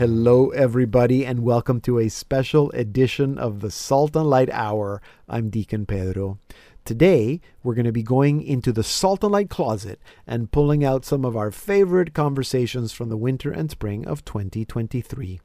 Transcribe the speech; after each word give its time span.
Hello, 0.00 0.48
everybody, 0.48 1.26
and 1.26 1.40
welcome 1.40 1.78
to 1.82 1.98
a 1.98 2.08
special 2.08 2.70
edition 2.70 3.36
of 3.36 3.60
the 3.60 3.70
Salt 3.70 4.16
and 4.16 4.30
Light 4.30 4.48
Hour. 4.48 5.02
I'm 5.28 5.50
Deacon 5.50 5.84
Pedro. 5.84 6.38
Today, 6.86 7.42
we're 7.62 7.74
going 7.74 7.84
to 7.84 7.92
be 7.92 8.02
going 8.02 8.40
into 8.40 8.72
the 8.72 8.82
Salt 8.82 9.22
and 9.22 9.32
Light 9.32 9.50
closet 9.50 10.00
and 10.26 10.50
pulling 10.50 10.82
out 10.82 11.04
some 11.04 11.22
of 11.26 11.36
our 11.36 11.50
favorite 11.50 12.14
conversations 12.14 12.92
from 12.92 13.10
the 13.10 13.18
winter 13.18 13.50
and 13.50 13.70
spring 13.70 14.06
of 14.06 14.24
2023. 14.24 15.38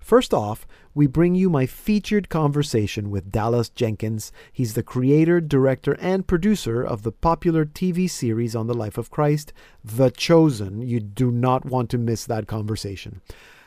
First 0.00 0.34
off, 0.34 0.66
we 0.96 1.06
bring 1.06 1.36
you 1.36 1.48
my 1.48 1.66
featured 1.66 2.28
conversation 2.28 3.08
with 3.08 3.30
Dallas 3.30 3.68
Jenkins. 3.68 4.32
He's 4.52 4.74
the 4.74 4.82
creator, 4.82 5.40
director, 5.40 5.96
and 6.00 6.26
producer 6.26 6.82
of 6.82 7.04
the 7.04 7.12
popular 7.12 7.64
TV 7.64 8.10
series 8.10 8.56
on 8.56 8.66
the 8.66 8.74
life 8.74 8.98
of 8.98 9.12
Christ, 9.12 9.52
The 9.84 10.10
Chosen. 10.10 10.82
You 10.82 10.98
do 10.98 11.30
not 11.30 11.64
want 11.64 11.88
to 11.90 11.98
miss 11.98 12.26
that 12.26 12.48
conversation. 12.48 13.20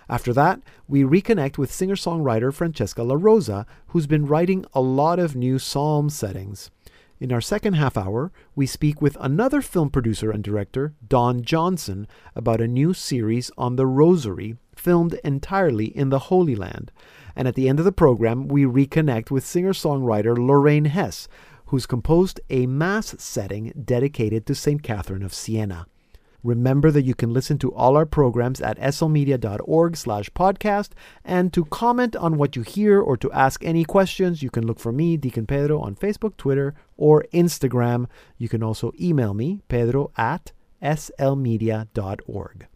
After 0.07 0.33
that, 0.33 0.61
we 0.87 1.03
reconnect 1.03 1.57
with 1.57 1.71
singer 1.71 1.95
songwriter 1.95 2.53
Francesca 2.53 3.01
LaRosa, 3.01 3.65
who's 3.87 4.07
been 4.07 4.27
writing 4.27 4.65
a 4.73 4.81
lot 4.81 5.19
of 5.19 5.35
new 5.35 5.57
psalm 5.57 6.09
settings. 6.09 6.69
In 7.17 7.31
our 7.31 7.41
second 7.41 7.73
half 7.73 7.97
hour, 7.97 8.31
we 8.55 8.65
speak 8.65 9.01
with 9.01 9.17
another 9.19 9.61
film 9.61 9.89
producer 9.89 10.31
and 10.31 10.43
director, 10.43 10.93
Don 11.07 11.43
Johnson, 11.43 12.07
about 12.35 12.59
a 12.59 12.67
new 12.67 12.93
series 12.93 13.49
on 13.57 13.77
the 13.77 13.87
Rosary, 13.87 14.57
filmed 14.75 15.13
entirely 15.23 15.85
in 15.85 16.09
the 16.09 16.19
Holy 16.19 16.55
Land. 16.55 16.91
And 17.35 17.47
at 17.47 17.55
the 17.55 17.69
end 17.69 17.79
of 17.79 17.85
the 17.85 17.91
program, 17.91 18.47
we 18.47 18.65
reconnect 18.65 19.31
with 19.31 19.45
singer 19.45 19.73
songwriter 19.73 20.37
Lorraine 20.37 20.85
Hess, 20.85 21.27
who's 21.67 21.85
composed 21.85 22.41
a 22.49 22.67
Mass 22.67 23.15
setting 23.17 23.71
dedicated 23.83 24.45
to 24.45 24.53
St. 24.53 24.83
Catherine 24.83 25.23
of 25.23 25.33
Siena. 25.33 25.87
Remember 26.45 26.91
that 26.91 27.01
you 27.01 27.15
can 27.15 27.33
listen 27.33 27.57
to 27.57 27.73
all 27.73 27.97
our 27.97 28.05
programs 28.05 28.61
at 28.61 28.77
slmedia.org 28.77 29.97
slash 29.97 30.29
podcast. 30.29 30.89
And 31.23 31.51
to 31.53 31.65
comment 31.65 32.15
on 32.15 32.37
what 32.37 32.55
you 32.55 32.61
hear 32.61 33.01
or 33.01 33.17
to 33.17 33.31
ask 33.31 33.65
any 33.65 33.83
questions, 33.83 34.43
you 34.43 34.51
can 34.51 34.67
look 34.67 34.79
for 34.79 34.91
me, 34.91 35.17
Deacon 35.17 35.47
Pedro, 35.47 35.79
on 35.79 35.95
Facebook, 35.95 36.37
Twitter, 36.37 36.75
or 36.97 37.25
Instagram. 37.33 38.05
You 38.37 38.47
can 38.47 38.61
also 38.61 38.91
email 39.01 39.33
me, 39.33 39.63
pedro 39.69 40.11
at 40.17 40.51
slmedia.org. 40.83 42.67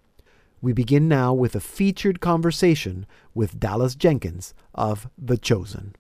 We 0.62 0.74
begin 0.74 1.08
now 1.08 1.34
with 1.36 1.56
a 1.56 1.60
featured 1.60 2.20
conversation 2.20 3.06
with 3.36 3.60
Dallas 3.60 3.94
Jenkins 3.94 4.56
of 4.74 5.08
The 5.16 5.38
Chosen. 5.38 5.96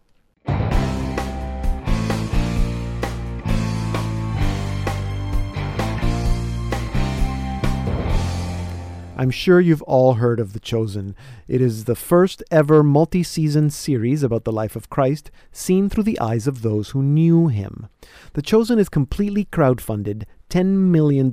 I'm 9.20 9.31
sure 9.31 9.59
you've 9.59 9.81
all 9.81 10.14
heard 10.14 10.39
of 10.39 10.53
The 10.53 10.62
Chosen. 10.62 11.14
It 11.45 11.62
is 11.62 11.84
the 11.84 11.95
first 11.98 12.42
ever 12.52 12.84
multi 12.84 13.22
season 13.22 13.70
series 13.70 14.23
about 14.23 14.45
the 14.45 14.52
life 14.53 14.78
of 14.78 14.89
Christ, 14.89 15.30
seen 15.52 15.89
through 15.89 16.03
the 16.03 16.22
eyes 16.22 16.48
of 16.48 16.62
those 16.62 16.92
who 16.92 17.03
knew 17.03 17.50
him. 17.50 17.90
The 18.31 18.42
Chosen 18.42 18.80
is 18.80 18.88
completely 18.88 19.44
crowdfunded. 19.44 20.23
$10 20.50 20.66
million 20.66 21.29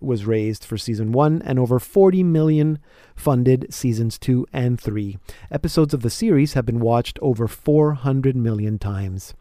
was 0.00 0.24
raised 0.24 0.64
for 0.64 0.78
season 0.78 1.12
1 1.12 1.42
and 1.42 1.58
over 1.58 1.78
40 1.78 2.22
million 2.22 2.78
funded 3.16 3.72
seasons 3.72 4.18
2 4.18 4.46
and 4.52 4.80
3. 4.80 5.18
Episodes 5.50 5.92
of 5.92 6.02
the 6.02 6.10
series 6.10 6.52
have 6.52 6.64
been 6.64 6.80
watched 6.80 7.18
over 7.20 7.48
400 7.48 8.36
million 8.36 8.78
times. 8.78 9.34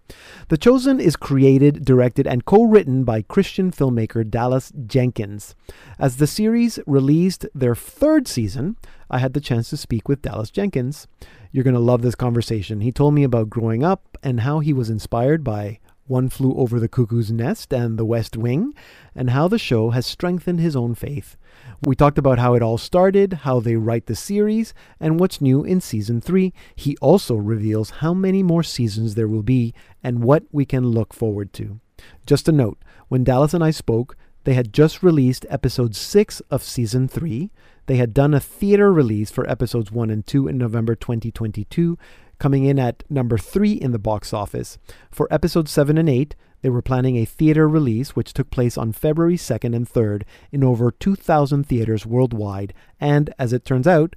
The 0.50 0.57
Chosen 0.57 1.00
is 1.00 1.16
created, 1.16 1.85
directed, 1.85 2.28
and 2.28 2.46
co 2.46 2.63
written 2.63 3.03
by 3.03 3.22
Christian 3.22 3.72
filmmaker 3.72 4.29
Dallas 4.29 4.72
Jenkins. 4.85 5.56
As 6.00 6.17
the 6.17 6.28
series 6.28 6.79
released 6.85 7.46
their 7.53 7.75
third 7.75 8.28
season, 8.28 8.75
I 9.09 9.19
had 9.19 9.34
the 9.34 9.41
chance 9.41 9.69
to 9.69 9.78
speak 9.78 10.07
with 10.07 10.22
Dallas 10.22 10.50
Jenkins. 10.50 11.07
You're 11.51 11.63
going 11.63 11.73
to 11.73 11.79
love 11.79 12.01
this 12.01 12.16
conversation. 12.16 12.81
He 12.81 12.91
told 12.91 13.13
me 13.13 13.23
about 13.23 13.50
growing 13.50 13.84
up 13.84 14.17
and 14.23 14.41
how 14.41 14.59
he 14.59 14.73
was 14.73 14.90
inspired 14.90 15.44
by 15.44 15.79
One 16.11 16.27
Flew 16.27 16.53
Over 16.55 16.77
the 16.77 16.89
Cuckoo's 16.89 17.31
Nest 17.31 17.73
and 17.73 17.97
The 17.97 18.03
West 18.03 18.35
Wing, 18.35 18.73
and 19.16 19.29
how 19.29 19.47
the 19.47 19.57
show 19.57 19.91
has 19.91 20.05
strengthened 20.05 20.59
his 20.59 20.75
own 20.75 20.94
faith. 20.94 21.38
We 21.83 21.95
talked 21.95 22.17
about 22.17 22.38
how 22.38 22.53
it 22.53 22.61
all 22.61 22.77
started, 22.77 23.31
how 23.44 23.61
they 23.61 23.77
write 23.77 24.07
the 24.07 24.16
series, 24.16 24.73
and 24.99 25.22
what's 25.22 25.39
new 25.39 25.63
in 25.63 25.79
season 25.79 26.19
3. 26.19 26.51
He 26.75 26.97
also 26.97 27.35
reveals 27.35 28.01
how 28.01 28.13
many 28.13 28.44
more 28.44 28.61
seasons 28.61 29.16
there 29.16 29.29
will 29.29 29.41
be 29.41 29.73
and 30.03 30.22
what 30.22 30.44
we 30.51 30.66
can 30.66 30.88
look 30.88 31.13
forward 31.13 31.53
to. 31.53 31.79
Just 32.25 32.49
a 32.49 32.51
note 32.51 32.83
when 33.07 33.23
Dallas 33.23 33.53
and 33.53 33.63
I 33.63 33.72
spoke, 33.72 34.17
they 34.43 34.53
had 34.53 34.73
just 34.73 35.01
released 35.01 35.45
episode 35.49 35.95
6 35.95 36.41
of 36.51 36.61
season 36.61 37.07
3. 37.07 37.51
They 37.85 37.95
had 37.95 38.13
done 38.13 38.33
a 38.33 38.41
theater 38.41 38.91
release 38.91 39.31
for 39.31 39.49
episodes 39.49 39.93
1 39.93 40.09
and 40.09 40.28
2 40.28 40.49
in 40.49 40.57
November 40.57 40.93
2022, 40.93 41.97
coming 42.41 42.66
in 42.66 42.79
at 42.79 43.03
number 43.07 43.38
3 43.38 43.74
in 43.74 43.91
the 43.91 44.00
box 44.00 44.34
office. 44.34 44.79
For 45.12 45.28
episodes 45.29 45.69
7 45.69 45.96
and 45.96 46.09
8, 46.09 46.34
they 46.63 46.72
were 46.72 46.81
planning 46.81 47.16
a 47.16 47.25
theater 47.25 47.69
release 47.69 48.16
which 48.16 48.34
took 48.34 48.50
place 48.50 48.79
on 48.79 48.94
February 48.94 49.38
2nd 49.38 49.75
and 49.75 49.88
3rd 49.88 50.24
in 50.52 50.63
over 50.63 50.90
2,000 50.90 51.63
theaters 51.68 52.03
worldwide, 52.03 52.74
and 53.00 53.31
as 53.38 53.53
it 53.53 53.63
turns 53.63 53.85
out, 53.85 54.16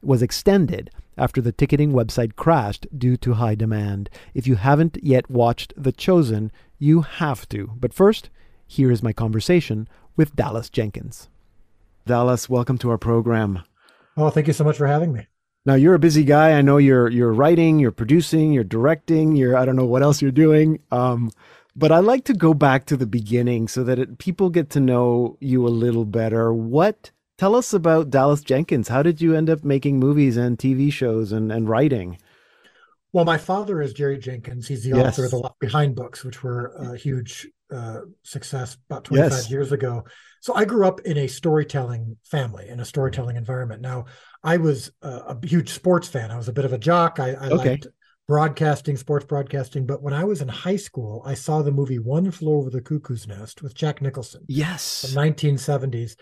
was 0.00 0.22
extended 0.22 0.88
after 1.16 1.40
the 1.40 1.50
ticketing 1.50 1.92
website 1.92 2.36
crashed 2.36 2.86
due 2.96 3.16
to 3.16 3.34
high 3.34 3.56
demand. 3.56 4.08
If 4.34 4.46
you 4.46 4.54
haven't 4.54 4.96
yet 5.02 5.28
watched 5.28 5.74
The 5.76 5.90
Chosen, 5.90 6.52
you 6.78 7.00
have 7.00 7.48
to. 7.48 7.72
But 7.80 7.92
first, 7.92 8.30
here 8.68 8.92
is 8.92 9.02
my 9.02 9.12
conversation 9.12 9.88
with 10.14 10.36
Dallas 10.36 10.70
Jenkins. 10.70 11.28
Dallas, 12.06 12.48
welcome 12.48 12.78
to 12.78 12.90
our 12.90 12.98
program. 12.98 13.64
Oh, 14.16 14.30
thank 14.30 14.46
you 14.46 14.52
so 14.52 14.62
much 14.62 14.76
for 14.76 14.86
having 14.86 15.12
me. 15.12 15.26
Now 15.68 15.74
you're 15.74 15.92
a 15.92 15.98
busy 15.98 16.24
guy. 16.24 16.52
I 16.52 16.62
know 16.62 16.78
you're 16.78 17.10
you're 17.10 17.34
writing, 17.34 17.78
you're 17.78 17.92
producing, 17.92 18.54
you're 18.54 18.64
directing, 18.64 19.36
you're 19.36 19.54
I 19.54 19.66
don't 19.66 19.76
know 19.76 19.84
what 19.84 20.02
else 20.02 20.22
you're 20.22 20.30
doing. 20.30 20.78
Um, 20.90 21.30
but 21.76 21.92
I 21.92 21.98
like 21.98 22.24
to 22.24 22.32
go 22.32 22.54
back 22.54 22.86
to 22.86 22.96
the 22.96 23.04
beginning 23.04 23.68
so 23.68 23.84
that 23.84 23.98
it, 23.98 24.16
people 24.16 24.48
get 24.48 24.70
to 24.70 24.80
know 24.80 25.36
you 25.40 25.66
a 25.66 25.68
little 25.68 26.06
better. 26.06 26.54
What 26.54 27.10
tell 27.36 27.54
us 27.54 27.74
about 27.74 28.08
Dallas 28.08 28.40
Jenkins? 28.40 28.88
How 28.88 29.02
did 29.02 29.20
you 29.20 29.36
end 29.36 29.50
up 29.50 29.62
making 29.62 29.98
movies 29.98 30.38
and 30.38 30.58
TV 30.58 30.90
shows 30.90 31.32
and, 31.32 31.52
and 31.52 31.68
writing? 31.68 32.16
Well, 33.12 33.26
my 33.26 33.36
father 33.36 33.82
is 33.82 33.92
Jerry 33.92 34.16
Jenkins. 34.16 34.68
He's 34.68 34.84
the 34.84 34.96
yes. 34.96 35.06
author 35.08 35.26
of 35.26 35.32
the 35.32 35.36
Left 35.36 35.58
Behind 35.58 35.94
books, 35.94 36.24
which 36.24 36.42
were 36.42 36.68
a 36.78 36.96
huge 36.96 37.46
uh, 37.72 38.00
success 38.22 38.76
about 38.88 39.04
25 39.04 39.30
yes. 39.30 39.50
years 39.50 39.72
ago. 39.72 40.04
So 40.40 40.54
I 40.54 40.64
grew 40.64 40.86
up 40.86 41.00
in 41.00 41.18
a 41.18 41.26
storytelling 41.26 42.16
family, 42.24 42.68
in 42.68 42.80
a 42.80 42.84
storytelling 42.84 43.36
environment. 43.36 43.82
Now, 43.82 44.06
I 44.42 44.56
was 44.56 44.92
a, 45.02 45.08
a 45.08 45.46
huge 45.46 45.70
sports 45.70 46.08
fan. 46.08 46.30
I 46.30 46.36
was 46.36 46.48
a 46.48 46.52
bit 46.52 46.64
of 46.64 46.72
a 46.72 46.78
jock. 46.78 47.18
I, 47.18 47.30
I 47.30 47.48
okay. 47.48 47.70
liked 47.70 47.86
broadcasting, 48.28 48.96
sports 48.96 49.24
broadcasting. 49.24 49.86
But 49.86 50.02
when 50.02 50.14
I 50.14 50.22
was 50.24 50.42
in 50.42 50.48
high 50.48 50.76
school, 50.76 51.22
I 51.24 51.34
saw 51.34 51.62
the 51.62 51.72
movie 51.72 51.98
One 51.98 52.30
Flew 52.30 52.54
Over 52.54 52.70
the 52.70 52.82
Cuckoo's 52.82 53.26
Nest 53.26 53.62
with 53.62 53.74
Jack 53.74 54.00
Nicholson. 54.00 54.44
Yes, 54.46 55.02
the 55.02 55.20
1970s. 55.20 56.14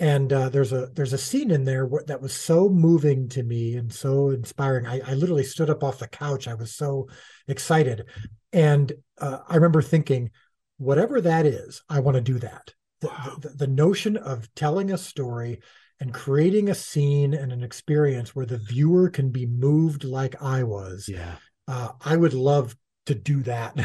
And 0.00 0.32
uh, 0.32 0.48
there's 0.48 0.72
a 0.72 0.86
there's 0.94 1.12
a 1.12 1.18
scene 1.18 1.50
in 1.50 1.64
there 1.64 1.90
that 2.06 2.22
was 2.22 2.32
so 2.32 2.68
moving 2.68 3.28
to 3.30 3.42
me 3.42 3.74
and 3.74 3.92
so 3.92 4.30
inspiring. 4.30 4.86
I, 4.86 5.00
I 5.04 5.14
literally 5.14 5.42
stood 5.42 5.70
up 5.70 5.82
off 5.82 5.98
the 5.98 6.06
couch. 6.06 6.46
I 6.46 6.54
was 6.54 6.72
so 6.72 7.08
excited, 7.48 8.04
and 8.52 8.92
uh, 9.20 9.38
I 9.48 9.56
remember 9.56 9.82
thinking, 9.82 10.30
whatever 10.78 11.20
that 11.20 11.46
is, 11.46 11.82
I 11.88 12.00
want 12.00 12.16
to 12.16 12.20
do 12.20 12.38
that. 12.38 12.72
The, 13.00 13.08
wow. 13.08 13.36
the, 13.40 13.50
the 13.50 13.66
notion 13.66 14.16
of 14.16 14.52
telling 14.54 14.90
a 14.90 14.98
story 14.98 15.60
and 16.00 16.14
creating 16.14 16.68
a 16.68 16.74
scene 16.74 17.34
and 17.34 17.52
an 17.52 17.62
experience 17.62 18.34
where 18.34 18.46
the 18.46 18.58
viewer 18.58 19.10
can 19.10 19.30
be 19.30 19.46
moved 19.46 20.04
like 20.04 20.40
I 20.42 20.62
was. 20.62 21.08
Yeah 21.08 21.36
uh, 21.68 21.90
I 22.04 22.16
would 22.16 22.32
love 22.32 22.74
to 23.06 23.14
do 23.14 23.42
that 23.42 23.76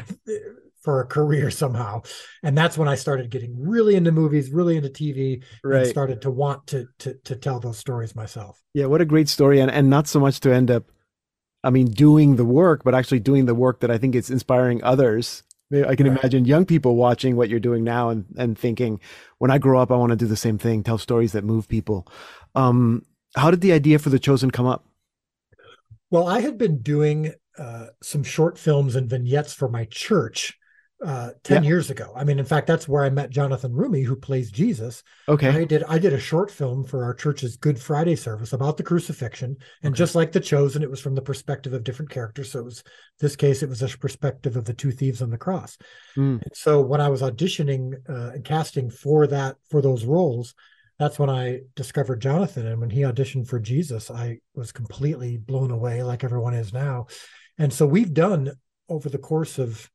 for 0.81 1.01
a 1.01 1.05
career 1.05 1.51
somehow. 1.51 2.01
And 2.41 2.57
that's 2.57 2.77
when 2.77 2.87
I 2.87 2.95
started 2.95 3.29
getting 3.29 3.55
really 3.59 3.95
into 3.95 4.11
movies, 4.11 4.49
really 4.49 4.77
into 4.77 4.89
TV, 4.89 5.43
right. 5.63 5.81
and 5.81 5.87
started 5.87 6.21
to 6.23 6.31
want 6.31 6.65
to 6.67 6.87
to 6.99 7.15
to 7.25 7.35
tell 7.35 7.59
those 7.59 7.77
stories 7.77 8.15
myself. 8.15 8.59
Yeah, 8.73 8.85
what 8.85 9.01
a 9.01 9.05
great 9.05 9.29
story, 9.29 9.59
and 9.59 9.69
and 9.69 9.89
not 9.89 10.07
so 10.07 10.19
much 10.19 10.39
to 10.41 10.53
end 10.53 10.71
up, 10.71 10.85
I 11.63 11.69
mean, 11.69 11.87
doing 11.87 12.37
the 12.37 12.45
work, 12.45 12.83
but 12.83 12.95
actually 12.95 13.19
doing 13.19 13.45
the 13.45 13.55
work 13.55 13.81
that 13.81 13.91
I 13.91 13.97
think 13.97 14.15
is 14.15 14.29
inspiring 14.29 14.83
others. 14.83 15.43
I 15.73 15.95
can 15.95 16.07
right. 16.07 16.19
imagine 16.19 16.45
young 16.45 16.65
people 16.65 16.95
watching 16.95 17.35
what 17.35 17.49
you're 17.49 17.59
doing 17.59 17.83
now 17.83 18.09
and 18.09 18.25
and 18.37 18.57
thinking, 18.57 18.99
when 19.39 19.51
I 19.51 19.57
grow 19.57 19.79
up, 19.79 19.91
I 19.91 19.95
want 19.95 20.11
to 20.11 20.15
do 20.15 20.27
the 20.27 20.37
same 20.37 20.57
thing, 20.57 20.83
tell 20.83 20.97
stories 20.97 21.31
that 21.31 21.43
move 21.43 21.67
people. 21.67 22.07
Um, 22.55 23.05
how 23.35 23.49
did 23.49 23.61
the 23.61 23.73
idea 23.73 23.99
for 23.99 24.09
the 24.09 24.19
chosen 24.19 24.51
come 24.51 24.65
up? 24.65 24.85
Well, 26.11 26.27
I 26.27 26.41
had 26.41 26.57
been 26.57 26.81
doing 26.81 27.33
uh, 27.57 27.87
some 28.01 28.23
short 28.23 28.59
films 28.59 28.95
and 28.95 29.09
vignettes 29.09 29.53
for 29.53 29.67
my 29.67 29.85
church 29.85 30.57
uh, 31.03 31.31
10 31.43 31.63
yeah. 31.63 31.67
years 31.67 31.89
ago. 31.89 32.13
I 32.15 32.23
mean, 32.23 32.39
in 32.39 32.45
fact, 32.45 32.67
that's 32.67 32.87
where 32.87 33.03
I 33.03 33.09
met 33.09 33.29
Jonathan 33.29 33.73
Roumie, 33.73 34.05
who 34.05 34.15
plays 34.15 34.51
Jesus. 34.51 35.03
Okay. 35.27 35.49
I 35.49 35.65
did 35.65 35.83
I 35.83 35.97
did 35.97 36.13
a 36.13 36.19
short 36.19 36.49
film 36.49 36.83
for 36.83 37.03
our 37.03 37.13
church's 37.13 37.57
Good 37.57 37.79
Friday 37.79 38.15
service 38.15 38.53
about 38.53 38.77
the 38.77 38.83
crucifixion. 38.83 39.57
And 39.83 39.93
okay. 39.93 39.97
just 39.97 40.15
like 40.15 40.31
The 40.31 40.39
Chosen, 40.39 40.83
it 40.83 40.89
was 40.89 41.01
from 41.01 41.15
the 41.15 41.21
perspective 41.21 41.73
of 41.73 41.83
different 41.83 42.11
characters. 42.11 42.51
So 42.51 42.59
it 42.59 42.65
was 42.65 42.83
this 43.19 43.35
case, 43.35 43.63
it 43.63 43.69
was 43.69 43.81
a 43.81 43.97
perspective 43.97 44.55
of 44.55 44.65
the 44.65 44.73
two 44.73 44.91
thieves 44.91 45.21
on 45.21 45.29
the 45.29 45.37
cross. 45.37 45.77
Mm. 46.15 46.41
And 46.41 46.51
so 46.53 46.81
when 46.81 47.01
I 47.01 47.09
was 47.09 47.21
auditioning 47.21 47.93
uh, 48.09 48.31
and 48.33 48.45
casting 48.45 48.89
for 48.89 49.27
that 49.27 49.57
for 49.69 49.81
those 49.81 50.05
roles, 50.05 50.55
that's 50.99 51.19
when 51.19 51.29
I 51.29 51.61
discovered 51.75 52.21
Jonathan. 52.21 52.67
And 52.67 52.79
when 52.79 52.89
he 52.89 53.01
auditioned 53.01 53.47
for 53.47 53.59
Jesus, 53.59 54.09
I 54.09 54.39
was 54.55 54.71
completely 54.71 55.37
blown 55.37 55.71
away, 55.71 56.03
like 56.03 56.23
everyone 56.23 56.53
is 56.53 56.71
now. 56.71 57.07
And 57.57 57.73
so 57.73 57.85
we've 57.85 58.13
done 58.13 58.51
over 58.89 59.09
the 59.09 59.17
course 59.17 59.57
of 59.59 59.89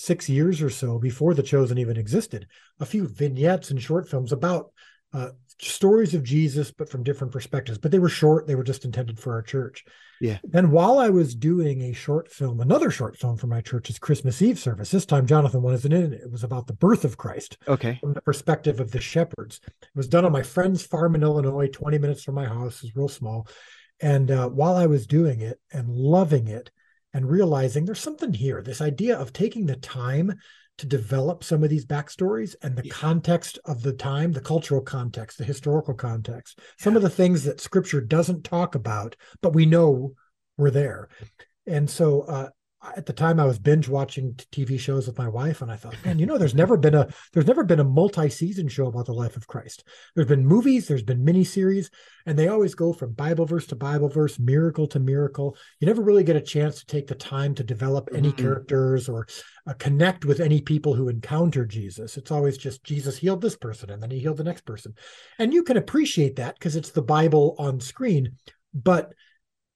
six 0.00 0.28
years 0.28 0.62
or 0.62 0.70
so 0.70 0.98
before 0.98 1.34
The 1.34 1.42
Chosen 1.42 1.78
even 1.78 1.96
existed, 1.96 2.46
a 2.78 2.86
few 2.86 3.06
vignettes 3.06 3.70
and 3.70 3.80
short 3.80 4.08
films 4.08 4.32
about 4.32 4.72
uh, 5.12 5.30
stories 5.58 6.14
of 6.14 6.22
Jesus, 6.22 6.70
but 6.70 6.88
from 6.88 7.02
different 7.02 7.32
perspectives. 7.32 7.76
But 7.76 7.90
they 7.90 7.98
were 7.98 8.08
short, 8.08 8.46
they 8.46 8.54
were 8.54 8.64
just 8.64 8.86
intended 8.86 9.18
for 9.18 9.34
our 9.34 9.42
church. 9.42 9.84
Yeah. 10.20 10.38
Then 10.42 10.70
while 10.70 10.98
I 10.98 11.10
was 11.10 11.34
doing 11.34 11.82
a 11.82 11.92
short 11.92 12.30
film, 12.30 12.60
another 12.60 12.90
short 12.90 13.16
film 13.16 13.36
for 13.36 13.46
my 13.46 13.60
church's 13.60 13.98
Christmas 13.98 14.40
Eve 14.40 14.58
service, 14.58 14.90
this 14.90 15.04
time 15.04 15.26
Jonathan 15.26 15.60
wasn't 15.60 15.94
in 15.94 16.12
it. 16.12 16.22
It 16.22 16.30
was 16.30 16.44
about 16.44 16.66
the 16.66 16.72
birth 16.72 17.04
of 17.04 17.18
Christ. 17.18 17.58
Okay. 17.68 17.98
From 18.00 18.14
the 18.14 18.22
perspective 18.22 18.80
of 18.80 18.92
the 18.92 19.00
shepherds. 19.00 19.60
It 19.64 19.88
was 19.94 20.08
done 20.08 20.24
on 20.24 20.32
my 20.32 20.42
friend's 20.42 20.82
farm 20.82 21.14
in 21.14 21.22
Illinois, 21.22 21.68
20 21.68 21.98
minutes 21.98 22.22
from 22.22 22.36
my 22.36 22.46
house. 22.46 22.76
It 22.76 22.84
was 22.84 22.96
real 22.96 23.08
small. 23.08 23.46
And 24.00 24.30
uh, 24.30 24.48
while 24.48 24.76
I 24.76 24.86
was 24.86 25.06
doing 25.06 25.40
it 25.40 25.60
and 25.72 25.90
loving 25.90 26.48
it 26.48 26.70
and 27.12 27.30
realizing 27.30 27.84
there's 27.84 28.00
something 28.00 28.32
here, 28.32 28.62
this 28.62 28.80
idea 28.80 29.16
of 29.16 29.32
taking 29.32 29.66
the 29.66 29.76
time 29.76 30.34
to 30.78 30.86
develop 30.86 31.44
some 31.44 31.62
of 31.62 31.68
these 31.68 31.84
backstories 31.84 32.54
and 32.62 32.74
the 32.74 32.86
yeah. 32.86 32.92
context 32.92 33.58
of 33.66 33.82
the 33.82 33.92
time, 33.92 34.32
the 34.32 34.40
cultural 34.40 34.80
context, 34.80 35.36
the 35.36 35.44
historical 35.44 35.92
context, 35.92 36.54
yeah. 36.58 36.64
some 36.78 36.96
of 36.96 37.02
the 37.02 37.10
things 37.10 37.44
that 37.44 37.60
scripture 37.60 38.00
doesn't 38.00 38.44
talk 38.44 38.74
about, 38.74 39.14
but 39.42 39.52
we 39.52 39.66
know 39.66 40.14
were 40.56 40.70
there. 40.70 41.08
And 41.66 41.88
so 41.88 42.22
uh, 42.22 42.48
at 42.96 43.04
the 43.04 43.12
time 43.12 43.38
I 43.38 43.44
was 43.44 43.58
binge 43.58 43.88
watching 43.88 44.34
TV 44.34 44.80
shows 44.80 45.06
with 45.06 45.18
my 45.18 45.28
wife, 45.28 45.60
and 45.60 45.70
I 45.70 45.76
thought, 45.76 46.02
man, 46.04 46.18
you 46.18 46.24
know, 46.24 46.38
there's 46.38 46.54
never 46.54 46.78
been 46.78 46.94
a 46.94 47.08
there's 47.32 47.46
never 47.46 47.62
been 47.62 47.80
a 47.80 47.84
multi-season 47.84 48.68
show 48.68 48.86
about 48.86 49.06
the 49.06 49.12
life 49.12 49.36
of 49.36 49.46
Christ. 49.46 49.84
There's 50.14 50.26
been 50.26 50.46
movies, 50.46 50.88
there's 50.88 51.02
been 51.02 51.24
miniseries, 51.24 51.90
and 52.24 52.38
they 52.38 52.48
always 52.48 52.74
go 52.74 52.94
from 52.94 53.12
Bible 53.12 53.44
verse 53.44 53.66
to 53.66 53.76
Bible 53.76 54.08
verse, 54.08 54.38
miracle 54.38 54.86
to 54.88 54.98
miracle. 54.98 55.56
You 55.78 55.86
never 55.86 56.00
really 56.00 56.24
get 56.24 56.36
a 56.36 56.40
chance 56.40 56.80
to 56.80 56.86
take 56.86 57.06
the 57.06 57.14
time 57.14 57.54
to 57.56 57.64
develop 57.64 58.08
any 58.14 58.28
mm-hmm. 58.28 58.42
characters 58.42 59.08
or 59.10 59.26
uh, 59.66 59.74
connect 59.74 60.24
with 60.24 60.40
any 60.40 60.62
people 60.62 60.94
who 60.94 61.08
encounter 61.10 61.66
Jesus. 61.66 62.16
It's 62.16 62.30
always 62.30 62.56
just 62.56 62.82
Jesus 62.82 63.18
healed 63.18 63.42
this 63.42 63.56
person, 63.56 63.90
and 63.90 64.02
then 64.02 64.10
he 64.10 64.20
healed 64.20 64.38
the 64.38 64.44
next 64.44 64.64
person, 64.64 64.94
and 65.38 65.52
you 65.52 65.64
can 65.64 65.76
appreciate 65.76 66.36
that 66.36 66.54
because 66.54 66.76
it's 66.76 66.90
the 66.90 67.02
Bible 67.02 67.56
on 67.58 67.78
screen, 67.78 68.36
but 68.72 69.12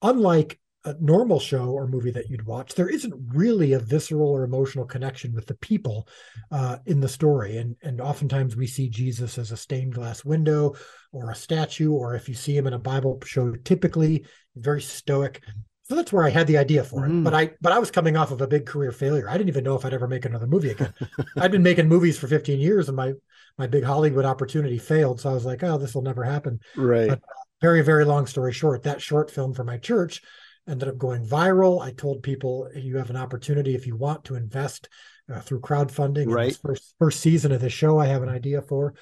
unlike 0.01 0.59
a 0.85 0.95
normal 1.01 1.41
show 1.41 1.71
or 1.71 1.87
movie 1.87 2.11
that 2.11 2.29
you'd 2.29 2.47
watch, 2.47 2.75
there 2.75 2.89
isn't 2.89 3.15
really 3.33 3.73
a 3.73 3.79
visceral 3.79 4.29
or 4.29 4.45
emotional 4.45 4.85
connection 4.85 5.33
with 5.33 5.47
the 5.47 5.55
people 5.57 6.07
uh, 6.51 6.77
in 6.87 7.01
the 7.01 7.09
story. 7.09 7.57
And 7.57 7.77
and 7.83 8.01
oftentimes 8.01 8.57
we 8.57 8.67
see 8.67 8.89
Jesus 8.89 9.39
as 9.39 9.51
a 9.51 9.57
stained 9.57 9.95
glass 9.95 10.25
window 10.25 10.75
or 11.13 11.31
a 11.31 11.35
statue, 11.35 11.93
or 11.93 12.15
if 12.15 12.29
you 12.29 12.35
see 12.35 12.57
him 12.57 12.67
in 12.67 12.75
a 12.75 12.79
Bible 12.79 13.19
show, 13.25 13.55
typically 13.57 14.27
very 14.57 14.83
stoic. 14.83 15.43
So 15.85 15.97
that's 15.97 16.13
where 16.13 16.25
I 16.25 16.31
had 16.31 16.47
the 16.47 16.59
idea 16.59 16.83
for 16.83 17.05
it. 17.07 17.11
Mm. 17.11 17.25
But 17.25 17.35
I 17.35 17.53
but 17.61 17.73
I 17.73 17.79
was 17.79 17.91
coming 17.91 18.17
off 18.17 18.31
of 18.31 18.43
a 18.43 18.47
big 18.47 18.67
career 18.67 18.93
failure. 18.93 19.29
I 19.29 19.35
didn't 19.39 19.49
even 19.49 19.65
know 19.65 19.77
if 19.77 19.87
I'd 19.87 19.95
ever 19.95 20.09
make 20.09 20.27
another 20.27 20.47
movie 20.47 20.71
again. 20.71 20.93
I'd 21.39 21.53
been 21.53 21.63
making 21.63 21.89
movies 21.89 22.19
for 22.19 22.27
15 22.27 22.61
years, 22.61 22.89
and 22.89 22.97
my 22.97 23.13
my 23.57 23.67
big 23.67 23.85
Hollywood 23.85 24.25
opportunity 24.27 24.79
failed. 24.79 25.21
So 25.21 25.31
I 25.31 25.35
was 25.35 25.47
like, 25.47 25.63
oh, 25.63 25.79
this 25.79 25.95
will 25.95 26.03
never 26.03 26.25
happen. 26.25 26.61
Right. 26.77 27.09
But, 27.09 27.19
uh, 27.19 27.43
very 27.63 27.81
very 27.81 28.05
long 28.05 28.27
story 28.27 28.53
short, 28.53 28.83
that 28.83 29.01
short 29.01 29.31
film 29.31 29.55
for 29.55 29.65
my 29.65 29.79
church 29.79 30.21
ended 30.69 30.89
up 30.89 30.99
going 30.99 31.27
viral. 31.27 31.83
I 31.83 31.93
told 31.93 32.23
people 32.23 32.69
you 32.75 32.97
have 32.97 33.11
an 33.11 33.17
opportunity 33.17 33.75
if 33.75 33.87
you 33.87 33.97
want 33.97 34.25
to 34.25 34.37
invest 34.37 34.89
uh, 35.33 35.41
through 35.41 35.61
crowdfunding. 35.61 36.31
Right. 36.31 36.57
First 36.57 36.95
first 36.99 37.21
season 37.21 37.53
of 37.53 37.61
the 37.61 37.71
show, 37.71 37.99
I 37.99 38.07
have 38.07 38.23
an 38.23 38.29
idea 38.29 38.63
for, 38.63 38.95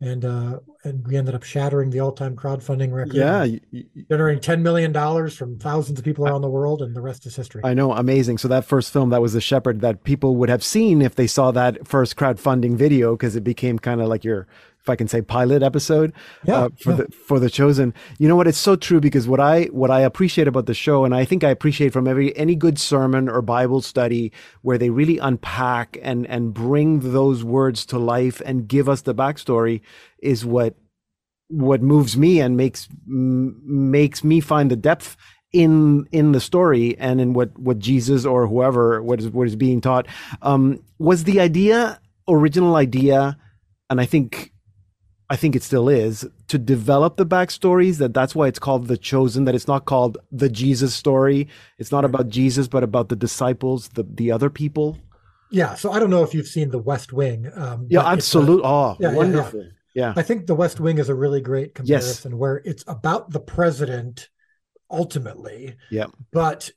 and 0.00 0.24
uh, 0.24 0.60
and 0.84 1.06
we 1.06 1.16
ended 1.16 1.34
up 1.34 1.42
shattering 1.42 1.90
the 1.90 2.00
all 2.00 2.12
time 2.12 2.36
crowdfunding 2.36 2.92
record. 2.92 3.14
Yeah, 3.14 3.46
generating 4.10 4.40
ten 4.40 4.62
million 4.62 4.92
dollars 4.92 5.36
from 5.36 5.58
thousands 5.58 5.98
of 5.98 6.04
people 6.04 6.26
around 6.26 6.40
the 6.40 6.48
world, 6.48 6.80
and 6.82 6.96
the 6.96 7.02
rest 7.02 7.26
is 7.26 7.36
history. 7.36 7.62
I 7.64 7.74
know, 7.74 7.92
amazing. 7.92 8.38
So 8.38 8.48
that 8.48 8.64
first 8.64 8.92
film, 8.92 9.10
that 9.10 9.20
was 9.20 9.34
the 9.34 9.40
Shepherd, 9.40 9.80
that 9.82 10.04
people 10.04 10.36
would 10.36 10.48
have 10.48 10.64
seen 10.64 11.02
if 11.02 11.14
they 11.14 11.26
saw 11.26 11.50
that 11.50 11.86
first 11.86 12.16
crowdfunding 12.16 12.76
video, 12.76 13.14
because 13.14 13.36
it 13.36 13.44
became 13.44 13.78
kind 13.78 14.00
of 14.00 14.08
like 14.08 14.24
your 14.24 14.46
if 14.82 14.88
I 14.88 14.96
can 14.96 15.08
say 15.08 15.20
pilot 15.20 15.62
episode 15.62 16.12
yeah, 16.44 16.54
uh, 16.54 16.68
for 16.78 16.90
yeah. 16.90 16.96
the 16.96 17.12
for 17.12 17.38
the 17.38 17.50
chosen. 17.50 17.92
You 18.18 18.28
know 18.28 18.36
what? 18.36 18.46
It's 18.46 18.58
so 18.58 18.76
true 18.76 19.00
because 19.00 19.28
what 19.28 19.40
I 19.40 19.64
what 19.64 19.90
I 19.90 20.00
appreciate 20.00 20.48
about 20.48 20.66
the 20.66 20.74
show, 20.74 21.04
and 21.04 21.14
I 21.14 21.24
think 21.24 21.44
I 21.44 21.50
appreciate 21.50 21.92
from 21.92 22.08
every 22.08 22.36
any 22.36 22.54
good 22.54 22.78
sermon 22.78 23.28
or 23.28 23.42
Bible 23.42 23.82
study 23.82 24.32
where 24.62 24.78
they 24.78 24.90
really 24.90 25.18
unpack 25.18 25.98
and 26.02 26.26
and 26.26 26.54
bring 26.54 27.12
those 27.12 27.44
words 27.44 27.84
to 27.86 27.98
life 27.98 28.40
and 28.44 28.66
give 28.68 28.88
us 28.88 29.02
the 29.02 29.14
backstory, 29.14 29.82
is 30.22 30.44
what 30.44 30.76
what 31.48 31.82
moves 31.82 32.16
me 32.16 32.40
and 32.40 32.56
makes 32.56 32.88
m- 33.06 33.60
makes 33.64 34.24
me 34.24 34.40
find 34.40 34.70
the 34.70 34.76
depth 34.76 35.16
in 35.52 36.06
in 36.12 36.32
the 36.32 36.40
story 36.40 36.96
and 36.98 37.20
in 37.20 37.32
what 37.32 37.58
what 37.58 37.78
Jesus 37.78 38.24
or 38.24 38.46
whoever 38.46 39.02
what 39.02 39.20
is 39.20 39.28
what 39.30 39.48
is 39.48 39.56
being 39.56 39.80
taught 39.80 40.06
um, 40.42 40.82
was 40.98 41.24
the 41.24 41.40
idea 41.40 42.00
original 42.28 42.76
idea 42.76 43.36
and 43.90 44.00
I 44.00 44.06
think 44.06 44.52
I 45.30 45.36
think 45.36 45.54
it 45.54 45.62
still 45.62 45.88
is 45.88 46.28
to 46.48 46.58
develop 46.58 47.16
the 47.16 47.24
backstories 47.24 47.98
that 47.98 48.12
that's 48.12 48.34
why 48.34 48.48
it's 48.48 48.58
called 48.58 48.88
the 48.88 48.98
chosen 48.98 49.44
that 49.44 49.54
it's 49.54 49.68
not 49.68 49.84
called 49.84 50.18
the 50.32 50.48
Jesus 50.48 50.92
story. 50.92 51.46
It's 51.78 51.92
not 51.92 52.04
about 52.04 52.28
Jesus 52.28 52.66
but 52.66 52.82
about 52.82 53.08
the 53.08 53.16
disciples 53.16 53.88
the 53.90 54.02
the 54.02 54.32
other 54.32 54.50
people. 54.50 54.98
Yeah 55.52 55.74
so 55.74 55.92
I 55.92 56.00
don't 56.00 56.10
know 56.10 56.24
if 56.24 56.34
you've 56.34 56.48
seen 56.48 56.70
the 56.70 56.80
West 56.80 57.12
Wing 57.12 57.48
um, 57.54 57.86
yeah 57.88 58.04
absolutely 58.04 58.64
oh 58.64 58.96
yeah, 58.98 59.12
wonderful 59.12 59.60
yeah, 59.60 59.66
yeah. 59.94 60.06
yeah, 60.06 60.14
I 60.16 60.22
think 60.22 60.46
the 60.46 60.56
West 60.56 60.80
Wing 60.80 60.98
is 60.98 61.08
a 61.08 61.14
really 61.14 61.40
great 61.40 61.76
comparison 61.76 62.32
yes. 62.32 62.38
where 62.38 62.60
it's 62.64 62.84
about 62.88 63.30
the 63.30 63.40
president 63.40 64.28
ultimately. 64.90 65.76
Yeah 65.90 66.06
but 66.32 66.72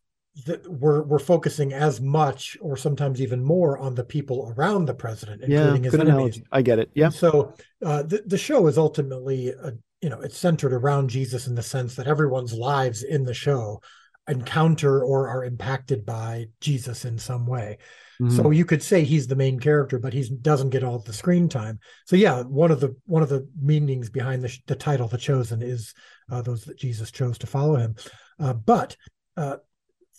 that 0.45 0.67
we're 0.67 1.03
we're 1.03 1.19
focusing 1.19 1.73
as 1.73 2.01
much 2.01 2.57
or 2.59 2.75
sometimes 2.75 3.21
even 3.21 3.43
more 3.43 3.77
on 3.77 3.93
the 3.93 4.03
people 4.03 4.53
around 4.57 4.85
the 4.85 4.93
president, 4.93 5.43
including 5.43 5.83
yeah, 5.83 5.91
his 5.91 5.93
enemies. 5.93 6.13
Analogy. 6.13 6.43
I 6.51 6.61
get 6.61 6.79
it. 6.79 6.89
Yeah. 6.95 7.05
And 7.05 7.13
so 7.13 7.53
uh, 7.85 8.03
the 8.03 8.23
the 8.25 8.37
show 8.37 8.67
is 8.67 8.77
ultimately 8.77 9.49
a, 9.49 9.73
you 10.01 10.09
know 10.09 10.21
it's 10.21 10.37
centered 10.37 10.73
around 10.73 11.09
Jesus 11.09 11.47
in 11.47 11.55
the 11.55 11.63
sense 11.63 11.95
that 11.95 12.07
everyone's 12.07 12.53
lives 12.53 13.03
in 13.03 13.23
the 13.23 13.33
show 13.33 13.81
encounter 14.27 15.03
or 15.03 15.27
are 15.27 15.43
impacted 15.43 16.05
by 16.05 16.45
Jesus 16.61 17.05
in 17.05 17.17
some 17.17 17.45
way. 17.45 17.77
Mm-hmm. 18.21 18.35
So 18.35 18.51
you 18.51 18.63
could 18.65 18.81
say 18.81 19.03
he's 19.03 19.27
the 19.27 19.35
main 19.35 19.59
character, 19.59 19.99
but 19.99 20.13
he 20.13 20.27
doesn't 20.41 20.69
get 20.69 20.83
all 20.83 20.99
the 20.99 21.13
screen 21.13 21.49
time. 21.49 21.79
So 22.05 22.15
yeah, 22.15 22.41
one 22.43 22.71
of 22.71 22.79
the 22.79 22.95
one 23.05 23.23
of 23.23 23.29
the 23.29 23.47
meanings 23.61 24.09
behind 24.09 24.43
the, 24.43 24.57
the 24.67 24.75
title, 24.75 25.07
"The 25.07 25.17
Chosen," 25.17 25.61
is 25.61 25.93
uh, 26.31 26.41
those 26.41 26.63
that 26.65 26.77
Jesus 26.77 27.11
chose 27.11 27.37
to 27.39 27.47
follow 27.47 27.75
him. 27.75 27.95
Uh, 28.39 28.53
but 28.53 28.95
uh, 29.35 29.57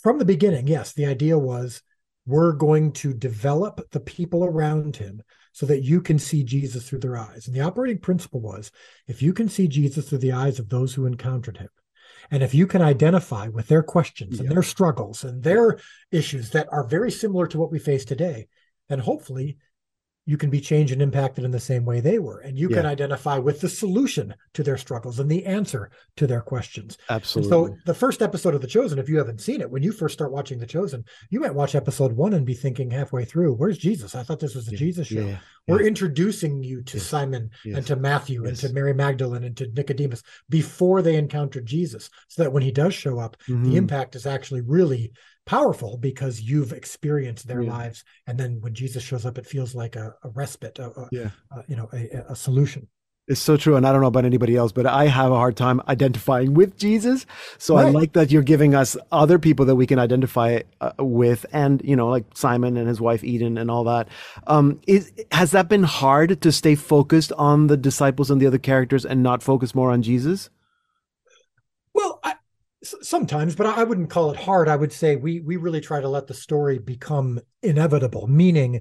from 0.04 0.18
the 0.18 0.24
beginning, 0.26 0.68
yes, 0.68 0.92
the 0.92 1.06
idea 1.06 1.38
was 1.38 1.82
we're 2.26 2.52
going 2.52 2.92
to 2.92 3.14
develop 3.14 3.80
the 3.90 4.00
people 4.00 4.44
around 4.44 4.96
him 4.96 5.22
so 5.52 5.64
that 5.64 5.82
you 5.82 6.02
can 6.02 6.18
see 6.18 6.44
Jesus 6.44 6.86
through 6.86 6.98
their 6.98 7.16
eyes. 7.16 7.46
And 7.46 7.56
the 7.56 7.62
operating 7.62 7.98
principle 7.98 8.40
was 8.40 8.70
if 9.08 9.22
you 9.22 9.32
can 9.32 9.48
see 9.48 9.66
Jesus 9.66 10.06
through 10.06 10.18
the 10.18 10.32
eyes 10.32 10.58
of 10.58 10.68
those 10.68 10.92
who 10.92 11.06
encountered 11.06 11.56
him, 11.56 11.70
and 12.30 12.42
if 12.42 12.54
you 12.54 12.66
can 12.66 12.82
identify 12.82 13.48
with 13.48 13.68
their 13.68 13.82
questions 13.82 14.40
and 14.40 14.50
their 14.50 14.62
struggles 14.62 15.24
and 15.24 15.42
their 15.42 15.78
issues 16.12 16.50
that 16.50 16.68
are 16.70 16.86
very 16.86 17.10
similar 17.10 17.46
to 17.46 17.58
what 17.58 17.72
we 17.72 17.78
face 17.78 18.04
today, 18.04 18.46
then 18.90 18.98
hopefully 18.98 19.56
you 20.26 20.38
can 20.38 20.50
be 20.50 20.60
changed 20.60 20.92
and 20.92 21.02
impacted 21.02 21.44
in 21.44 21.50
the 21.50 21.60
same 21.60 21.84
way 21.84 22.00
they 22.00 22.18
were 22.18 22.40
and 22.40 22.58
you 22.58 22.68
yeah. 22.68 22.76
can 22.76 22.86
identify 22.86 23.38
with 23.38 23.60
the 23.60 23.68
solution 23.68 24.34
to 24.52 24.62
their 24.62 24.76
struggles 24.76 25.18
and 25.18 25.30
the 25.30 25.44
answer 25.44 25.90
to 26.16 26.26
their 26.26 26.40
questions 26.40 26.98
absolutely 27.10 27.56
and 27.56 27.70
so 27.70 27.76
the 27.86 27.94
first 27.94 28.22
episode 28.22 28.54
of 28.54 28.60
the 28.60 28.66
chosen 28.66 28.98
if 28.98 29.08
you 29.08 29.18
haven't 29.18 29.40
seen 29.40 29.60
it 29.60 29.70
when 29.70 29.82
you 29.82 29.92
first 29.92 30.14
start 30.14 30.32
watching 30.32 30.58
the 30.58 30.66
chosen 30.66 31.04
you 31.30 31.40
might 31.40 31.54
watch 31.54 31.74
episode 31.74 32.12
one 32.12 32.34
and 32.34 32.46
be 32.46 32.54
thinking 32.54 32.90
halfway 32.90 33.24
through 33.24 33.54
where's 33.54 33.78
jesus 33.78 34.14
i 34.14 34.22
thought 34.22 34.40
this 34.40 34.54
was 34.54 34.68
a 34.68 34.72
yeah. 34.72 34.78
jesus 34.78 35.08
show 35.08 35.26
yeah. 35.26 35.36
we're 35.68 35.82
introducing 35.82 36.62
you 36.62 36.82
to 36.82 36.98
simon 36.98 37.50
and 37.64 37.86
to 37.86 37.96
matthew 37.96 38.46
and 38.46 38.56
to 38.56 38.72
mary 38.72 38.94
magdalene 38.94 39.44
and 39.44 39.56
to 39.56 39.70
nicodemus 39.72 40.22
before 40.48 41.02
they 41.02 41.16
encountered 41.16 41.66
jesus 41.66 42.10
so 42.28 42.42
that 42.42 42.52
when 42.52 42.62
he 42.62 42.72
does 42.72 42.94
show 42.94 43.18
up 43.18 43.36
mm-hmm. 43.48 43.64
the 43.64 43.76
impact 43.76 44.16
is 44.16 44.26
actually 44.26 44.60
really 44.60 45.12
powerful 45.46 45.98
because 45.98 46.40
you've 46.40 46.72
experienced 46.72 47.46
their 47.46 47.62
yeah. 47.62 47.70
lives 47.70 48.04
and 48.26 48.38
then 48.38 48.58
when 48.60 48.74
jesus 48.74 49.02
shows 49.02 49.26
up 49.26 49.36
it 49.36 49.46
feels 49.46 49.74
like 49.74 49.94
a, 49.94 50.14
a 50.22 50.28
respite 50.30 50.78
a, 50.78 50.88
a 50.98 51.08
yeah. 51.12 51.30
you 51.68 51.76
know 51.76 51.88
a, 51.92 52.32
a, 52.32 52.36
solution 52.36 52.88
it's 53.28 53.40
so 53.40 53.54
true 53.56 53.76
and 53.76 53.86
i 53.86 53.92
don't 53.92 54.00
know 54.00 54.06
about 54.06 54.24
anybody 54.24 54.56
else 54.56 54.72
but 54.72 54.86
i 54.86 55.06
have 55.06 55.30
a 55.30 55.36
hard 55.36 55.54
time 55.54 55.82
identifying 55.86 56.54
with 56.54 56.78
jesus 56.78 57.26
so 57.58 57.74
right. 57.74 57.86
i 57.86 57.90
like 57.90 58.14
that 58.14 58.30
you're 58.30 58.42
giving 58.42 58.74
us 58.74 58.96
other 59.12 59.38
people 59.38 59.66
that 59.66 59.76
we 59.76 59.86
can 59.86 59.98
identify 59.98 60.60
uh, 60.80 60.92
with 60.98 61.44
and 61.52 61.82
you 61.84 61.94
know 61.94 62.08
like 62.08 62.24
simon 62.34 62.78
and 62.78 62.88
his 62.88 63.00
wife 63.00 63.22
eden 63.22 63.58
and 63.58 63.70
all 63.70 63.84
that 63.84 64.08
um 64.46 64.80
is 64.86 65.12
has 65.30 65.50
that 65.50 65.68
been 65.68 65.82
hard 65.82 66.40
to 66.40 66.50
stay 66.50 66.74
focused 66.74 67.32
on 67.32 67.66
the 67.66 67.76
disciples 67.76 68.30
and 68.30 68.40
the 68.40 68.46
other 68.46 68.58
characters 68.58 69.04
and 69.04 69.22
not 69.22 69.42
focus 69.42 69.74
more 69.74 69.90
on 69.90 70.00
jesus 70.00 70.48
well 71.92 72.18
I, 72.24 72.34
sometimes 73.02 73.54
but 73.56 73.66
i 73.66 73.84
wouldn't 73.84 74.10
call 74.10 74.30
it 74.30 74.36
hard 74.36 74.68
i 74.68 74.76
would 74.76 74.92
say 74.92 75.16
we 75.16 75.40
we 75.40 75.56
really 75.56 75.80
try 75.80 76.00
to 76.00 76.08
let 76.08 76.26
the 76.26 76.34
story 76.34 76.78
become 76.78 77.40
inevitable 77.62 78.26
meaning 78.26 78.80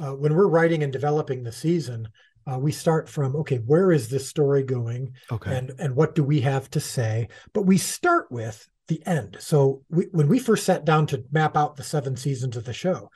uh, 0.00 0.12
when 0.12 0.34
we're 0.34 0.48
writing 0.48 0.82
and 0.82 0.92
developing 0.92 1.42
the 1.42 1.52
season 1.52 2.08
Uh, 2.46 2.58
we 2.58 2.72
start 2.72 3.08
from 3.08 3.34
okay, 3.36 3.56
where 3.72 3.90
is 3.90 4.08
this 4.08 4.28
story 4.28 4.62
going, 4.62 5.12
Okay. 5.32 5.56
and 5.56 5.72
and 5.78 5.96
what 5.96 6.14
do 6.14 6.22
we 6.22 6.42
have 6.42 6.68
to 6.70 6.80
say? 6.80 7.28
But 7.54 7.64
we 7.64 7.78
start 7.78 8.26
with 8.30 8.68
the 8.88 9.00
end. 9.06 9.38
So 9.40 9.80
we, 9.88 10.04
when 10.12 10.28
we 10.28 10.38
first 10.38 10.64
sat 10.66 10.84
down 10.84 11.06
to 11.06 11.24
map 11.32 11.56
out 11.56 11.76
the 11.76 11.82
seven 11.94 12.16
seasons 12.16 12.54
of 12.58 12.64
the 12.66 12.74
show, 12.74 13.08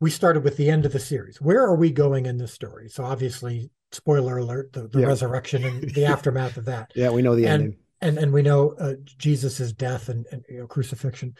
we 0.00 0.10
started 0.10 0.44
with 0.44 0.56
the 0.58 0.68
end 0.68 0.84
of 0.84 0.92
the 0.92 1.00
series. 1.00 1.40
Where 1.40 1.62
are 1.64 1.76
we 1.76 1.90
going 1.92 2.26
in 2.26 2.36
this 2.36 2.52
story? 2.52 2.90
So 2.90 3.04
obviously, 3.04 3.70
spoiler 3.90 4.36
alert: 4.36 4.74
the, 4.74 4.86
the 4.86 5.00
Yeah. 5.00 5.06
resurrection 5.12 5.64
and 5.64 5.80
the 5.94 6.04
aftermath 6.14 6.58
of 6.58 6.66
that 6.66 6.90
yeah, 6.94 7.08
we 7.10 7.22
know 7.22 7.36
the 7.36 7.46
and- 7.46 7.62
ending. 7.62 7.78
And 8.04 8.18
and 8.18 8.32
we 8.32 8.42
know 8.42 8.74
uh, 8.78 8.94
Jesus's 9.18 9.72
death 9.72 10.08
and, 10.08 10.26
and 10.30 10.44
you 10.48 10.58
know, 10.58 10.66
crucifixion. 10.66 11.34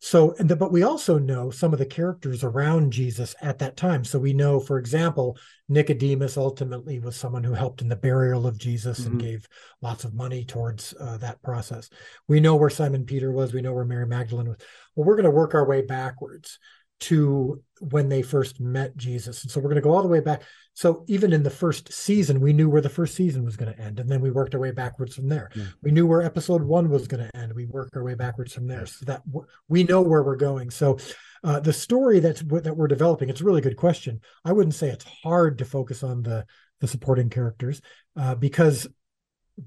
So, 0.00 0.34
and 0.38 0.50
the, 0.50 0.56
but 0.56 0.72
we 0.72 0.82
also 0.82 1.18
know 1.18 1.50
some 1.50 1.72
of 1.72 1.78
the 1.78 1.86
characters 1.86 2.44
around 2.44 2.92
Jesus 2.92 3.34
at 3.40 3.58
that 3.60 3.76
time. 3.76 4.04
So 4.04 4.18
we 4.18 4.34
know, 4.34 4.60
for 4.60 4.78
example, 4.78 5.38
Nicodemus 5.68 6.36
ultimately 6.36 6.98
was 6.98 7.16
someone 7.16 7.42
who 7.42 7.54
helped 7.54 7.80
in 7.80 7.88
the 7.88 7.96
burial 7.96 8.46
of 8.46 8.58
Jesus 8.58 9.00
Mhm. 9.00 9.06
and 9.06 9.20
gave 9.20 9.48
lots 9.80 10.04
of 10.04 10.12
money 10.12 10.44
towards 10.44 10.92
uh, 11.00 11.16
that 11.18 11.40
process. 11.42 11.88
We 12.28 12.40
know 12.40 12.56
where 12.56 12.68
Simon 12.68 13.06
Peter 13.06 13.32
was. 13.32 13.54
We 13.54 13.62
know 13.62 13.72
where 13.72 13.86
Mary 13.86 14.06
Magdalene 14.06 14.48
was. 14.48 14.58
Well, 14.94 15.06
we're 15.06 15.16
going 15.16 15.24
to 15.24 15.30
work 15.30 15.54
our 15.54 15.66
way 15.66 15.80
backwards 15.80 16.58
to 17.00 17.62
when 17.80 18.08
they 18.08 18.22
first 18.22 18.60
met 18.60 18.96
Jesus, 18.96 19.42
and 19.42 19.50
so 19.50 19.60
we're 19.60 19.68
going 19.68 19.74
to 19.76 19.80
go 19.82 19.92
all 19.92 20.02
the 20.02 20.08
way 20.08 20.20
back. 20.20 20.42
So 20.74 21.04
even 21.06 21.32
in 21.32 21.42
the 21.42 21.50
first 21.50 21.92
season, 21.92 22.40
we 22.40 22.52
knew 22.52 22.68
where 22.68 22.80
the 22.80 22.88
first 22.88 23.14
season 23.14 23.44
was 23.44 23.56
going 23.56 23.72
to 23.72 23.80
end, 23.80 24.00
and 24.00 24.08
then 24.08 24.20
we 24.20 24.30
worked 24.30 24.54
our 24.54 24.60
way 24.60 24.70
backwards 24.70 25.14
from 25.14 25.28
there. 25.28 25.50
Yeah. 25.54 25.64
We 25.82 25.90
knew 25.90 26.06
where 26.06 26.22
episode 26.22 26.62
one 26.62 26.88
was 26.88 27.06
going 27.06 27.24
to 27.28 27.36
end. 27.36 27.52
We 27.52 27.66
worked 27.66 27.96
our 27.96 28.02
way 28.04 28.14
backwards 28.14 28.52
from 28.54 28.66
there, 28.66 28.86
so 28.86 29.04
that 29.06 29.26
w- 29.26 29.46
we 29.68 29.84
know 29.84 30.02
where 30.02 30.22
we're 30.22 30.36
going. 30.36 30.70
So 30.70 30.98
uh, 31.42 31.60
the 31.60 31.72
story 31.72 32.20
that's 32.20 32.42
that 32.42 32.76
we're 32.76 32.88
developing, 32.88 33.28
it's 33.28 33.40
a 33.40 33.44
really 33.44 33.60
good 33.60 33.76
question. 33.76 34.20
I 34.44 34.52
wouldn't 34.52 34.74
say 34.74 34.88
it's 34.88 35.04
hard 35.22 35.58
to 35.58 35.64
focus 35.64 36.02
on 36.02 36.22
the 36.22 36.46
the 36.80 36.88
supporting 36.88 37.30
characters 37.30 37.80
uh, 38.16 38.34
because 38.34 38.86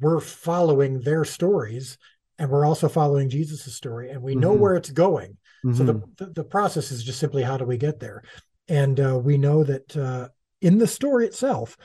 we're 0.02 0.20
following 0.20 1.00
their 1.02 1.24
stories, 1.24 1.98
and 2.40 2.50
we're 2.50 2.66
also 2.66 2.90
following 2.90 3.30
Jesus' 3.30 3.74
story, 3.76 4.10
and 4.10 4.22
we 4.22 4.36
know 4.36 4.56
Mhm. 4.56 4.60
where 4.60 4.76
it's 4.76 4.90
going. 4.92 5.38
So 5.74 5.84
the, 5.84 5.94
Mhm. 5.96 6.18
the 6.18 6.26
the 6.28 6.44
process 6.44 6.92
is 6.92 7.04
just 7.04 7.20
simply 7.20 7.44
how 7.44 7.58
do 7.58 7.66
we 7.66 7.78
get 7.78 8.00
there, 8.00 8.24
and 8.68 9.00
uh, 9.00 9.20
we 9.22 9.38
know 9.38 9.64
that 9.64 9.98
uh, 9.98 10.30
in 10.62 10.78
the 10.78 10.88
story 10.88 11.26
itself, 11.26 11.76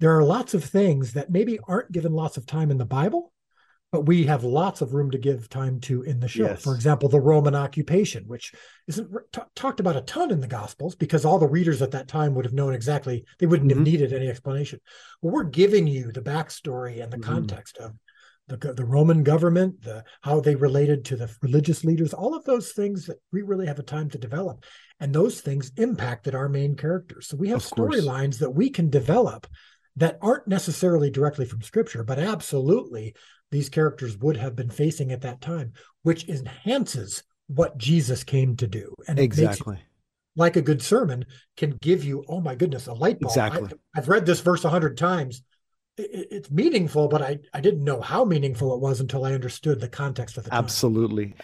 there 0.00 0.16
are 0.16 0.24
lots 0.24 0.54
of 0.54 0.64
things 0.64 1.12
that 1.12 1.30
maybe 1.30 1.58
aren't 1.68 1.92
given 1.92 2.12
lots 2.12 2.36
of 2.36 2.46
time 2.46 2.70
in 2.70 2.78
the 2.78 2.84
Bible, 2.84 3.32
but 3.92 4.02
we 4.06 4.24
have 4.24 4.44
lots 4.44 4.80
of 4.80 4.92
room 4.94 5.10
to 5.12 5.18
give 5.18 5.48
time 5.48 5.80
to 5.80 6.02
in 6.02 6.20
the 6.20 6.28
show. 6.28 6.44
Yes. 6.46 6.62
For 6.62 6.74
example, 6.74 7.08
the 7.08 7.20
Roman 7.20 7.54
occupation, 7.54 8.24
which 8.26 8.52
isn't 8.86 9.10
t- 9.32 9.40
talked 9.54 9.80
about 9.80 9.96
a 9.96 10.02
ton 10.02 10.30
in 10.30 10.40
the 10.40 10.46
Gospels 10.46 10.94
because 10.94 11.24
all 11.24 11.38
the 11.38 11.48
readers 11.48 11.80
at 11.82 11.90
that 11.92 12.08
time 12.08 12.34
would 12.34 12.44
have 12.44 12.54
known 12.54 12.74
exactly, 12.74 13.24
they 13.38 13.46
wouldn't 13.46 13.70
Mhm. 13.70 13.76
have 13.76 13.84
needed 13.84 14.12
any 14.12 14.28
explanation. 14.28 14.80
Well, 15.22 15.32
we're 15.32 15.44
giving 15.44 15.86
you 15.86 16.12
the 16.12 16.22
backstory 16.22 17.02
and 17.02 17.12
the 17.12 17.18
Mhm. 17.18 17.22
context 17.22 17.78
of 17.78 17.92
the, 18.48 18.56
the 18.74 18.84
Roman 18.84 19.22
government, 19.22 19.82
the 19.82 20.04
how 20.22 20.40
they 20.40 20.54
related 20.54 21.04
to 21.06 21.16
the 21.16 21.30
religious 21.42 21.84
leaders, 21.84 22.12
all 22.14 22.34
of 22.34 22.44
those 22.44 22.72
things 22.72 23.06
that 23.06 23.18
we 23.32 23.42
really 23.42 23.66
have 23.66 23.78
a 23.78 23.84
time 23.84 24.10
to 24.10 24.18
develop. 24.18 24.64
And 25.00 25.14
those 25.14 25.40
things 25.40 25.70
impacted 25.76 26.34
our 26.34 26.48
main 26.48 26.74
characters. 26.74 27.28
So 27.28 27.36
we 27.36 27.48
have 27.50 27.60
storylines 27.60 28.38
that 28.38 28.50
we 28.50 28.70
can 28.70 28.90
develop 28.90 29.46
that 29.96 30.18
aren't 30.22 30.48
necessarily 30.48 31.10
directly 31.10 31.44
from 31.44 31.62
scripture, 31.62 32.04
but 32.04 32.18
absolutely 32.18 33.14
these 33.50 33.68
characters 33.68 34.16
would 34.18 34.36
have 34.36 34.54
been 34.56 34.70
facing 34.70 35.12
at 35.12 35.22
that 35.22 35.40
time, 35.40 35.72
which 36.02 36.28
enhances 36.28 37.22
what 37.48 37.78
Jesus 37.78 38.24
came 38.24 38.56
to 38.56 38.66
do. 38.66 38.94
And 39.06 39.18
you, 39.18 39.24
Exactly. 39.24 39.78
like 40.36 40.56
a 40.56 40.62
good 40.62 40.82
sermon, 40.82 41.24
can 41.56 41.76
give 41.80 42.04
you, 42.04 42.24
oh 42.28 42.40
my 42.40 42.54
goodness, 42.54 42.86
a 42.86 42.92
light 42.92 43.18
bulb. 43.20 43.32
Exactly. 43.32 43.70
I, 43.94 43.98
have 43.98 44.08
read 44.08 44.26
this 44.26 44.40
verse 44.40 44.64
a 44.64 44.70
hundred 44.70 44.96
times. 44.96 45.42
It- 45.98 46.10
it- 46.12 46.28
it's 46.30 46.50
meaningful, 46.50 47.08
but 47.08 47.22
I, 47.22 47.38
I 47.52 47.60
didn't 47.60 47.84
know 47.84 48.00
how 48.00 48.24
meaningful 48.24 48.72
it 48.74 48.80
was 48.80 49.00
until 49.00 49.24
I 49.24 49.34
understood 49.34 49.80
the 49.80 49.88
context 49.88 50.38
of 50.38 50.44
the 50.44 50.50
time. 50.50 50.58
Absolutely. 50.64 51.34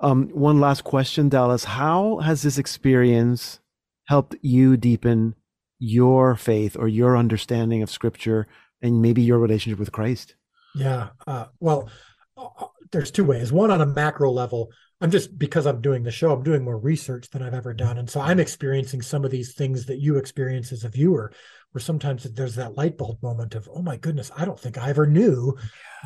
Um, 0.00 0.28
one 0.30 0.60
last 0.60 0.82
question, 0.84 1.28
Dallas. 1.28 1.64
How 1.64 2.18
has 2.18 2.42
this 2.42 2.58
experience 2.58 3.60
helped 4.06 4.34
you 4.42 4.76
deepen 4.76 5.34
your 5.78 6.34
faith 6.36 6.76
or 6.78 6.88
your 6.88 7.16
understanding 7.16 7.82
of 7.82 7.90
Scripture 7.90 8.46
and 8.82 9.00
maybe 9.00 9.22
your 9.22 9.38
relationship 9.38 9.78
with 9.78 9.92
Christ? 9.92 10.34
Yeah. 10.74 11.08
Uh, 11.26 11.46
well, 11.60 11.88
uh, 12.36 12.46
uh, 12.58 12.66
there's 12.92 13.10
two 13.10 13.24
ways. 13.24 13.52
One 13.52 13.70
on 13.70 13.80
a 13.80 13.86
macro 13.86 14.30
level, 14.30 14.70
I'm 15.00 15.10
just 15.10 15.38
because 15.38 15.66
I'm 15.66 15.80
doing 15.80 16.02
the 16.02 16.10
show, 16.10 16.32
I'm 16.32 16.42
doing 16.42 16.62
more 16.62 16.78
research 16.78 17.30
than 17.30 17.42
I've 17.42 17.54
ever 17.54 17.72
done. 17.72 17.98
And 17.98 18.08
so 18.08 18.20
I'm 18.20 18.38
experiencing 18.38 19.00
some 19.00 19.24
of 19.24 19.30
these 19.30 19.54
things 19.54 19.86
that 19.86 19.98
you 19.98 20.16
experience 20.16 20.72
as 20.72 20.84
a 20.84 20.88
viewer, 20.88 21.32
where 21.72 21.80
sometimes 21.80 22.24
there's 22.24 22.56
that 22.56 22.76
light 22.76 22.98
bulb 22.98 23.22
moment 23.22 23.54
of, 23.54 23.68
oh 23.72 23.82
my 23.82 23.96
goodness, 23.96 24.30
I 24.36 24.44
don't 24.44 24.60
think 24.60 24.76
I 24.76 24.90
ever 24.90 25.06
knew 25.06 25.56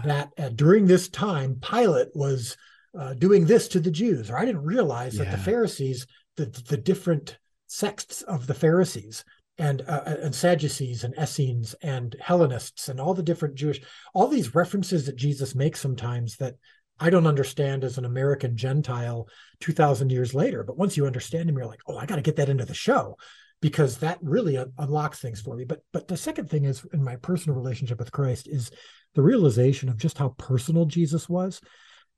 that 0.05 0.31
uh, 0.39 0.51
during 0.51 0.87
this 0.87 1.09
time, 1.09 1.59
Pilate 1.61 2.15
was 2.15 2.57
uh, 2.99 3.15
doing 3.15 3.47
this 3.47 3.67
to 3.69 3.81
the 3.81 3.91
Jews, 3.91 4.31
or 4.31 4.39
I 4.39 4.45
didn't 4.45 4.65
realize 4.65 5.17
that 5.17 5.31
the 5.31 5.39
Pharisees, 5.39 6.07
the, 6.37 6.47
the 6.69 6.77
different 6.77 7.39
sects 7.67 8.23
of 8.23 8.47
the 8.47 8.55
Pharisees, 8.55 9.25
and 9.59 9.83
uh, 9.87 10.03
and 10.05 10.35
Sadducees 10.35 11.05
and 11.05 11.15
Essenes 11.15 11.75
and 11.83 12.17
Hellenists 12.21 12.89
and 12.89 13.01
all 13.01 13.15
the 13.15 13.23
different 13.23 13.55
Jewish 13.55 13.81
all 14.13 14.27
these 14.27 14.55
references 14.55 15.07
that 15.07 15.17
Jesus 15.17 15.55
makes 15.55 15.81
sometimes 15.81 16.37
that 16.39 16.57
I 17.05 17.11
don't 17.11 17.27
understand 17.27 17.85
as 17.85 17.99
an 17.99 18.07
American 18.07 18.57
Gentile 18.57 19.29
2000 19.61 20.11
years 20.11 20.35
later 20.35 20.65
but 20.65 20.79
once 20.79 20.97
you 20.97 21.07
understand 21.07 21.49
him, 21.49 21.57
you're 21.57 21.67
like 21.67 21.83
oh 21.87 21.99
I 21.99 22.07
got 22.07 22.17
to 22.17 22.23
get 22.23 22.37
that 22.37 22.49
into 22.49 22.65
the 22.65 22.75
show 22.75 23.17
because 23.61 23.97
that 23.97 24.19
really 24.21 24.57
un- 24.57 24.73
unlocks 24.79 25.21
things 25.21 25.41
for 25.41 25.57
me. 25.57 25.65
But 25.65 25.81
but 25.93 26.07
the 26.07 26.17
second 26.17 26.51
thing 26.51 26.65
is 26.65 26.85
in 26.93 27.03
my 27.03 27.17
personal 27.17 27.57
relationship 27.57 27.99
with 27.99 28.13
Christ 28.13 28.49
is 28.49 28.71
the 29.15 29.23
realization 29.23 29.89
of 29.89 29.97
just 29.97 30.19
how 30.19 30.31
personal 30.39 30.85
Jesus 30.85 31.29
was. 31.29 31.61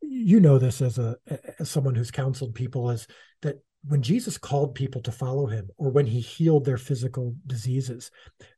You 0.02 0.40
know 0.40 0.58
this 0.58 0.82
as 0.82 0.98
a 0.98 1.16
as 1.58 1.70
someone 1.70 1.94
who's 1.94 2.10
counseled 2.10 2.54
people 2.54 2.90
is 2.90 3.06
that 3.42 3.56
when 3.88 4.02
Jesus 4.02 4.38
called 4.38 4.74
people 4.74 5.00
to 5.02 5.12
follow 5.12 5.46
him 5.46 5.68
or 5.78 5.90
when 5.90 6.06
he 6.06 6.20
healed 6.20 6.64
their 6.64 6.78
physical 6.78 7.36
diseases, 7.46 8.10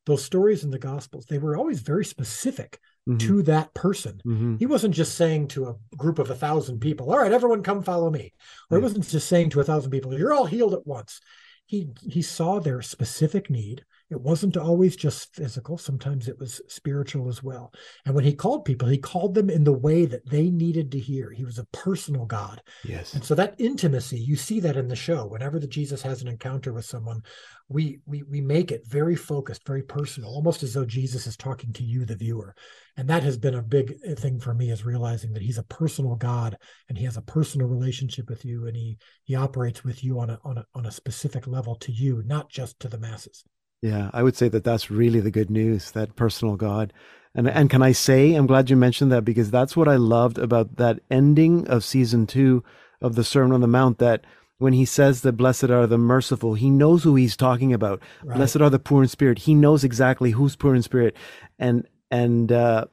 those 0.06 0.24
stories 0.24 0.64
in 0.64 0.70
the 0.70 0.78
Gospels, 0.78 1.26
they 1.26 1.38
were 1.38 1.56
always 1.56 1.80
very 1.80 2.04
specific 2.04 2.80
Mhm. 3.08 3.18
to 3.20 3.42
that 3.44 3.72
person. 3.74 4.20
Mhm. 4.24 4.58
He 4.58 4.66
wasn't 4.66 4.94
just 4.94 5.14
saying 5.14 5.48
to 5.48 5.66
a 5.68 5.76
group 5.96 6.18
of 6.18 6.30
a 6.30 6.34
thousand 6.34 6.80
people, 6.80 7.10
all 7.10 7.18
right, 7.18 7.32
everyone 7.32 7.62
come 7.62 7.82
follow 7.82 8.10
me. 8.10 8.34
Or 8.70 8.78
he 8.78 8.82
wasn't 8.82 9.08
just 9.08 9.28
saying 9.28 9.50
to 9.50 9.60
a 9.60 9.64
thousand 9.64 9.90
people, 9.90 10.16
you're 10.16 10.34
all 10.34 10.46
healed 10.46 10.74
at 10.74 10.86
once. 10.86 11.20
He 11.64 11.90
he 12.02 12.22
saw 12.22 12.60
their 12.60 12.82
specific 12.82 13.50
need. 13.50 13.84
It 14.10 14.20
wasn't 14.20 14.56
always 14.56 14.96
just 14.96 15.34
physical, 15.34 15.76
sometimes 15.76 16.28
it 16.28 16.38
was 16.38 16.62
spiritual 16.68 17.28
as 17.28 17.42
well. 17.42 17.72
And 18.06 18.14
when 18.14 18.24
he 18.24 18.32
called 18.32 18.64
people, 18.64 18.88
he 18.88 18.98
called 18.98 19.34
them 19.34 19.50
in 19.50 19.64
the 19.64 19.72
way 19.72 20.06
that 20.06 20.28
they 20.28 20.50
needed 20.50 20.90
to 20.92 20.98
hear. 20.98 21.30
He 21.30 21.44
was 21.44 21.58
a 21.58 21.66
personal 21.72 22.24
God. 22.24 22.62
Yes. 22.84 23.12
And 23.12 23.22
so 23.22 23.34
that 23.34 23.54
intimacy, 23.58 24.18
you 24.18 24.36
see 24.36 24.60
that 24.60 24.76
in 24.76 24.88
the 24.88 24.96
show. 24.96 25.26
Whenever 25.26 25.58
the 25.58 25.66
Jesus 25.66 26.00
has 26.02 26.22
an 26.22 26.28
encounter 26.28 26.72
with 26.72 26.86
someone, 26.86 27.22
we 27.68 28.00
we 28.06 28.22
we 28.22 28.40
make 28.40 28.72
it 28.72 28.86
very 28.86 29.14
focused, 29.14 29.66
very 29.66 29.82
personal, 29.82 30.30
almost 30.30 30.62
as 30.62 30.72
though 30.72 30.86
Jesus 30.86 31.26
is 31.26 31.36
talking 31.36 31.72
to 31.74 31.84
you, 31.84 32.06
the 32.06 32.16
viewer. 32.16 32.54
And 32.96 33.08
that 33.08 33.22
has 33.22 33.36
been 33.36 33.54
a 33.54 33.62
big 33.62 33.94
thing 34.18 34.40
for 34.40 34.54
me 34.54 34.70
is 34.70 34.84
realizing 34.84 35.32
that 35.34 35.42
he's 35.42 35.58
a 35.58 35.64
personal 35.64 36.16
God 36.16 36.56
and 36.88 36.96
he 36.96 37.04
has 37.04 37.16
a 37.18 37.22
personal 37.22 37.68
relationship 37.68 38.30
with 38.30 38.44
you 38.44 38.66
and 38.66 38.76
he 38.76 38.98
he 39.24 39.34
operates 39.34 39.84
with 39.84 40.02
you 40.02 40.18
on 40.18 40.30
a 40.30 40.38
on 40.44 40.58
a 40.58 40.64
on 40.74 40.86
a 40.86 40.90
specific 40.90 41.46
level 41.46 41.74
to 41.76 41.92
you, 41.92 42.22
not 42.24 42.48
just 42.48 42.80
to 42.80 42.88
the 42.88 42.98
masses. 42.98 43.44
Yeah, 43.82 44.10
I 44.12 44.22
would 44.22 44.36
say 44.36 44.48
that 44.48 44.64
that's 44.64 44.90
really 44.90 45.20
the 45.20 45.30
good 45.30 45.50
news, 45.50 45.92
that 45.92 46.16
personal 46.16 46.56
God. 46.56 46.92
And 47.34 47.48
and 47.48 47.70
can 47.70 47.82
I 47.82 47.92
say, 47.92 48.34
I'm 48.34 48.46
glad 48.46 48.70
you 48.70 48.76
mentioned 48.76 49.12
that 49.12 49.24
because 49.24 49.50
that's 49.50 49.76
what 49.76 49.88
I 49.88 49.96
loved 49.96 50.38
about 50.38 50.76
that 50.76 51.00
ending 51.10 51.68
of 51.68 51.84
season 51.84 52.26
2 52.26 52.64
of 53.00 53.14
the 53.14 53.24
Sermon 53.24 53.52
on 53.52 53.60
the 53.60 53.68
Mount 53.68 53.98
that 53.98 54.24
when 54.58 54.72
he 54.72 54.84
says 54.84 55.20
that 55.20 55.32
blessed 55.32 55.70
are 55.70 55.86
the 55.86 55.98
merciful, 55.98 56.54
he 56.54 56.68
knows 56.68 57.04
who 57.04 57.14
he's 57.14 57.36
talking 57.36 57.72
about. 57.72 58.02
Right. 58.24 58.36
Blessed 58.36 58.60
are 58.60 58.70
the 58.70 58.80
poor 58.80 59.02
in 59.02 59.08
spirit. 59.08 59.40
He 59.40 59.54
knows 59.54 59.84
exactly 59.84 60.32
who's 60.32 60.56
poor 60.56 60.74
in 60.74 60.82
spirit. 60.82 61.14
And 61.58 61.86
and 62.10 62.50
uh 62.50 62.86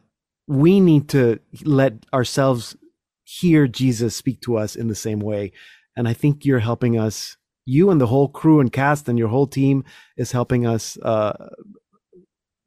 we 0.47 0.79
need 0.79 1.09
to 1.09 1.39
let 1.63 1.93
ourselves 2.13 2.75
hear 3.23 3.67
Jesus 3.67 4.15
speak 4.15 4.41
to 4.41 4.57
us 4.57 4.75
in 4.75 4.87
the 4.87 4.95
same 4.95 5.19
way. 5.19 5.51
And 5.97 6.07
I 6.07 6.13
think 6.13 6.45
you're 6.45 6.59
helping 6.59 6.99
us 6.99 7.37
you 7.65 7.89
and 7.89 7.99
the 7.99 8.07
whole 8.07 8.27
crew 8.27 8.59
and 8.59 8.71
cast 8.71 9.09
and 9.09 9.17
your 9.17 9.27
whole 9.27 9.47
team 9.47 9.83
is 10.17 10.31
helping 10.31 10.65
us 10.65 10.97
uh, 11.01 11.49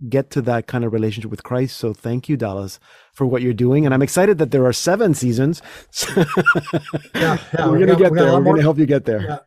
get 0.08 0.30
to 0.30 0.42
that 0.42 0.66
kind 0.66 0.84
of 0.84 0.92
relationship 0.92 1.30
with 1.30 1.42
Christ. 1.42 1.76
So 1.76 1.92
thank 1.92 2.28
you, 2.28 2.36
Dallas, 2.36 2.78
for 3.14 3.26
what 3.26 3.42
you're 3.42 3.52
doing. 3.52 3.84
And 3.84 3.94
I'm 3.94 4.02
excited 4.02 4.38
that 4.38 4.50
there 4.50 4.66
are 4.66 4.72
seven 4.72 5.14
seasons. 5.14 5.62
Yeah, 7.14 7.38
yeah, 7.52 7.66
we're 7.66 7.80
gonna 7.80 7.96
get 7.96 8.12
we 8.12 8.18
there. 8.18 8.32
We're 8.32 8.44
gonna 8.44 8.62
help 8.62 8.78
you 8.78 8.86
get 8.86 9.04
there. 9.04 9.22
Yeah. 9.22 9.38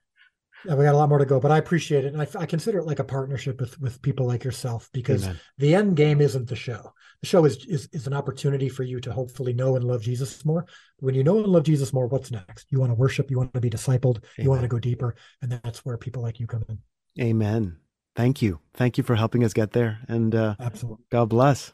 Yeah, 0.66 0.76
we 0.76 0.84
got 0.84 0.94
a 0.94 0.98
lot 0.98 1.10
more 1.10 1.18
to 1.18 1.26
go, 1.26 1.40
but 1.40 1.50
I 1.50 1.58
appreciate 1.58 2.06
it, 2.06 2.14
and 2.14 2.22
I, 2.22 2.28
I 2.38 2.46
consider 2.46 2.80
it 2.80 2.86
like 2.86 3.00
a 3.00 3.04
partnership 3.04 3.60
with 3.60 3.80
with 3.80 4.02
people 4.02 4.28
like 4.28 4.44
yourself 4.44 4.90
because 4.94 5.24
Amen. 5.24 5.40
the 5.58 5.74
end 5.74 5.96
game 5.96 6.22
isn't 6.22 6.50
the 6.50 6.56
show. 6.56 6.94
The 7.22 7.28
show 7.28 7.46
is, 7.46 7.66
is 7.66 7.88
is 7.92 8.08
an 8.08 8.14
opportunity 8.14 8.68
for 8.68 8.84
you 8.84 9.00
to 9.02 9.12
hopefully 9.12 9.54
know 9.54 9.76
and 9.76 9.84
love 9.84 10.02
Jesus 10.02 10.44
more. 10.44 10.66
When 11.00 11.14
you 11.14 11.24
know 11.24 11.38
and 11.38 11.48
love 11.48 11.64
Jesus 11.64 11.94
more, 11.94 12.08
what's 12.08 12.32
next? 12.32 12.72
You 12.72 12.80
want 12.80 12.90
to 12.90 12.96
worship, 12.96 13.30
you 13.30 13.38
want 13.38 13.54
to 13.54 13.62
be 13.62 13.70
discipled, 13.70 14.24
you 14.38 14.50
want 14.50 14.64
to 14.64 14.68
go 14.68 14.80
deeper, 14.80 15.16
and 15.42 15.52
that's 15.52 15.86
where 15.86 15.98
people 15.98 16.24
like 16.24 16.40
you 16.40 16.48
come 16.48 16.64
in. 16.68 16.80
Amen. 17.20 17.78
Thank 18.16 18.42
you. 18.42 18.60
Thank 18.74 18.98
you 18.98 19.04
for 19.04 19.16
helping 19.16 19.44
us 19.44 19.54
get 19.54 19.72
there. 19.72 20.00
And 20.08 20.34
uh, 20.34 20.56
Absolutely. 20.60 21.06
God 21.12 21.30
bless. 21.30 21.74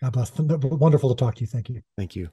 God 0.00 0.12
bless. 0.12 0.32
Wonderful 0.38 1.14
to 1.14 1.16
talk 1.16 1.34
to 1.36 1.40
you. 1.40 1.46
Thank 1.46 1.68
you. 1.68 1.82
Thank 1.96 2.16
you. 2.16 2.30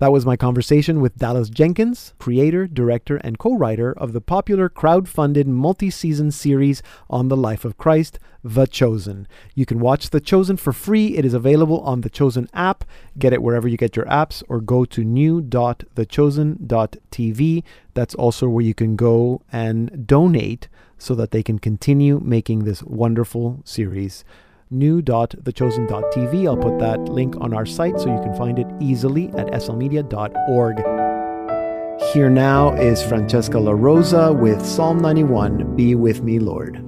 That 0.00 0.10
was 0.12 0.24
my 0.24 0.34
conversation 0.34 1.02
with 1.02 1.18
Dallas 1.18 1.50
Jenkins, 1.50 2.14
creator, 2.18 2.66
director, 2.66 3.18
and 3.18 3.38
co 3.38 3.54
writer 3.54 3.92
of 3.92 4.14
the 4.14 4.22
popular 4.22 4.70
crowd-funded 4.70 5.46
multi 5.46 5.90
season 5.90 6.30
series 6.30 6.82
on 7.10 7.28
the 7.28 7.36
life 7.36 7.66
of 7.66 7.76
Christ, 7.76 8.18
The 8.42 8.66
Chosen. 8.66 9.28
You 9.54 9.66
can 9.66 9.78
watch 9.78 10.08
The 10.08 10.18
Chosen 10.18 10.56
for 10.56 10.72
free. 10.72 11.18
It 11.18 11.26
is 11.26 11.34
available 11.34 11.82
on 11.82 12.00
the 12.00 12.08
Chosen 12.08 12.48
app. 12.54 12.84
Get 13.18 13.34
it 13.34 13.42
wherever 13.42 13.68
you 13.68 13.76
get 13.76 13.94
your 13.94 14.06
apps 14.06 14.42
or 14.48 14.62
go 14.62 14.86
to 14.86 15.04
new.thechosen.tv. 15.04 17.62
That's 17.92 18.14
also 18.14 18.48
where 18.48 18.64
you 18.64 18.72
can 18.72 18.96
go 18.96 19.42
and 19.52 20.06
donate 20.06 20.68
so 20.96 21.14
that 21.14 21.30
they 21.30 21.42
can 21.42 21.58
continue 21.58 22.20
making 22.20 22.64
this 22.64 22.82
wonderful 22.82 23.60
series 23.66 24.24
new.thechosen.tv. 24.70 26.46
I'll 26.46 26.56
put 26.56 26.78
that 26.78 27.00
link 27.08 27.36
on 27.40 27.52
our 27.52 27.66
site 27.66 27.98
so 27.98 28.14
you 28.14 28.22
can 28.22 28.34
find 28.34 28.58
it 28.58 28.66
easily 28.80 29.28
at 29.30 29.48
slmedia.org. 29.48 30.78
Here 32.12 32.30
now 32.30 32.74
is 32.74 33.02
Francesca 33.02 33.58
LaRosa 33.58 34.38
with 34.38 34.64
Psalm 34.64 34.98
91 34.98 35.76
Be 35.76 35.94
with 35.94 36.22
me, 36.22 36.38
Lord. 36.38 36.82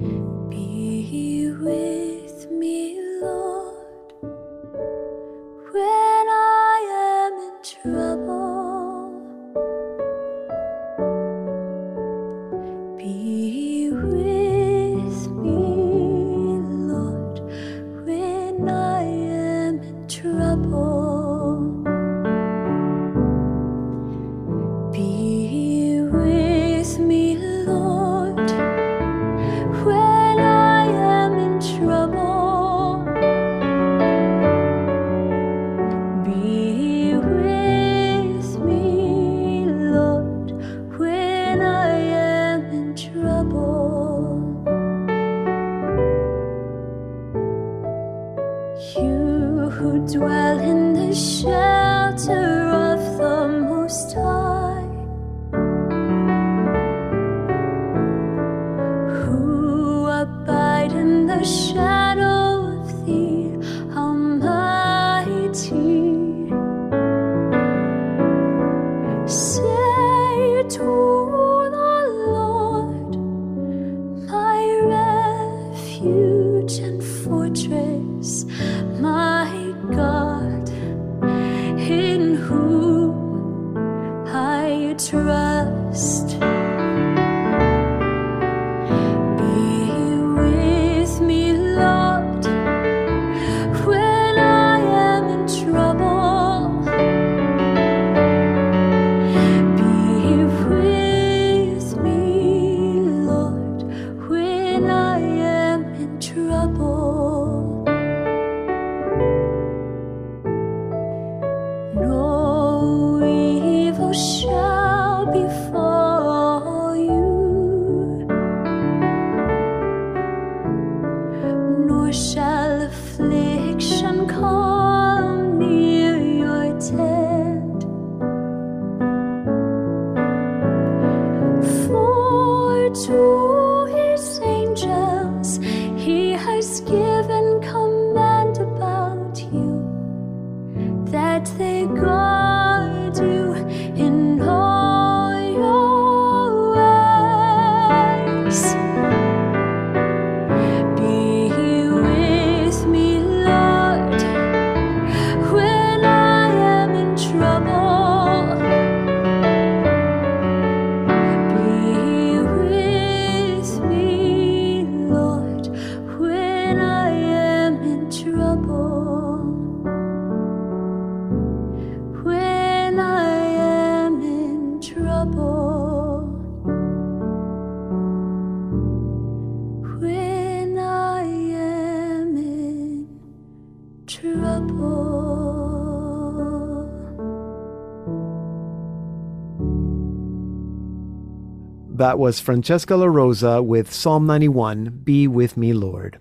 That 192.13 192.19
was 192.19 192.41
Francesca 192.41 192.93
LaRosa 192.93 193.65
with 193.65 193.91
Psalm 193.91 194.27
91 194.27 195.01
Be 195.03 195.27
with 195.27 195.57
me, 195.57 195.73
Lord. 195.73 196.19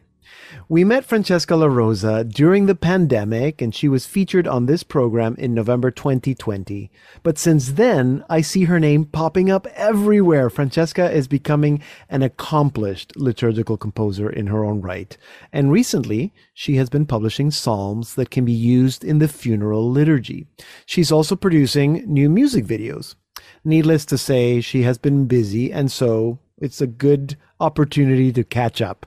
We 0.69 0.85
met 0.85 1.03
Francesca 1.03 1.53
LaRosa 1.53 2.31
during 2.31 2.65
the 2.65 2.75
pandemic, 2.75 3.61
and 3.61 3.75
she 3.75 3.89
was 3.89 4.05
featured 4.05 4.47
on 4.47 4.67
this 4.67 4.83
program 4.83 5.35
in 5.37 5.53
November 5.53 5.91
2020. 5.91 6.89
But 7.23 7.37
since 7.37 7.73
then, 7.73 8.23
I 8.29 8.39
see 8.39 8.63
her 8.63 8.79
name 8.79 9.03
popping 9.03 9.51
up 9.51 9.67
everywhere. 9.75 10.49
Francesca 10.49 11.11
is 11.11 11.27
becoming 11.27 11.83
an 12.07 12.21
accomplished 12.21 13.17
liturgical 13.17 13.75
composer 13.75 14.29
in 14.29 14.47
her 14.47 14.63
own 14.63 14.79
right. 14.79 15.17
And 15.51 15.73
recently, 15.73 16.33
she 16.53 16.77
has 16.77 16.89
been 16.89 17.05
publishing 17.05 17.51
psalms 17.51 18.15
that 18.15 18.31
can 18.31 18.45
be 18.45 18.53
used 18.53 19.03
in 19.03 19.19
the 19.19 19.27
funeral 19.27 19.91
liturgy. 19.91 20.47
She's 20.85 21.11
also 21.11 21.35
producing 21.35 22.05
new 22.07 22.29
music 22.29 22.63
videos. 22.63 23.15
Needless 23.63 24.05
to 24.05 24.17
say, 24.17 24.59
she 24.61 24.83
has 24.83 24.97
been 24.97 25.25
busy, 25.25 25.71
and 25.71 25.91
so 25.91 26.39
it's 26.57 26.81
a 26.81 26.87
good 26.87 27.37
opportunity 27.59 28.31
to 28.31 28.43
catch 28.43 28.81
up. 28.81 29.05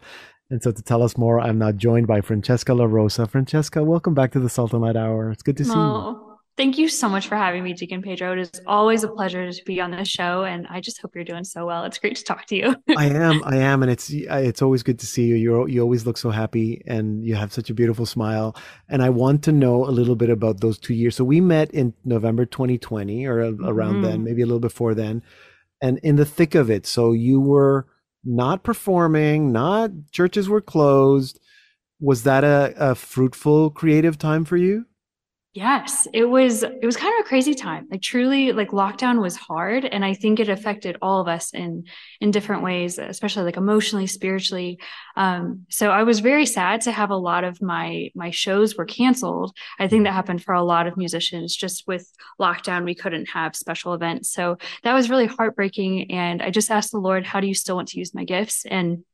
And 0.50 0.62
so, 0.62 0.70
to 0.70 0.82
tell 0.82 1.02
us 1.02 1.16
more, 1.16 1.40
I'm 1.40 1.58
now 1.58 1.72
joined 1.72 2.06
by 2.06 2.20
Francesca 2.20 2.72
LaRosa. 2.72 3.28
Francesca, 3.28 3.82
welcome 3.82 4.14
back 4.14 4.30
to 4.32 4.40
the 4.40 4.78
Light 4.78 4.96
Hour. 4.96 5.32
It's 5.32 5.42
good 5.42 5.56
to 5.56 5.64
see 5.64 5.72
you. 5.72 5.76
Oh, 5.76 6.23
thank 6.56 6.78
you 6.78 6.88
so 6.88 7.08
much 7.08 7.28
for 7.28 7.36
having 7.36 7.62
me, 7.64 7.72
Deacon 7.72 8.02
Pedro. 8.02 8.32
It 8.32 8.38
is 8.38 8.50
always 8.66 9.04
a 9.04 9.08
pleasure 9.08 9.50
to 9.50 9.64
be 9.64 9.80
on 9.80 9.90
this 9.90 10.08
show, 10.08 10.44
and 10.44 10.66
I 10.68 10.80
just 10.80 11.00
hope 11.00 11.14
you're 11.14 11.24
doing 11.24 11.44
so 11.44 11.66
well. 11.66 11.84
It's 11.84 11.98
great 11.98 12.16
to 12.16 12.24
talk 12.24 12.46
to 12.46 12.56
you. 12.56 12.76
I 12.96 13.06
am, 13.06 13.42
I 13.44 13.56
am, 13.56 13.82
and 13.82 13.90
it's 13.90 14.10
it's 14.10 14.62
always 14.62 14.82
good 14.82 14.98
to 15.00 15.06
see 15.06 15.24
you. 15.24 15.34
You 15.36 15.66
you 15.66 15.80
always 15.82 16.06
look 16.06 16.16
so 16.16 16.30
happy, 16.30 16.82
and 16.86 17.24
you 17.24 17.34
have 17.34 17.52
such 17.52 17.70
a 17.70 17.74
beautiful 17.74 18.06
smile. 18.06 18.56
And 18.88 19.02
I 19.02 19.10
want 19.10 19.42
to 19.44 19.52
know 19.52 19.84
a 19.84 19.90
little 19.90 20.16
bit 20.16 20.30
about 20.30 20.60
those 20.60 20.78
two 20.78 20.94
years. 20.94 21.16
So 21.16 21.24
we 21.24 21.40
met 21.40 21.70
in 21.72 21.94
November 22.04 22.46
2020, 22.46 23.26
or 23.26 23.38
around 23.64 23.96
Mhm. 23.96 24.02
then, 24.02 24.24
maybe 24.24 24.42
a 24.42 24.46
little 24.46 24.60
before 24.60 24.94
then, 24.94 25.22
and 25.82 25.98
in 26.02 26.16
the 26.16 26.24
thick 26.24 26.54
of 26.54 26.70
it. 26.70 26.86
So 26.86 27.12
you 27.12 27.40
were 27.40 27.86
not 28.24 28.62
performing, 28.62 29.52
not 29.52 29.90
churches 30.10 30.48
were 30.48 30.60
closed. 30.62 31.40
Was 32.00 32.22
that 32.24 32.44
a, 32.44 32.74
a 32.76 32.94
fruitful 32.94 33.70
creative 33.70 34.18
time 34.18 34.44
for 34.44 34.56
you? 34.56 34.86
Yes, 35.54 36.08
it 36.12 36.24
was 36.24 36.64
it 36.64 36.84
was 36.84 36.96
kind 36.96 37.14
of 37.16 37.24
a 37.24 37.28
crazy 37.28 37.54
time. 37.54 37.86
Like 37.88 38.02
truly 38.02 38.50
like 38.50 38.70
lockdown 38.70 39.22
was 39.22 39.36
hard 39.36 39.84
and 39.84 40.04
I 40.04 40.12
think 40.12 40.40
it 40.40 40.48
affected 40.48 40.96
all 41.00 41.20
of 41.20 41.28
us 41.28 41.54
in 41.54 41.84
in 42.20 42.32
different 42.32 42.64
ways, 42.64 42.98
especially 42.98 43.44
like 43.44 43.56
emotionally, 43.56 44.08
spiritually. 44.08 44.80
Um 45.16 45.64
so 45.70 45.92
I 45.92 46.02
was 46.02 46.18
very 46.18 46.44
sad 46.44 46.80
to 46.82 46.92
have 46.92 47.10
a 47.10 47.16
lot 47.16 47.44
of 47.44 47.62
my 47.62 48.10
my 48.16 48.30
shows 48.32 48.74
were 48.74 48.84
canceled. 48.84 49.56
I 49.78 49.86
think 49.86 50.02
that 50.04 50.12
happened 50.12 50.42
for 50.42 50.54
a 50.54 50.64
lot 50.64 50.88
of 50.88 50.96
musicians 50.96 51.54
just 51.54 51.86
with 51.86 52.10
lockdown 52.40 52.84
we 52.84 52.96
couldn't 52.96 53.26
have 53.26 53.54
special 53.54 53.94
events. 53.94 54.32
So 54.32 54.58
that 54.82 54.92
was 54.92 55.08
really 55.08 55.26
heartbreaking 55.26 56.10
and 56.10 56.42
I 56.42 56.50
just 56.50 56.68
asked 56.68 56.90
the 56.90 56.98
Lord, 56.98 57.24
how 57.24 57.38
do 57.38 57.46
you 57.46 57.54
still 57.54 57.76
want 57.76 57.86
to 57.90 58.00
use 58.00 58.12
my 58.12 58.24
gifts? 58.24 58.66
And 58.66 59.04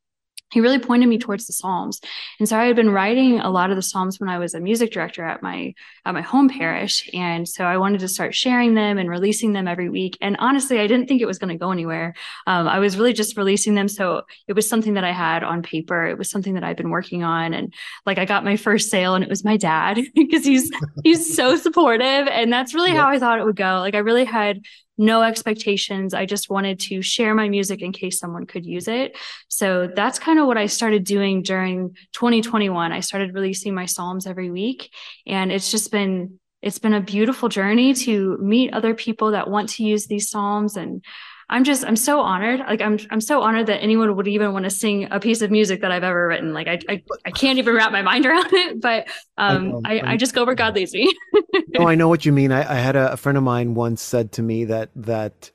he 0.51 0.61
really 0.61 0.79
pointed 0.79 1.07
me 1.07 1.17
towards 1.17 1.47
the 1.47 1.53
psalms. 1.53 1.99
And 2.39 2.47
so 2.47 2.57
i 2.57 2.65
had 2.65 2.75
been 2.75 2.91
writing 2.91 3.39
a 3.39 3.49
lot 3.49 3.69
of 3.69 3.75
the 3.75 3.81
psalms 3.81 4.19
when 4.19 4.29
i 4.29 4.37
was 4.37 4.53
a 4.53 4.59
music 4.59 4.91
director 4.91 5.23
at 5.23 5.41
my 5.41 5.73
at 6.05 6.13
my 6.13 6.21
home 6.21 6.49
parish. 6.49 7.09
And 7.13 7.47
so 7.47 7.65
i 7.65 7.77
wanted 7.77 7.99
to 8.01 8.07
start 8.07 8.35
sharing 8.35 8.73
them 8.73 8.97
and 8.97 9.09
releasing 9.09 9.53
them 9.53 9.67
every 9.67 9.89
week. 9.89 10.17
And 10.21 10.37
honestly 10.39 10.79
i 10.79 10.87
didn't 10.87 11.07
think 11.07 11.21
it 11.21 11.27
was 11.27 11.39
going 11.39 11.49
to 11.49 11.57
go 11.57 11.71
anywhere. 11.71 12.13
Um, 12.47 12.67
i 12.67 12.79
was 12.79 12.97
really 12.97 13.13
just 13.13 13.37
releasing 13.37 13.75
them. 13.75 13.87
So 13.87 14.23
it 14.47 14.53
was 14.53 14.67
something 14.67 14.93
that 14.95 15.03
i 15.03 15.11
had 15.11 15.43
on 15.43 15.61
paper. 15.61 16.07
It 16.07 16.17
was 16.17 16.29
something 16.29 16.53
that 16.55 16.63
i've 16.63 16.77
been 16.77 16.89
working 16.89 17.23
on. 17.23 17.53
And 17.53 17.73
like 18.05 18.17
i 18.17 18.25
got 18.25 18.43
my 18.43 18.57
first 18.57 18.89
sale 18.89 19.15
and 19.15 19.23
it 19.23 19.29
was 19.29 19.43
my 19.43 19.57
dad 19.57 19.99
because 20.15 20.45
he's 20.45 20.71
he's 21.03 21.35
so 21.35 21.55
supportive. 21.55 22.27
And 22.27 22.51
that's 22.51 22.73
really 22.73 22.91
yeah. 22.91 23.01
how 23.01 23.09
i 23.09 23.19
thought 23.19 23.39
it 23.39 23.45
would 23.45 23.55
go. 23.55 23.79
Like 23.79 23.95
i 23.95 23.99
really 23.99 24.25
had 24.25 24.61
no 25.01 25.23
expectations. 25.23 26.13
I 26.13 26.27
just 26.27 26.49
wanted 26.49 26.79
to 26.81 27.01
share 27.01 27.33
my 27.33 27.49
music 27.49 27.81
in 27.81 27.91
case 27.91 28.19
someone 28.19 28.45
could 28.45 28.65
use 28.65 28.87
it. 28.87 29.17
So 29.47 29.89
that's 29.93 30.19
kind 30.19 30.37
of 30.37 30.45
what 30.45 30.59
I 30.59 30.67
started 30.67 31.03
doing 31.03 31.41
during 31.41 31.95
2021. 32.13 32.91
I 32.91 32.99
started 32.99 33.33
releasing 33.33 33.73
my 33.73 33.87
Psalms 33.87 34.27
every 34.27 34.51
week 34.51 34.91
and 35.25 35.51
it's 35.51 35.71
just 35.71 35.91
been 35.91 36.39
it's 36.61 36.77
been 36.77 36.93
a 36.93 37.01
beautiful 37.01 37.49
journey 37.49 37.95
to 37.95 38.37
meet 38.37 38.71
other 38.71 38.93
people 38.93 39.31
that 39.31 39.49
want 39.49 39.69
to 39.69 39.83
use 39.83 40.05
these 40.05 40.29
psalms 40.29 40.77
and 40.77 41.03
I'm 41.51 41.65
just 41.65 41.85
I'm 41.85 41.97
so 41.97 42.21
honored. 42.21 42.61
Like 42.61 42.81
I'm 42.81 42.97
I'm 43.09 43.19
so 43.19 43.41
honored 43.41 43.67
that 43.67 43.81
anyone 43.81 44.15
would 44.15 44.27
even 44.27 44.53
want 44.53 44.63
to 44.63 44.69
sing 44.69 45.09
a 45.11 45.19
piece 45.19 45.41
of 45.41 45.51
music 45.51 45.81
that 45.81 45.91
I've 45.91 46.03
ever 46.03 46.27
written. 46.27 46.53
Like 46.53 46.67
I 46.67 46.79
I, 46.87 47.03
I 47.25 47.31
can't 47.31 47.59
even 47.59 47.75
wrap 47.75 47.91
my 47.91 48.01
mind 48.01 48.25
around 48.27 48.51
it, 48.53 48.79
but 48.79 49.07
um 49.37 49.81
I, 49.85 49.99
I, 49.99 50.11
I 50.13 50.17
just 50.17 50.33
go 50.33 50.45
where 50.45 50.55
God 50.55 50.75
leads 50.75 50.93
me. 50.93 51.13
no, 51.77 51.87
I 51.87 51.95
know 51.95 52.07
what 52.07 52.25
you 52.25 52.31
mean. 52.31 52.53
I, 52.53 52.61
I 52.61 52.75
had 52.75 52.95
a, 52.95 53.11
a 53.11 53.17
friend 53.17 53.37
of 53.37 53.43
mine 53.43 53.73
once 53.73 54.01
said 54.01 54.31
to 54.33 54.41
me 54.41 54.65
that 54.65 54.91
that 54.95 55.51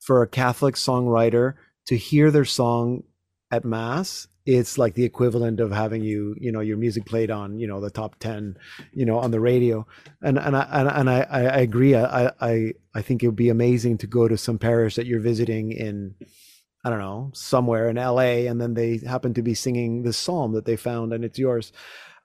for 0.00 0.22
a 0.22 0.28
Catholic 0.28 0.74
songwriter 0.74 1.54
to 1.86 1.96
hear 1.96 2.30
their 2.30 2.44
song 2.44 3.04
at 3.50 3.64
mass 3.64 4.28
it's 4.48 4.78
like 4.78 4.94
the 4.94 5.04
equivalent 5.04 5.60
of 5.60 5.70
having 5.70 6.02
you 6.02 6.34
you 6.40 6.50
know 6.50 6.60
your 6.60 6.78
music 6.78 7.04
played 7.04 7.30
on 7.30 7.58
you 7.58 7.66
know 7.66 7.80
the 7.80 7.90
top 7.90 8.18
10 8.18 8.56
you 8.92 9.04
know 9.04 9.18
on 9.18 9.30
the 9.30 9.40
radio. 9.40 9.86
And 10.22 10.38
and 10.38 10.56
i 10.56 10.66
and, 10.72 10.88
and 10.88 11.10
i 11.10 11.20
i 11.30 11.58
agree. 11.60 11.94
I 11.94 12.32
i 12.40 12.72
i 12.94 13.02
think 13.02 13.22
it 13.22 13.26
would 13.26 13.36
be 13.36 13.50
amazing 13.50 13.98
to 13.98 14.06
go 14.06 14.26
to 14.26 14.38
some 14.38 14.58
parish 14.58 14.94
that 14.94 15.06
you're 15.06 15.20
visiting 15.20 15.72
in 15.72 16.14
i 16.82 16.88
don't 16.88 16.98
know 16.98 17.30
somewhere 17.34 17.90
in 17.90 17.96
la 17.96 18.18
and 18.50 18.58
then 18.60 18.72
they 18.72 18.98
happen 18.98 19.34
to 19.34 19.42
be 19.42 19.54
singing 19.54 20.02
the 20.02 20.14
psalm 20.14 20.52
that 20.52 20.64
they 20.64 20.76
found 20.76 21.12
and 21.12 21.24
it's 21.24 21.38
yours. 21.38 21.72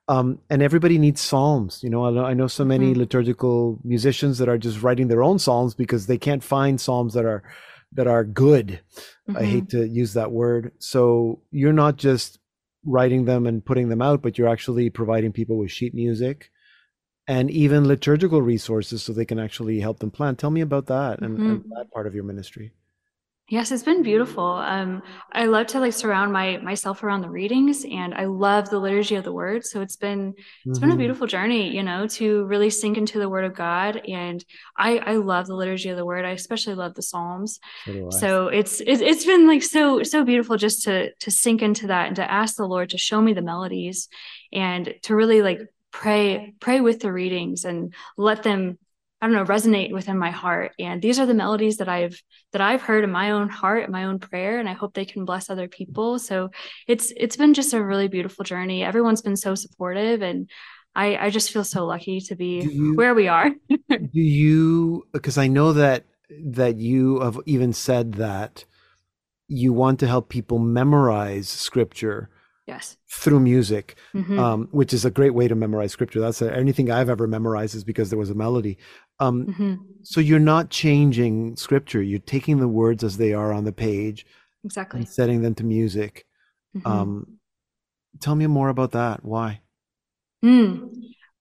Um, 0.10 0.40
and 0.50 0.62
everybody 0.62 0.98
needs 0.98 1.22
psalms 1.22 1.82
you 1.84 1.90
know? 1.90 2.06
I 2.06 2.12
know, 2.12 2.26
I 2.26 2.34
know 2.34 2.48
so 2.48 2.64
many 2.64 2.92
mm-hmm. 2.92 3.00
liturgical 3.00 3.80
musicians 3.84 4.38
that 4.38 4.50
are 4.50 4.58
just 4.58 4.82
writing 4.82 5.10
their 5.10 5.24
own 5.24 5.40
psalms 5.40 5.76
because 5.76 6.08
they 6.08 6.18
can't 6.18 6.44
find 6.44 6.80
psalms 6.80 7.14
that 7.16 7.26
are 7.26 7.44
that 7.96 8.08
are 8.08 8.24
good. 8.24 8.80
Mm-hmm. 9.30 9.38
I 9.38 9.44
hate 9.44 9.70
to 9.70 9.88
use 9.88 10.14
that 10.14 10.32
word. 10.32 10.72
So 10.80 11.42
you're 11.52 11.74
not 11.74 11.98
just 11.98 12.40
writing 12.86 13.26
them 13.26 13.46
and 13.46 13.66
putting 13.66 13.90
them 13.90 14.02
out, 14.02 14.22
but 14.22 14.38
you're 14.38 14.50
actually 14.50 14.90
providing 14.90 15.32
people 15.32 15.58
with 15.58 15.72
sheet 15.72 15.94
music 15.94 16.52
and 17.28 17.50
even 17.50 17.88
liturgical 17.88 18.42
resources 18.42 19.04
so 19.04 19.14
they 19.14 19.26
can 19.26 19.40
actually 19.40 19.80
help 19.80 20.00
them 20.00 20.12
plan. 20.12 20.36
Tell 20.36 20.52
me 20.52 20.62
about 20.62 20.88
that 20.88 21.22
and, 21.22 21.38
mm-hmm. 21.38 21.50
and 21.50 21.64
that 21.78 21.92
part 21.94 22.08
of 22.08 22.16
your 22.16 22.26
ministry. 22.26 22.74
Yes, 23.54 23.72
it's 23.72 23.84
been 23.84 24.02
beautiful. 24.02 24.44
Um, 24.44 25.04
I 25.32 25.46
love 25.46 25.68
to 25.68 25.80
like 25.80 25.94
surround 25.94 26.34
my 26.34 26.58
myself 26.58 27.04
around 27.04 27.22
the 27.22 27.30
readings, 27.30 27.86
and 27.86 28.12
I 28.16 28.26
love 28.26 28.68
the 28.68 28.80
liturgy 28.80 29.14
of 29.14 29.24
the 29.24 29.32
Word. 29.32 29.64
So 29.64 29.82
it's 29.82 29.96
been 29.96 30.34
it's 30.36 30.40
mm-hmm. 30.40 30.74
been 30.82 30.90
a 30.90 30.94
mm-hmm. 30.94 30.98
beautiful 30.98 31.28
journey, 31.28 31.70
you 31.70 31.84
know, 31.84 32.08
to 32.08 32.46
really 32.46 32.72
sink 32.72 32.98
into 32.98 33.20
the 33.20 33.30
Word 33.30 33.46
of 33.46 33.54
God. 33.54 34.02
And 34.08 34.44
I 34.76 34.98
I 34.98 35.14
love 35.18 35.46
the 35.46 35.54
liturgy 35.54 35.90
of 35.90 35.98
the 35.98 36.06
Word. 36.06 36.26
I 36.26 36.32
especially 36.32 36.74
love 36.74 36.96
the 36.96 37.04
Psalms. 37.04 37.60
So, 37.86 38.10
so 38.10 38.48
it's, 38.48 38.82
it's 38.82 39.04
it's 39.04 39.24
been 39.24 39.48
like 39.48 39.62
so 39.62 40.02
so 40.02 40.24
beautiful 40.24 40.58
just 40.58 40.82
to 40.86 41.14
to 41.14 41.30
sink 41.30 41.62
into 41.62 41.86
that 41.86 42.08
and 42.08 42.16
to 42.16 42.32
ask 42.32 42.56
the 42.56 42.66
Lord 42.66 42.90
to 42.90 42.98
show 42.98 43.22
me 43.22 43.34
the 43.34 43.44
melodies 43.44 44.10
and 44.52 44.96
to 45.04 45.16
really 45.16 45.44
like 45.44 45.60
pray 45.92 46.56
pray 46.60 46.82
with 46.82 47.02
the 47.02 47.14
readings 47.14 47.66
and 47.66 47.94
let 48.18 48.42
them 48.42 48.80
I 49.24 49.26
don't 49.26 49.36
know, 49.36 49.46
resonate 49.46 49.94
within 49.94 50.18
my 50.18 50.32
heart. 50.32 50.74
And 50.78 51.02
these 51.02 51.18
are 51.18 51.26
the 51.26 51.34
melodies 51.34 51.78
that 51.78 51.88
I've 51.88 52.22
that 52.52 52.60
I've 52.60 52.82
heard 52.82 53.06
in 53.06 53.10
my 53.10 53.32
own 53.32 53.48
heart, 53.48 53.86
in 53.86 53.92
my 53.92 54.04
own 54.04 54.20
prayer, 54.20 54.60
and 54.60 54.68
I 54.68 54.74
hope 54.74 54.94
they 54.94 55.06
can 55.06 55.24
bless 55.24 55.50
other 55.50 55.70
people. 55.70 56.20
So 56.20 56.50
it's 56.90 57.14
it's 57.16 57.38
been 57.38 57.54
just 57.54 57.74
a 57.74 57.82
really 57.82 58.10
beautiful 58.10 58.44
journey. 58.44 58.84
Everyone's 58.84 59.22
been 59.22 59.38
so 59.38 59.56
supportive 59.56 60.22
and 60.22 60.50
I, 60.94 61.16
I 61.16 61.30
just 61.30 61.52
feel 61.52 61.64
so 61.64 61.86
lucky 61.86 62.20
to 62.20 62.36
be 62.36 62.64
you, 62.64 62.96
where 62.96 63.16
we 63.16 63.30
are. 63.30 63.50
do 63.90 64.22
you 64.22 65.08
because 65.14 65.38
I 65.38 65.48
know 65.48 65.72
that 65.72 66.04
that 66.30 66.76
you 66.76 67.22
have 67.22 67.40
even 67.46 67.72
said 67.72 68.16
that 68.16 68.66
you 69.48 69.72
want 69.72 70.02
to 70.02 70.08
help 70.08 70.28
people 70.28 70.60
memorize 70.60 71.48
scripture 71.48 72.30
yes 72.66 72.98
through 73.10 73.40
music 73.40 73.96
mm-hmm. 74.14 74.40
um, 74.40 74.68
which 74.72 74.94
is 74.94 75.06
a 75.06 75.12
great 75.12 75.34
way 75.34 75.48
to 75.48 75.56
memorize 75.56 75.92
scripture 75.92 76.20
that's 76.20 76.42
a, 76.42 76.56
anything 76.56 76.90
i've 76.90 77.10
ever 77.10 77.28
memorized 77.28 77.76
is 77.76 77.84
because 77.84 78.10
there 78.10 78.18
was 78.20 78.30
a 78.30 78.36
melody 78.36 78.78
um, 79.20 79.46
mm-hmm. 79.46 79.76
so 80.02 80.20
you're 80.20 80.40
not 80.40 80.70
changing 80.70 81.56
scripture 81.56 82.02
you're 82.02 82.20
taking 82.20 82.60
the 82.60 82.68
words 82.68 83.04
as 83.04 83.18
they 83.18 83.34
are 83.34 83.54
on 83.54 83.64
the 83.64 83.72
page 83.72 84.26
exactly 84.64 85.00
and 85.00 85.10
setting 85.10 85.42
them 85.42 85.56
to 85.56 85.64
music 85.64 86.26
mm-hmm. 86.76 86.88
um, 86.88 87.28
tell 88.20 88.36
me 88.36 88.48
more 88.48 88.70
about 88.70 88.92
that 88.92 89.24
why 89.24 89.62
mm. 90.44 90.90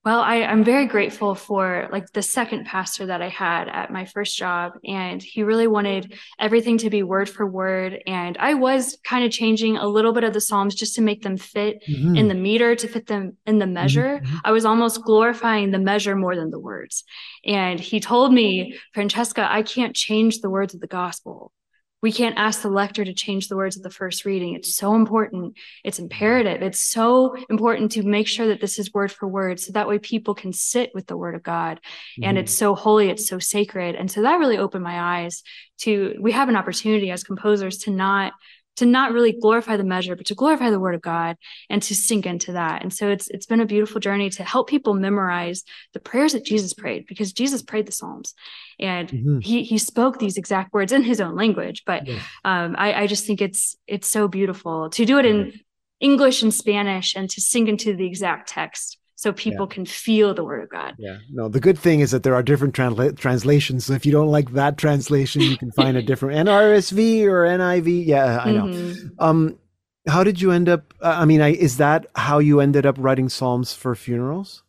Well, 0.05 0.21
I, 0.21 0.37
am 0.37 0.65
very 0.65 0.87
grateful 0.87 1.37
for 1.37 1.89
like 1.93 2.11
the 2.11 2.23
second 2.23 2.67
pastor 2.67 3.07
that 3.07 3.23
I 3.23 3.29
had 3.29 3.69
at 3.69 3.93
my 3.93 4.05
first 4.05 4.37
job. 4.37 4.73
And 4.85 5.23
he 5.23 5.45
really 5.45 5.69
wanted 5.69 6.19
everything 6.41 6.79
to 6.79 6.91
be 6.91 7.05
word 7.05 7.29
for 7.29 7.47
word. 7.47 8.03
And 8.05 8.37
I 8.39 8.55
was 8.55 8.99
kind 9.05 9.25
of 9.25 9.31
changing 9.31 9.77
a 9.77 9.87
little 9.87 10.13
bit 10.13 10.25
of 10.25 10.33
the 10.33 10.41
Psalms 10.41 10.75
just 10.75 10.97
to 10.97 11.03
make 11.03 11.23
them 11.23 11.37
fit 11.37 11.85
mm-hmm. 11.89 12.17
in 12.17 12.27
the 12.27 12.35
meter, 12.35 12.75
to 12.75 12.89
fit 12.89 13.07
them 13.07 13.37
in 13.47 13.61
the 13.61 13.67
measure. 13.67 14.19
Mm-hmm. 14.19 14.37
I 14.45 14.51
was 14.51 14.65
almost 14.65 15.05
glorifying 15.05 15.71
the 15.71 15.79
measure 15.79 16.17
more 16.17 16.35
than 16.35 16.51
the 16.51 16.59
words. 16.59 17.05
And 17.45 17.79
he 17.79 18.01
told 18.01 18.33
me, 18.33 18.79
Francesca, 18.95 19.47
I 19.49 19.63
can't 19.63 19.95
change 19.95 20.41
the 20.41 20.51
words 20.51 20.75
of 20.75 20.81
the 20.81 20.89
gospel 20.89 21.53
we 22.03 22.11
can't 22.11 22.37
ask 22.37 22.63
the 22.63 22.69
lector 22.69 23.05
to 23.05 23.15
change 23.15 23.49
the 23.49 23.57
words 23.57 23.77
of 23.77 23.85
the 23.85 23.91
first 23.91 24.25
reading. 24.25 24.55
It's 24.55 24.75
so 24.75 24.95
important. 24.95 25.57
It's 25.85 26.01
imperative. 26.01 26.61
It's 26.61 26.81
so 26.81 27.37
important 27.49 27.93
to 27.93 28.03
make 28.03 28.27
sure 28.27 28.49
that 28.49 28.61
this 28.61 28.79
is 28.79 28.93
word 28.93 29.13
for 29.13 29.29
word. 29.29 29.61
So 29.61 29.73
that 29.73 29.89
way 29.89 29.99
people 29.99 30.35
can 30.35 30.53
sit 30.53 30.91
with 30.95 31.07
the 31.07 31.17
word 31.17 31.37
of 31.37 31.45
God. 31.45 31.79
Mm-hmm. 31.79 32.25
And 32.25 32.39
it's 32.39 32.53
so 32.53 32.75
holy. 32.75 33.09
It's 33.09 33.29
so 33.29 33.39
sacred. 33.39 33.95
And 33.95 34.11
so 34.11 34.23
that 34.23 34.41
really 34.41 34.59
opened 34.59 34.83
my 34.83 35.23
eyes 35.23 35.45
to, 35.83 36.17
we 36.21 36.33
have 36.33 36.49
an 36.49 36.57
opportunity 36.57 37.11
as 37.13 37.23
composers 37.23 37.79
to 37.79 37.93
not 37.93 38.33
to 38.77 38.87
not 38.87 39.13
really 39.13 39.33
glorify 39.33 39.77
the 39.77 39.85
measure, 39.85 40.17
but 40.17 40.27
to 40.27 40.35
glorify 40.35 40.71
the 40.71 40.81
word 40.81 40.95
of 40.95 41.03
God 41.03 41.37
and 41.69 41.83
to 41.83 41.95
sink 41.95 42.27
into 42.27 42.53
that. 42.53 42.83
And 42.83 42.93
so 42.93 43.09
it's 43.09 43.29
it's 43.29 43.47
been 43.47 43.61
a 43.61 43.67
beautiful 43.67 44.01
journey 44.01 44.31
to 44.31 44.45
help 44.45 44.69
people 44.69 44.95
memorize 44.95 45.63
the 45.93 46.01
prayers 46.01 46.33
that 46.33 46.45
Jesus 46.45 46.73
prayed 46.73 47.07
because 47.07 47.33
Jesus 47.33 47.63
prayed 47.63 47.87
the 47.87 47.93
Psalms 47.93 48.35
and 48.81 49.09
mm-hmm. 49.09 49.39
he 49.41 49.63
he 49.63 49.79
spoke 49.79 50.19
these 50.19 50.37
exact 50.37 50.73
words 50.73 50.93
in 50.93 51.03
his 51.03 51.21
own 51.21 51.37
language. 51.37 51.83
But 51.85 52.07
yeah. 52.07 52.21
um, 52.45 52.75
I, 52.79 53.03
I 53.03 53.07
just 53.07 53.27
think 53.27 53.41
it's 53.41 53.77
it's 53.87 54.09
so 54.09 54.29
beautiful 54.29 54.91
to 54.91 55.05
do 55.05 55.19
it 55.19 55.27
in 55.27 55.53
English 56.01 56.43
and 56.43 56.53
Spanish 56.53 57.15
and 57.15 57.29
to 57.31 57.41
sink 57.41 57.69
into 57.69 57.95
the 57.95 58.07
exact 58.07 58.49
text 58.49 58.99
so 59.23 59.33
people 59.33 59.69
yeah. 59.71 59.75
can 59.75 59.87
feel 59.87 60.35
the 60.35 60.43
word 60.43 60.65
of 60.65 60.69
God. 60.69 60.97
Yeah. 60.99 61.19
No, 61.31 61.49
the 61.49 61.61
good 61.61 61.79
thing 61.79 62.01
is 62.01 62.11
that 62.11 62.25
there 62.25 62.35
are 62.35 62.43
different 62.43 62.75
transla- 62.75 63.17
translations. 63.17 63.87
So 63.87 63.93
if 63.93 64.05
you 64.05 64.11
don't 64.11 64.27
like 64.27 64.51
that 64.55 64.79
translation, 64.79 65.43
you 65.43 65.57
can 65.57 65.71
find 65.81 65.97
a 65.97 66.03
different 66.03 66.49
NRSV 66.49 67.23
or 67.27 67.45
NIV. 67.45 68.05
Yeah, 68.05 68.43
I 68.45 68.51
know. 68.51 68.65
Mm-hmm. 68.65 69.09
Um, 69.21 69.59
how 70.09 70.25
did 70.25 70.41
you 70.41 70.51
end 70.51 70.69
up? 70.69 70.93
Uh, 71.01 71.15
I 71.21 71.25
mean, 71.25 71.41
I, 71.41 71.53
is 71.53 71.77
that 71.77 72.09
how 72.17 72.41
you 72.41 72.59
ended 72.59 72.85
up 72.85 72.97
writing 72.99 73.29
psalms 73.29 73.73
for 73.73 73.95
funerals? 73.95 74.62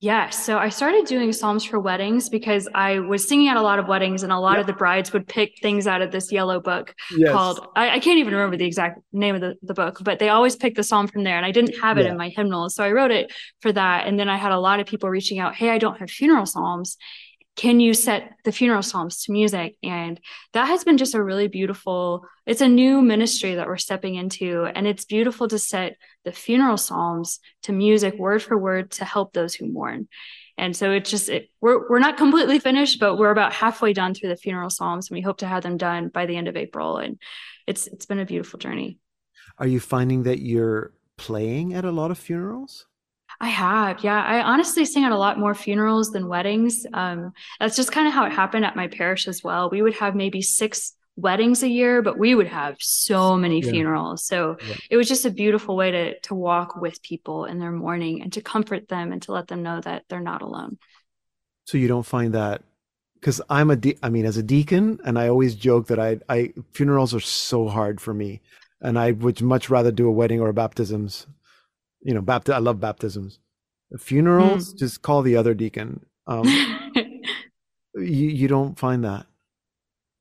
Yeah, 0.00 0.30
so 0.30 0.58
I 0.58 0.68
started 0.68 1.06
doing 1.06 1.32
psalms 1.32 1.64
for 1.64 1.80
weddings 1.80 2.28
because 2.28 2.68
I 2.72 3.00
was 3.00 3.26
singing 3.26 3.48
at 3.48 3.56
a 3.56 3.62
lot 3.62 3.80
of 3.80 3.88
weddings, 3.88 4.22
and 4.22 4.32
a 4.32 4.38
lot 4.38 4.52
yep. 4.52 4.60
of 4.60 4.66
the 4.68 4.72
brides 4.72 5.12
would 5.12 5.26
pick 5.26 5.58
things 5.60 5.88
out 5.88 6.02
of 6.02 6.12
this 6.12 6.30
yellow 6.30 6.60
book 6.60 6.94
yes. 7.16 7.32
called 7.32 7.66
I, 7.74 7.90
I, 7.96 7.98
can't 7.98 8.20
even 8.20 8.32
remember 8.32 8.56
the 8.56 8.64
exact 8.64 9.00
name 9.12 9.34
of 9.34 9.40
the, 9.40 9.56
the 9.62 9.74
book, 9.74 9.98
but 10.00 10.20
they 10.20 10.28
always 10.28 10.54
pick 10.54 10.76
the 10.76 10.84
psalm 10.84 11.08
from 11.08 11.24
there, 11.24 11.36
and 11.36 11.44
I 11.44 11.50
didn't 11.50 11.80
have 11.80 11.98
it 11.98 12.04
yeah. 12.04 12.12
in 12.12 12.16
my 12.16 12.28
hymnals, 12.28 12.76
so 12.76 12.84
I 12.84 12.92
wrote 12.92 13.10
it 13.10 13.32
for 13.60 13.72
that. 13.72 14.06
And 14.06 14.20
then 14.20 14.28
I 14.28 14.36
had 14.36 14.52
a 14.52 14.60
lot 14.60 14.78
of 14.78 14.86
people 14.86 15.10
reaching 15.10 15.40
out, 15.40 15.56
"Hey, 15.56 15.70
I 15.70 15.78
don't 15.78 15.98
have 15.98 16.10
funeral 16.10 16.46
psalms." 16.46 16.96
can 17.58 17.80
you 17.80 17.92
set 17.92 18.34
the 18.44 18.52
funeral 18.52 18.82
psalms 18.82 19.24
to 19.24 19.32
music 19.32 19.76
and 19.82 20.20
that 20.52 20.66
has 20.66 20.84
been 20.84 20.96
just 20.96 21.16
a 21.16 21.22
really 21.22 21.48
beautiful 21.48 22.24
it's 22.46 22.60
a 22.60 22.68
new 22.68 23.02
ministry 23.02 23.56
that 23.56 23.66
we're 23.66 23.76
stepping 23.76 24.14
into 24.14 24.64
and 24.76 24.86
it's 24.86 25.04
beautiful 25.04 25.48
to 25.48 25.58
set 25.58 25.96
the 26.28 26.36
funeral 26.36 26.76
psalms 26.76 27.40
to 27.62 27.72
music 27.72 28.14
word 28.18 28.42
for 28.42 28.58
word 28.58 28.90
to 28.90 29.04
help 29.04 29.32
those 29.32 29.54
who 29.54 29.66
mourn 29.66 30.06
and 30.58 30.76
so 30.76 30.90
it's 30.90 31.10
just 31.10 31.30
it, 31.30 31.48
we're 31.62 31.88
we're 31.88 31.98
not 31.98 32.18
completely 32.18 32.58
finished 32.58 33.00
but 33.00 33.16
we're 33.16 33.30
about 33.30 33.54
halfway 33.54 33.94
done 33.94 34.12
through 34.12 34.28
the 34.28 34.36
funeral 34.36 34.68
psalms 34.68 35.08
and 35.08 35.16
we 35.16 35.22
hope 35.22 35.38
to 35.38 35.46
have 35.46 35.62
them 35.62 35.78
done 35.78 36.08
by 36.08 36.26
the 36.26 36.36
end 36.36 36.46
of 36.46 36.56
april 36.56 36.98
and 36.98 37.18
it's 37.66 37.86
it's 37.86 38.04
been 38.04 38.18
a 38.18 38.26
beautiful 38.26 38.58
journey 38.58 38.98
are 39.56 39.66
you 39.66 39.80
finding 39.80 40.24
that 40.24 40.40
you're 40.40 40.92
playing 41.16 41.72
at 41.72 41.86
a 41.86 41.90
lot 41.90 42.10
of 42.10 42.18
funerals 42.18 42.84
I 43.40 43.50
have, 43.50 44.02
yeah. 44.02 44.20
I 44.20 44.42
honestly 44.42 44.84
sing 44.84 45.04
at 45.04 45.12
a 45.12 45.16
lot 45.16 45.38
more 45.38 45.54
funerals 45.54 46.10
than 46.10 46.26
weddings. 46.26 46.84
Um, 46.92 47.32
that's 47.60 47.76
just 47.76 47.92
kind 47.92 48.08
of 48.08 48.12
how 48.12 48.24
it 48.26 48.32
happened 48.32 48.64
at 48.64 48.74
my 48.74 48.88
parish 48.88 49.28
as 49.28 49.44
well. 49.44 49.70
We 49.70 49.80
would 49.80 49.94
have 49.94 50.16
maybe 50.16 50.42
six 50.42 50.94
weddings 51.18 51.62
a 51.62 51.68
year, 51.68 52.02
but 52.02 52.18
we 52.18 52.34
would 52.34 52.46
have 52.46 52.76
so 52.78 53.36
many 53.36 53.60
yeah. 53.60 53.70
funerals. 53.70 54.24
So 54.24 54.56
yeah. 54.66 54.76
it 54.90 54.96
was 54.96 55.08
just 55.08 55.24
a 55.24 55.30
beautiful 55.30 55.76
way 55.76 55.90
to 55.90 56.20
to 56.20 56.34
walk 56.34 56.76
with 56.76 57.02
people 57.02 57.44
in 57.44 57.58
their 57.58 57.72
mourning 57.72 58.22
and 58.22 58.32
to 58.34 58.40
comfort 58.40 58.88
them 58.88 59.12
and 59.12 59.20
to 59.22 59.32
let 59.32 59.48
them 59.48 59.62
know 59.62 59.80
that 59.80 60.04
they're 60.08 60.20
not 60.20 60.42
alone. 60.42 60.78
So 61.64 61.78
you 61.78 61.88
don't 61.88 62.06
find 62.06 62.34
that 62.34 62.62
because 63.20 63.40
I'm 63.50 63.70
a 63.70 63.76
de- 63.76 63.98
I 64.02 64.08
mean, 64.08 64.24
as 64.24 64.36
a 64.36 64.42
deacon, 64.42 65.00
and 65.04 65.18
I 65.18 65.28
always 65.28 65.54
joke 65.54 65.88
that 65.88 65.98
I 65.98 66.20
I 66.28 66.52
funerals 66.72 67.14
are 67.14 67.20
so 67.20 67.68
hard 67.68 68.00
for 68.00 68.14
me, 68.14 68.40
and 68.80 68.98
I 68.98 69.12
would 69.12 69.42
much 69.42 69.68
rather 69.68 69.92
do 69.92 70.08
a 70.08 70.12
wedding 70.12 70.40
or 70.40 70.48
a 70.48 70.54
baptisms 70.54 71.26
you 72.02 72.14
know, 72.14 72.22
bapti- 72.22 72.54
I 72.54 72.58
love 72.58 72.80
baptisms. 72.80 73.38
Funerals, 73.98 74.74
mm. 74.74 74.78
just 74.78 75.02
call 75.02 75.22
the 75.22 75.36
other 75.36 75.54
deacon. 75.54 76.04
Um, 76.26 76.44
you 77.94 78.28
you 78.28 78.48
don't 78.48 78.78
find 78.78 79.04
that. 79.04 79.26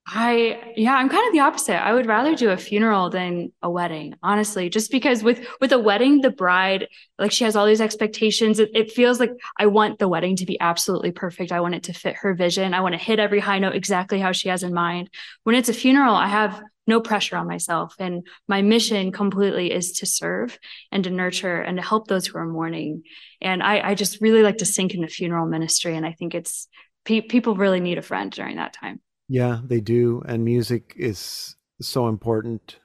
I 0.10 0.74
yeah, 0.78 0.96
I'm 0.96 1.10
kind 1.10 1.28
of 1.28 1.34
the 1.34 1.42
opposite. 1.42 1.76
I 1.76 1.94
would 1.94 2.06
rather 2.06 2.34
do 2.34 2.50
a 2.50 2.58
funeral 2.58 3.10
than 3.10 3.52
a 3.62 3.70
wedding, 3.70 4.16
honestly, 4.24 4.70
just 4.70 4.90
because 4.90 5.22
with 5.22 5.46
with 5.60 5.74
a 5.74 5.80
wedding, 5.80 6.22
the 6.22 6.30
bride 6.30 6.88
like 7.20 7.34
she 7.34 7.44
has 7.44 7.58
all 7.58 7.66
these 7.66 7.82
expectations. 7.82 8.60
It, 8.60 8.70
it, 8.74 8.92
feels 8.92 9.20
like 9.20 9.32
I 9.58 9.66
want 9.66 10.00
the 10.00 10.08
wedding 10.08 10.38
to 10.38 10.46
be 10.46 10.58
absolutely 10.62 11.12
perfect. 11.12 11.52
I 11.52 11.60
want 11.60 11.76
it 11.76 11.84
to 11.84 11.94
fit 11.94 12.16
her 12.18 12.34
vision. 12.34 12.74
I 12.74 12.80
want 12.80 12.94
to 12.94 13.00
hit 13.00 13.20
every 13.20 13.42
high 13.42 13.60
note 13.60 13.76
exactly 13.76 14.18
how 14.22 14.32
she 14.32 14.48
has 14.48 14.64
in 14.64 14.74
mind. 14.74 15.10
When 15.44 15.56
it's 15.56 15.68
a 15.68 15.74
funeral, 15.74 16.16
I 16.16 16.28
have 16.28 16.62
no 16.88 17.02
pressure 17.02 17.36
on 17.36 17.48
myself. 17.48 17.94
And 18.00 18.26
my 18.48 18.62
mission 18.62 19.12
completely 19.12 19.74
is 19.74 19.92
to 19.94 20.06
serve 20.06 20.58
and 20.90 21.04
to 21.04 21.10
nurture 21.10 21.60
and 21.60 21.78
to 21.78 21.84
help 21.84 22.08
those 22.08 22.26
who 22.26 22.38
are 22.38 22.46
mourning. 22.46 23.04
And 23.42 23.62
I, 23.62 23.90
I 23.90 23.94
just 23.94 24.22
really 24.22 24.42
like 24.42 24.60
to 24.60 24.66
sink 24.66 24.94
into 24.94 25.10
funeral 25.10 25.48
ministry. 25.48 25.98
And 25.98 26.06
I 26.06 26.14
think 26.14 26.34
it's 26.34 26.70
pe- 27.04 27.20
people 27.20 27.58
really 27.58 27.82
need 27.82 27.98
a 27.98 28.02
friend 28.02 28.32
during 28.32 28.56
that 28.56 28.72
time. 28.72 29.02
Yeah, 29.28 29.62
they 29.64 29.82
do. 29.82 30.24
And 30.26 30.46
music 30.46 30.94
is 30.98 31.56
so 31.82 32.08
important 32.08 32.80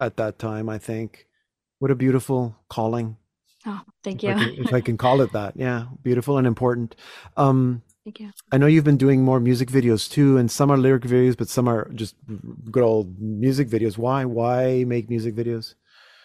at 0.00 0.16
that 0.16 0.38
time, 0.38 0.68
I 0.68 0.78
think. 0.78 1.26
What 1.78 1.90
a 1.90 1.94
beautiful 1.94 2.56
calling. 2.68 3.16
Oh, 3.66 3.80
thank 4.04 4.22
you. 4.22 4.30
If 4.30 4.36
I 4.36 4.44
can, 4.44 4.64
if 4.66 4.74
I 4.74 4.80
can 4.80 4.96
call 5.04 5.20
it 5.20 5.32
that. 5.32 5.54
Yeah, 5.56 5.86
beautiful 6.02 6.38
and 6.38 6.46
important. 6.46 6.96
Um, 7.36 7.82
Thank 8.04 8.20
you. 8.20 8.30
I 8.50 8.56
know 8.56 8.66
you've 8.66 8.84
been 8.84 8.96
doing 8.96 9.22
more 9.22 9.40
music 9.40 9.68
videos 9.68 10.10
too, 10.10 10.38
and 10.38 10.50
some 10.50 10.70
are 10.70 10.78
lyric 10.78 11.02
videos, 11.02 11.36
but 11.36 11.48
some 11.48 11.68
are 11.68 11.90
just 11.94 12.16
good 12.70 12.82
old 12.82 13.20
music 13.20 13.68
videos. 13.68 13.98
Why? 13.98 14.24
Why 14.24 14.84
make 14.84 15.10
music 15.10 15.34
videos? 15.34 15.74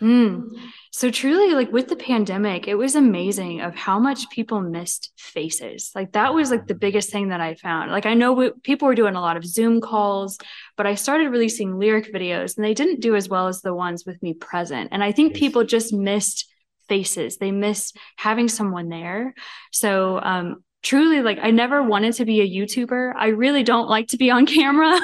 Mm. 0.01 0.49
So 0.91 1.10
truly, 1.10 1.53
like 1.53 1.71
with 1.71 1.88
the 1.88 1.95
pandemic, 1.95 2.67
it 2.67 2.75
was 2.75 2.95
amazing 2.95 3.62
of 3.62 3.75
how 3.75 3.97
much 3.97 4.29
people 4.29 4.62
missed 4.62 5.12
faces. 5.17 5.91
Like 5.95 6.12
that 6.13 6.34
was 6.34 6.51
like 6.51 6.67
the 6.67 6.75
biggest 6.75 7.10
thing 7.12 7.29
that 7.29 7.41
I 7.41 7.55
found. 7.55 7.91
Like 7.91 8.05
I 8.05 8.13
know 8.13 8.34
we, 8.34 8.51
people 8.63 8.88
were 8.88 8.95
doing 8.95 9.15
a 9.15 9.21
lot 9.21 9.38
of 9.38 9.45
Zoom 9.45 9.79
calls, 9.79 10.38
but 10.75 10.86
I 10.86 10.95
started 10.95 11.29
releasing 11.29 11.79
lyric 11.79 12.13
videos, 12.13 12.58
and 12.58 12.65
they 12.65 12.73
didn't 12.73 12.99
do 12.99 13.15
as 13.15 13.29
well 13.29 13.47
as 13.47 13.62
the 13.62 13.73
ones 13.73 14.05
with 14.05 14.21
me 14.21 14.34
present. 14.34 14.89
And 14.91 15.03
I 15.03 15.12
think 15.12 15.31
yes. 15.31 15.39
people 15.39 15.63
just 15.63 15.93
missed 15.93 16.51
faces. 16.88 17.38
They 17.38 17.51
missed 17.51 17.97
having 18.17 18.47
someone 18.47 18.89
there. 18.89 19.34
So 19.71 20.19
um, 20.21 20.63
truly 20.86 21.21
like 21.21 21.39
I 21.41 21.50
never 21.50 21.82
wanted 21.82 22.13
to 22.13 22.26
be 22.26 22.41
a 22.41 22.48
YouTuber. 22.50 23.13
I 23.17 23.30
really 23.30 23.63
don't 23.63 23.89
like 23.89 24.10
to 24.10 24.17
be 24.17 24.30
on 24.30 24.45
camera. 24.58 24.98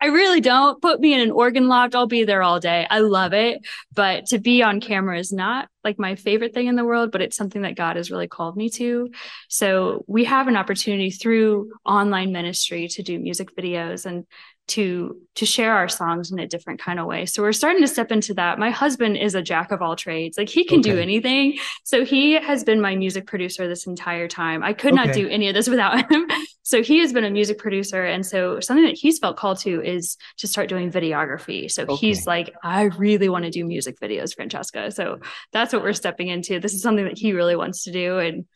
I 0.00 0.06
really 0.06 0.40
don't. 0.40 0.82
Put 0.82 1.00
me 1.00 1.14
in 1.14 1.20
an 1.20 1.30
organ 1.30 1.68
loft, 1.68 1.94
I'll 1.94 2.06
be 2.06 2.24
there 2.24 2.42
all 2.42 2.60
day. 2.60 2.86
I 2.90 2.98
love 2.98 3.32
it. 3.32 3.60
But 3.94 4.26
to 4.26 4.38
be 4.38 4.62
on 4.62 4.80
camera 4.80 5.18
is 5.18 5.32
not 5.32 5.68
like 5.84 5.98
my 5.98 6.16
favorite 6.16 6.52
thing 6.52 6.66
in 6.66 6.74
the 6.74 6.84
world, 6.84 7.12
but 7.12 7.22
it's 7.22 7.36
something 7.36 7.62
that 7.62 7.76
God 7.76 7.96
has 7.96 8.10
really 8.10 8.26
called 8.26 8.56
me 8.56 8.68
to. 8.70 9.10
So 9.48 10.04
we 10.08 10.24
have 10.24 10.48
an 10.48 10.56
opportunity 10.56 11.10
through 11.10 11.70
online 11.84 12.32
ministry 12.32 12.88
to 12.88 13.02
do 13.02 13.18
music 13.18 13.56
videos 13.56 14.04
and 14.04 14.26
to 14.68 15.16
to 15.36 15.46
share 15.46 15.74
our 15.74 15.88
songs 15.88 16.32
in 16.32 16.38
a 16.38 16.46
different 16.46 16.80
kind 16.80 16.98
of 16.98 17.06
way. 17.06 17.26
So 17.26 17.42
we're 17.42 17.52
starting 17.52 17.82
to 17.82 17.88
step 17.88 18.10
into 18.10 18.34
that. 18.34 18.58
My 18.58 18.70
husband 18.70 19.16
is 19.16 19.34
a 19.34 19.42
jack 19.42 19.70
of 19.70 19.82
all 19.82 19.94
trades. 19.94 20.38
Like 20.38 20.48
he 20.48 20.64
can 20.64 20.80
okay. 20.80 20.90
do 20.90 20.98
anything. 20.98 21.58
So 21.84 22.04
he 22.04 22.32
has 22.32 22.64
been 22.64 22.80
my 22.80 22.96
music 22.96 23.26
producer 23.26 23.68
this 23.68 23.86
entire 23.86 24.28
time. 24.28 24.62
I 24.62 24.72
could 24.72 24.94
okay. 24.94 25.04
not 25.04 25.14
do 25.14 25.28
any 25.28 25.48
of 25.48 25.54
this 25.54 25.68
without 25.68 26.10
him. 26.10 26.26
So 26.66 26.82
he 26.82 26.98
has 26.98 27.12
been 27.12 27.24
a 27.24 27.30
music 27.30 27.58
producer 27.58 28.04
and 28.04 28.26
so 28.26 28.58
something 28.58 28.86
that 28.86 28.96
he's 28.96 29.20
felt 29.20 29.36
called 29.36 29.60
to 29.60 29.80
is 29.80 30.16
to 30.38 30.48
start 30.48 30.68
doing 30.68 30.90
videography. 30.90 31.70
So 31.70 31.84
okay. 31.84 31.94
he's 31.94 32.26
like 32.26 32.56
I 32.60 32.86
really 32.98 33.28
want 33.28 33.44
to 33.44 33.52
do 33.52 33.64
music 33.64 34.00
videos, 34.00 34.34
Francesca. 34.34 34.90
So 34.90 35.20
that's 35.52 35.72
what 35.72 35.84
we're 35.84 35.92
stepping 35.92 36.26
into. 36.26 36.58
This 36.58 36.74
is 36.74 36.82
something 36.82 37.04
that 37.04 37.16
he 37.16 37.34
really 37.34 37.54
wants 37.54 37.84
to 37.84 37.92
do 37.92 38.18
and 38.18 38.46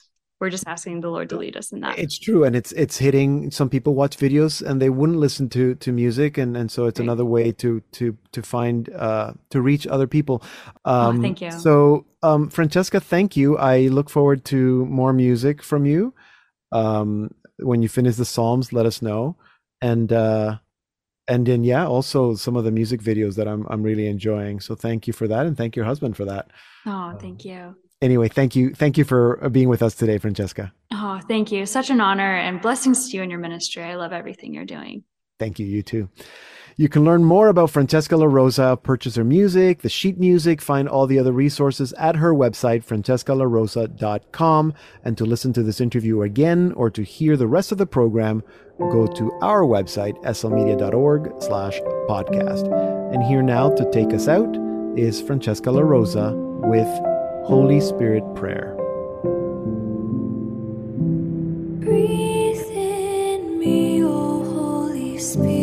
we're 0.40 0.50
just 0.50 0.66
asking 0.66 1.02
the 1.02 1.10
lord 1.10 1.28
to 1.28 1.36
lead 1.36 1.56
us 1.56 1.70
in 1.70 1.80
that. 1.80 1.98
It's 1.98 2.18
true 2.18 2.44
and 2.44 2.56
it's 2.56 2.72
it's 2.72 2.96
hitting 2.96 3.50
some 3.50 3.68
people 3.68 3.94
watch 3.94 4.16
videos 4.16 4.66
and 4.66 4.80
they 4.80 4.88
wouldn't 4.88 5.18
listen 5.18 5.48
to 5.50 5.74
to 5.76 5.92
music 5.92 6.38
and 6.38 6.56
and 6.56 6.70
so 6.70 6.86
it's 6.86 6.98
right. 6.98 7.04
another 7.04 7.26
way 7.26 7.52
to 7.52 7.80
to 7.92 8.16
to 8.32 8.42
find 8.42 8.88
uh 8.94 9.34
to 9.50 9.60
reach 9.60 9.86
other 9.86 10.06
people. 10.06 10.42
Um 10.86 11.18
oh, 11.18 11.22
thank 11.22 11.42
you. 11.42 11.50
so 11.50 12.06
um 12.22 12.48
francesca 12.48 13.00
thank 13.00 13.36
you. 13.36 13.58
I 13.58 13.88
look 13.88 14.08
forward 14.08 14.44
to 14.46 14.86
more 14.86 15.12
music 15.12 15.62
from 15.62 15.84
you. 15.84 16.14
Um 16.72 17.34
when 17.58 17.82
you 17.82 17.88
finish 17.90 18.16
the 18.16 18.24
psalms 18.24 18.72
let 18.72 18.86
us 18.86 19.02
know. 19.02 19.36
And 19.82 20.10
uh 20.12 20.58
and 21.28 21.46
then 21.46 21.64
yeah 21.64 21.86
also 21.86 22.34
some 22.34 22.56
of 22.56 22.64
the 22.64 22.72
music 22.72 23.00
videos 23.02 23.36
that 23.36 23.46
i'm 23.46 23.66
i'm 23.68 23.82
really 23.82 24.06
enjoying. 24.06 24.58
So 24.60 24.74
thank 24.74 25.06
you 25.06 25.12
for 25.12 25.28
that 25.28 25.44
and 25.44 25.54
thank 25.54 25.76
your 25.76 25.84
husband 25.84 26.16
for 26.16 26.24
that. 26.24 26.50
Oh 26.86 27.14
thank 27.20 27.44
you 27.44 27.76
anyway, 28.02 28.28
thank 28.28 28.56
you. 28.56 28.74
Thank 28.74 28.98
you 28.98 29.04
for 29.04 29.42
uh, 29.44 29.48
being 29.48 29.68
with 29.68 29.82
us 29.82 29.94
today, 29.94 30.18
Francesca. 30.18 30.72
Oh, 30.92 31.20
thank 31.28 31.52
you. 31.52 31.66
Such 31.66 31.90
an 31.90 32.00
honor 32.00 32.36
and 32.36 32.60
blessings 32.60 33.10
to 33.10 33.16
you 33.16 33.22
and 33.22 33.30
your 33.30 33.40
ministry. 33.40 33.82
I 33.82 33.96
love 33.96 34.12
everything 34.12 34.54
you're 34.54 34.64
doing. 34.64 35.04
Thank 35.38 35.58
you. 35.58 35.66
You 35.66 35.82
too. 35.82 36.08
You 36.76 36.88
can 36.88 37.04
learn 37.04 37.24
more 37.24 37.48
about 37.48 37.70
Francesca 37.70 38.14
LaRosa, 38.14 38.82
purchase 38.82 39.16
her 39.16 39.24
music, 39.24 39.82
the 39.82 39.90
sheet 39.90 40.18
music, 40.18 40.62
find 40.62 40.88
all 40.88 41.06
the 41.06 41.18
other 41.18 41.32
resources 41.32 41.92
at 41.94 42.16
her 42.16 42.32
website, 42.32 42.86
francescalarosa.com. 42.86 44.74
And 45.04 45.18
to 45.18 45.26
listen 45.26 45.52
to 45.52 45.62
this 45.62 45.80
interview 45.80 46.22
again 46.22 46.72
or 46.76 46.90
to 46.90 47.02
hear 47.02 47.36
the 47.36 47.46
rest 47.46 47.70
of 47.70 47.76
the 47.76 47.86
program, 47.86 48.42
go 48.78 49.06
to 49.06 49.32
our 49.42 49.62
website, 49.62 50.18
slmedia.org 50.24 51.42
slash 51.42 51.80
podcast. 52.08 52.72
And 53.12 53.22
here 53.24 53.42
now 53.42 53.74
to 53.74 53.90
take 53.90 54.14
us 54.14 54.26
out 54.26 54.56
is 54.96 55.20
Francesca 55.20 55.68
LaRosa 55.68 56.34
with 56.66 57.09
Holy 57.44 57.80
Spirit 57.80 58.22
Prayer. 58.34 58.74
Breathe 61.80 62.70
in 62.70 63.58
me, 63.58 64.04
O 64.04 64.44
Holy 64.44 65.18
Spirit, 65.18 65.59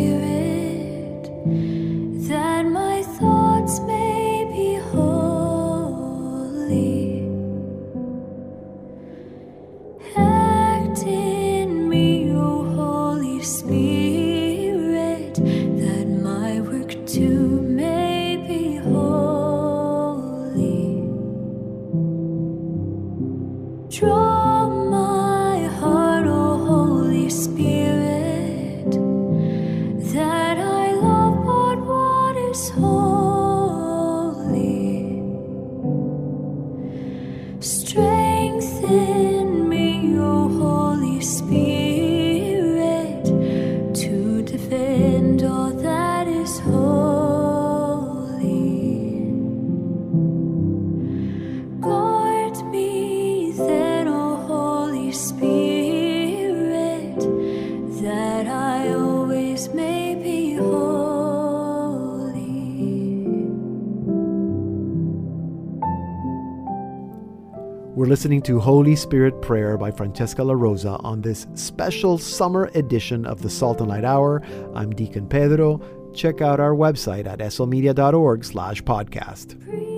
We're 67.98 68.06
listening 68.06 68.44
to 68.44 68.60
Holy 68.60 68.96
Spirit 68.96 69.42
Prayer 69.42 69.76
by 69.76 69.90
Francesca 69.90 70.44
LaRosa 70.44 71.04
on 71.04 71.20
this 71.20 71.48
special 71.56 72.20
summer 72.20 72.70
edition 72.76 73.26
of 73.26 73.42
the 73.42 73.50
Salt 73.50 73.82
and 73.82 73.90
Light 73.90 74.06
Hour. 74.06 74.44
I'm 74.76 74.92
Deacon 74.92 75.28
Pedro. 75.28 75.82
Check 76.14 76.40
out 76.40 76.60
our 76.60 76.76
website 76.76 77.26
at 77.26 77.40
slmedia.org 77.40 78.46
slash 78.46 78.84
podcast. 78.84 79.97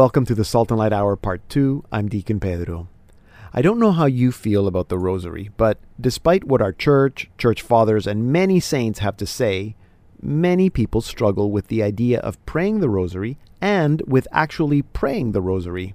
Welcome 0.00 0.24
to 0.24 0.34
the 0.34 0.46
Salt 0.46 0.70
and 0.70 0.78
Light 0.78 0.94
Hour 0.94 1.14
Part 1.14 1.46
2. 1.50 1.84
I'm 1.92 2.08
Deacon 2.08 2.40
Pedro. 2.40 2.88
I 3.52 3.60
don't 3.60 3.78
know 3.78 3.92
how 3.92 4.06
you 4.06 4.32
feel 4.32 4.66
about 4.66 4.88
the 4.88 4.96
Rosary, 4.96 5.50
but 5.58 5.76
despite 6.00 6.44
what 6.44 6.62
our 6.62 6.72
church, 6.72 7.28
church 7.36 7.60
fathers, 7.60 8.06
and 8.06 8.32
many 8.32 8.60
saints 8.60 9.00
have 9.00 9.18
to 9.18 9.26
say, 9.26 9.76
many 10.22 10.70
people 10.70 11.02
struggle 11.02 11.50
with 11.50 11.66
the 11.66 11.82
idea 11.82 12.18
of 12.20 12.42
praying 12.46 12.80
the 12.80 12.88
Rosary 12.88 13.36
and 13.60 14.00
with 14.06 14.26
actually 14.32 14.80
praying 14.80 15.32
the 15.32 15.42
Rosary. 15.42 15.94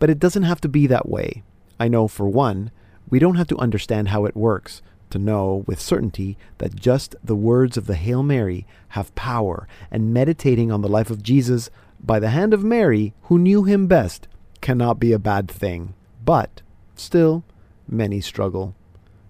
But 0.00 0.10
it 0.10 0.18
doesn't 0.18 0.42
have 0.42 0.60
to 0.62 0.68
be 0.68 0.88
that 0.88 1.08
way. 1.08 1.44
I 1.78 1.86
know, 1.86 2.08
for 2.08 2.26
one, 2.26 2.72
we 3.08 3.20
don't 3.20 3.36
have 3.36 3.46
to 3.46 3.58
understand 3.58 4.08
how 4.08 4.24
it 4.24 4.34
works 4.34 4.82
to 5.10 5.20
know 5.20 5.62
with 5.68 5.80
certainty 5.80 6.36
that 6.58 6.74
just 6.74 7.14
the 7.22 7.36
words 7.36 7.76
of 7.76 7.86
the 7.86 7.94
Hail 7.94 8.24
Mary 8.24 8.66
have 8.88 9.14
power, 9.14 9.68
and 9.88 10.12
meditating 10.12 10.72
on 10.72 10.80
the 10.80 10.88
life 10.88 11.10
of 11.10 11.22
Jesus 11.22 11.70
by 12.00 12.18
the 12.18 12.30
hand 12.30 12.54
of 12.54 12.64
Mary, 12.64 13.14
who 13.22 13.38
knew 13.38 13.64
him 13.64 13.86
best, 13.86 14.28
cannot 14.60 14.98
be 14.98 15.12
a 15.12 15.18
bad 15.18 15.48
thing. 15.48 15.94
But, 16.24 16.62
still, 16.94 17.44
many 17.88 18.20
struggle. 18.20 18.74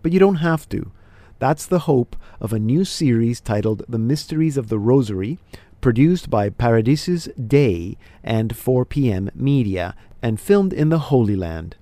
But 0.02 0.12
you 0.12 0.18
don't 0.18 0.36
have 0.36 0.68
to. 0.70 0.90
That's 1.38 1.66
the 1.66 1.80
hope 1.80 2.16
of 2.40 2.52
a 2.52 2.58
new 2.58 2.84
series 2.84 3.40
titled 3.40 3.82
The 3.88 3.98
Mysteries 3.98 4.56
of 4.56 4.68
the 4.68 4.78
Rosary, 4.78 5.38
produced 5.80 6.30
by 6.30 6.48
Paradisus 6.48 7.28
Dei 7.36 7.96
and 8.24 8.54
4PM 8.54 9.34
Media, 9.34 9.94
and 10.22 10.40
filmed 10.40 10.72
in 10.72 10.88
the 10.88 10.98
Holy 10.98 11.36
Land, 11.36 11.76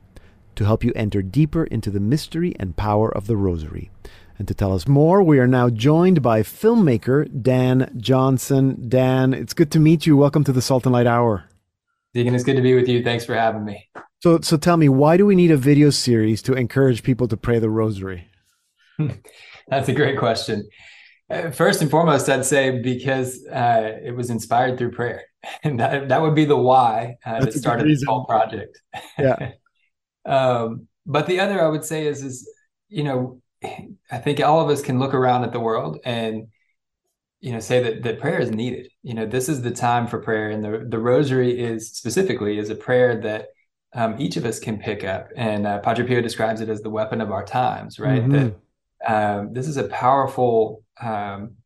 to 0.56 0.64
help 0.64 0.82
you 0.84 0.92
enter 0.96 1.22
deeper 1.22 1.64
into 1.64 1.90
the 1.90 2.00
mystery 2.00 2.54
and 2.58 2.76
power 2.76 3.08
of 3.08 3.26
the 3.26 3.36
Rosary. 3.36 3.90
And 4.36 4.48
to 4.48 4.54
tell 4.54 4.72
us 4.72 4.88
more, 4.88 5.22
we 5.22 5.38
are 5.38 5.46
now 5.46 5.70
joined 5.70 6.20
by 6.20 6.42
filmmaker 6.42 7.28
Dan 7.40 7.94
Johnson. 7.96 8.88
Dan, 8.88 9.32
it's 9.32 9.54
good 9.54 9.70
to 9.72 9.78
meet 9.78 10.06
you. 10.06 10.16
Welcome 10.16 10.42
to 10.44 10.52
the 10.52 10.60
Salt 10.60 10.86
and 10.86 10.92
Light 10.92 11.06
Hour. 11.06 11.44
Deacon, 12.14 12.34
it's 12.34 12.42
good 12.42 12.56
to 12.56 12.62
be 12.62 12.74
with 12.74 12.88
you. 12.88 13.04
Thanks 13.04 13.24
for 13.24 13.34
having 13.34 13.64
me. 13.64 13.88
So, 14.24 14.40
so 14.40 14.56
tell 14.56 14.76
me, 14.76 14.88
why 14.88 15.16
do 15.16 15.24
we 15.24 15.36
need 15.36 15.52
a 15.52 15.56
video 15.56 15.90
series 15.90 16.42
to 16.42 16.54
encourage 16.54 17.04
people 17.04 17.28
to 17.28 17.36
pray 17.36 17.60
the 17.60 17.70
Rosary? 17.70 18.26
That's 19.68 19.88
a 19.88 19.92
great 19.92 20.18
question. 20.18 20.68
Uh, 21.30 21.50
First 21.52 21.80
and 21.80 21.90
foremost, 21.90 22.28
I'd 22.28 22.44
say 22.44 22.80
because 22.80 23.46
uh, 23.46 23.98
it 24.02 24.16
was 24.16 24.30
inspired 24.30 24.78
through 24.78 24.92
prayer, 24.92 25.22
and 25.62 25.78
that 25.78 26.08
that 26.08 26.20
would 26.20 26.34
be 26.34 26.44
the 26.44 26.56
why 26.56 27.16
uh, 27.24 27.40
that 27.40 27.54
started 27.54 27.88
this 27.88 28.02
whole 28.02 28.24
project. 28.24 28.80
Yeah. 29.18 29.52
um, 30.26 30.86
but 31.06 31.26
the 31.26 31.40
other 31.40 31.62
I 31.62 31.68
would 31.68 31.84
say 31.84 32.06
is 32.06 32.22
is 32.22 32.48
you 32.88 33.04
know 33.04 33.40
I 34.10 34.18
think 34.18 34.40
all 34.40 34.60
of 34.60 34.68
us 34.70 34.82
can 34.82 34.98
look 34.98 35.14
around 35.14 35.44
at 35.44 35.52
the 35.52 35.60
world 35.60 35.98
and 36.04 36.48
you 37.40 37.52
know 37.52 37.60
say 37.60 37.82
that 37.82 38.02
that 38.04 38.20
prayer 38.20 38.38
is 38.40 38.50
needed. 38.50 38.88
You 39.02 39.14
know 39.14 39.26
this 39.26 39.48
is 39.48 39.62
the 39.62 39.70
time 39.70 40.06
for 40.06 40.18
prayer, 40.18 40.50
and 40.50 40.64
the 40.64 40.86
the 40.88 40.98
Rosary 40.98 41.60
is 41.60 41.92
specifically 41.92 42.58
is 42.58 42.70
a 42.70 42.74
prayer 42.74 43.20
that 43.20 43.48
um, 43.94 44.16
each 44.18 44.36
of 44.36 44.44
us 44.44 44.58
can 44.58 44.78
pick 44.78 45.04
up, 45.04 45.28
and 45.36 45.66
uh, 45.66 45.78
Padre 45.80 46.06
Pio 46.06 46.20
describes 46.20 46.60
it 46.60 46.68
as 46.68 46.80
the 46.80 46.90
weapon 46.90 47.20
of 47.20 47.30
our 47.30 47.44
times. 47.44 47.98
Right, 47.98 48.22
Mhm. 48.22 48.32
that 48.32 48.54
um, 49.14 49.52
this 49.52 49.68
is 49.68 49.76
a 49.76 49.84
powerful 49.84 50.82
um, 51.00 51.56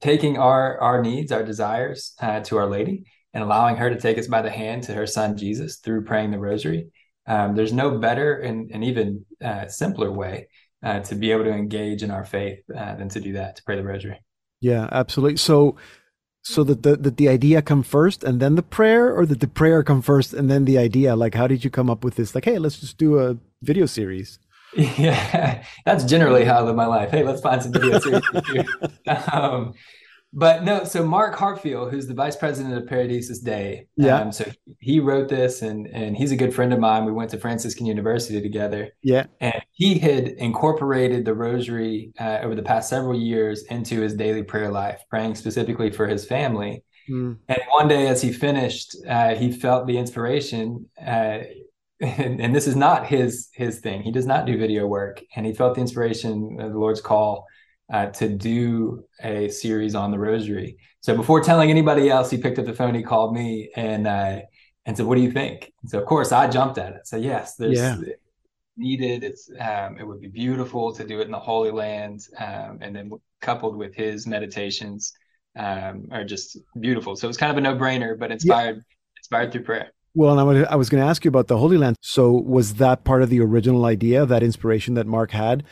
taking 0.00 0.38
our 0.38 0.78
our 0.80 1.02
needs, 1.02 1.32
our 1.32 1.42
desires 1.42 2.14
uh, 2.20 2.40
to 2.40 2.56
Our 2.56 2.66
Lady, 2.66 3.04
and 3.34 3.44
allowing 3.44 3.76
her 3.76 3.90
to 3.90 4.00
take 4.00 4.18
us 4.18 4.26
by 4.26 4.42
the 4.42 4.50
hand 4.50 4.84
to 4.84 4.94
her 4.94 5.06
Son 5.06 5.36
Jesus 5.36 5.76
through 5.76 6.04
praying 6.04 6.30
the 6.30 6.38
Rosary. 6.38 6.88
Um, 7.26 7.54
there's 7.54 7.74
no 7.74 7.98
better 7.98 8.38
and, 8.38 8.70
and 8.72 8.82
even 8.82 9.26
uh, 9.44 9.66
simpler 9.68 10.10
way 10.10 10.48
uh, 10.82 11.00
to 11.00 11.14
be 11.14 11.32
able 11.32 11.44
to 11.44 11.52
engage 11.52 12.02
in 12.02 12.10
our 12.10 12.24
faith 12.24 12.60
uh, 12.76 12.94
than 12.96 13.08
to 13.10 13.20
do 13.20 13.32
that, 13.32 13.56
to 13.56 13.62
pray 13.64 13.76
the 13.76 13.84
Rosary. 13.84 14.20
Yeah, 14.60 14.88
absolutely. 14.90 15.36
So, 15.36 15.76
so 16.42 16.64
that 16.64 16.82
the, 16.82 16.96
that 16.96 17.16
the 17.16 17.28
idea 17.28 17.62
come 17.62 17.82
first 17.82 18.24
and 18.24 18.40
then 18.40 18.54
the 18.54 18.62
prayer, 18.62 19.14
or 19.14 19.26
that 19.26 19.40
the 19.40 19.48
prayer 19.48 19.82
come 19.82 20.02
first 20.02 20.32
and 20.32 20.50
then 20.50 20.64
the 20.64 20.78
idea? 20.78 21.16
Like, 21.16 21.34
how 21.34 21.46
did 21.46 21.64
you 21.64 21.70
come 21.70 21.90
up 21.90 22.04
with 22.04 22.16
this? 22.16 22.34
Like, 22.34 22.44
hey, 22.44 22.58
let's 22.58 22.80
just 22.80 22.98
do 22.98 23.18
a 23.18 23.36
video 23.62 23.86
series. 23.86 24.38
Yeah, 24.76 25.64
that's 25.86 26.04
generally 26.04 26.44
how 26.44 26.58
I 26.58 26.60
live 26.60 26.76
my 26.76 26.84
life. 26.84 27.10
Hey, 27.10 27.24
let's 27.24 27.40
find 27.40 27.62
some 27.62 27.72
video 27.72 27.98
series. 27.98 28.22
Um, 29.32 29.72
but 30.32 30.62
no, 30.62 30.84
so 30.84 31.04
Mark 31.04 31.36
Hartfiel, 31.36 31.90
who's 31.90 32.06
the 32.06 32.14
vice 32.14 32.36
president 32.36 32.74
of 32.76 32.84
Paradisus 32.84 33.42
Dei, 33.42 33.86
Yeah. 33.96 34.20
um, 34.20 34.32
so 34.32 34.44
he 34.78 35.00
wrote 35.00 35.28
this, 35.28 35.62
and 35.62 35.86
and 35.88 36.16
he's 36.16 36.32
a 36.32 36.36
good 36.36 36.54
friend 36.54 36.72
of 36.72 36.78
mine. 36.78 37.06
We 37.06 37.12
went 37.12 37.30
to 37.30 37.38
Franciscan 37.38 37.86
University 37.86 38.40
together, 38.42 38.90
Yeah. 39.02 39.26
and 39.40 39.62
he 39.72 39.98
had 39.98 40.28
incorporated 40.28 41.24
the 41.24 41.34
Rosary 41.34 42.12
uh, 42.20 42.38
over 42.42 42.54
the 42.54 42.62
past 42.62 42.90
several 42.90 43.18
years 43.18 43.62
into 43.70 44.00
his 44.00 44.14
daily 44.14 44.42
prayer 44.42 44.70
life, 44.70 45.02
praying 45.08 45.34
specifically 45.36 45.90
for 45.90 46.06
his 46.06 46.26
family. 46.26 46.84
Mm. 47.08 47.38
And 47.48 47.58
one 47.70 47.88
day, 47.88 48.06
as 48.08 48.20
he 48.20 48.30
finished, 48.32 48.96
uh, 49.08 49.34
he 49.34 49.50
felt 49.50 49.86
the 49.86 49.96
inspiration, 49.96 50.86
uh, 51.00 51.38
and, 52.00 52.40
and 52.40 52.54
this 52.54 52.66
is 52.66 52.76
not 52.76 53.06
his 53.06 53.48
his 53.54 53.80
thing. 53.80 54.02
He 54.02 54.12
does 54.12 54.26
not 54.26 54.44
do 54.44 54.58
video 54.58 54.86
work, 54.86 55.22
and 55.34 55.46
he 55.46 55.54
felt 55.54 55.74
the 55.74 55.80
inspiration 55.80 56.58
of 56.60 56.72
the 56.72 56.78
Lord's 56.78 57.00
call 57.00 57.46
uh, 57.92 58.06
to 58.06 58.28
do 58.28 59.04
a 59.22 59.48
series 59.48 59.94
on 59.94 60.10
the 60.10 60.18
Rosary. 60.18 60.76
So 61.00 61.16
before 61.16 61.40
telling 61.42 61.70
anybody 61.70 62.10
else, 62.10 62.30
he 62.30 62.38
picked 62.38 62.58
up 62.58 62.66
the 62.66 62.74
phone, 62.74 62.94
he 62.94 63.02
called 63.02 63.34
me, 63.34 63.70
and 63.76 64.06
uh, 64.06 64.40
and 64.86 64.96
said, 64.96 65.06
"What 65.06 65.16
do 65.16 65.22
you 65.22 65.30
think?" 65.30 65.72
And 65.82 65.90
so 65.90 65.98
of 65.98 66.06
course 66.06 66.32
I 66.32 66.48
jumped 66.48 66.78
at 66.78 66.92
it. 66.92 67.06
So 67.06 67.16
yes, 67.16 67.56
there's 67.56 67.78
Yeah. 67.78 67.96
needed. 68.76 69.24
It's 69.24 69.50
um, 69.60 69.98
it 69.98 70.06
would 70.06 70.20
be 70.20 70.28
beautiful 70.28 70.92
to 70.94 71.04
do 71.04 71.20
it 71.20 71.24
in 71.24 71.30
the 71.30 71.38
Holy 71.38 71.70
Land, 71.70 72.26
um, 72.38 72.78
and 72.80 72.94
then 72.94 73.10
coupled 73.40 73.76
with 73.76 73.94
his 73.94 74.26
meditations 74.26 75.12
um, 75.56 76.08
are 76.10 76.24
just 76.24 76.58
beautiful. 76.80 77.16
So 77.16 77.28
it's 77.28 77.38
kind 77.38 77.50
of 77.50 77.58
a 77.58 77.60
no 77.60 77.74
brainer, 77.74 78.18
but 78.18 78.30
inspired 78.30 78.82
inspired 79.16 79.52
through 79.52 79.64
prayer. 79.64 79.92
Well, 80.14 80.38
and 80.38 80.66
I 80.66 80.74
was 80.74 80.88
going 80.88 81.02
to 81.02 81.08
ask 81.08 81.24
you 81.24 81.28
about 81.28 81.46
the 81.46 81.58
Holy 81.58 81.76
Land. 81.76 81.96
So, 82.02 82.32
was 82.32 82.74
that 82.74 83.04
part 83.04 83.22
of 83.22 83.30
the 83.30 83.40
original 83.40 83.84
idea, 83.84 84.26
that 84.26 84.42
inspiration 84.42 84.94
that 84.94 85.06
Mark 85.06 85.30
had 85.30 85.64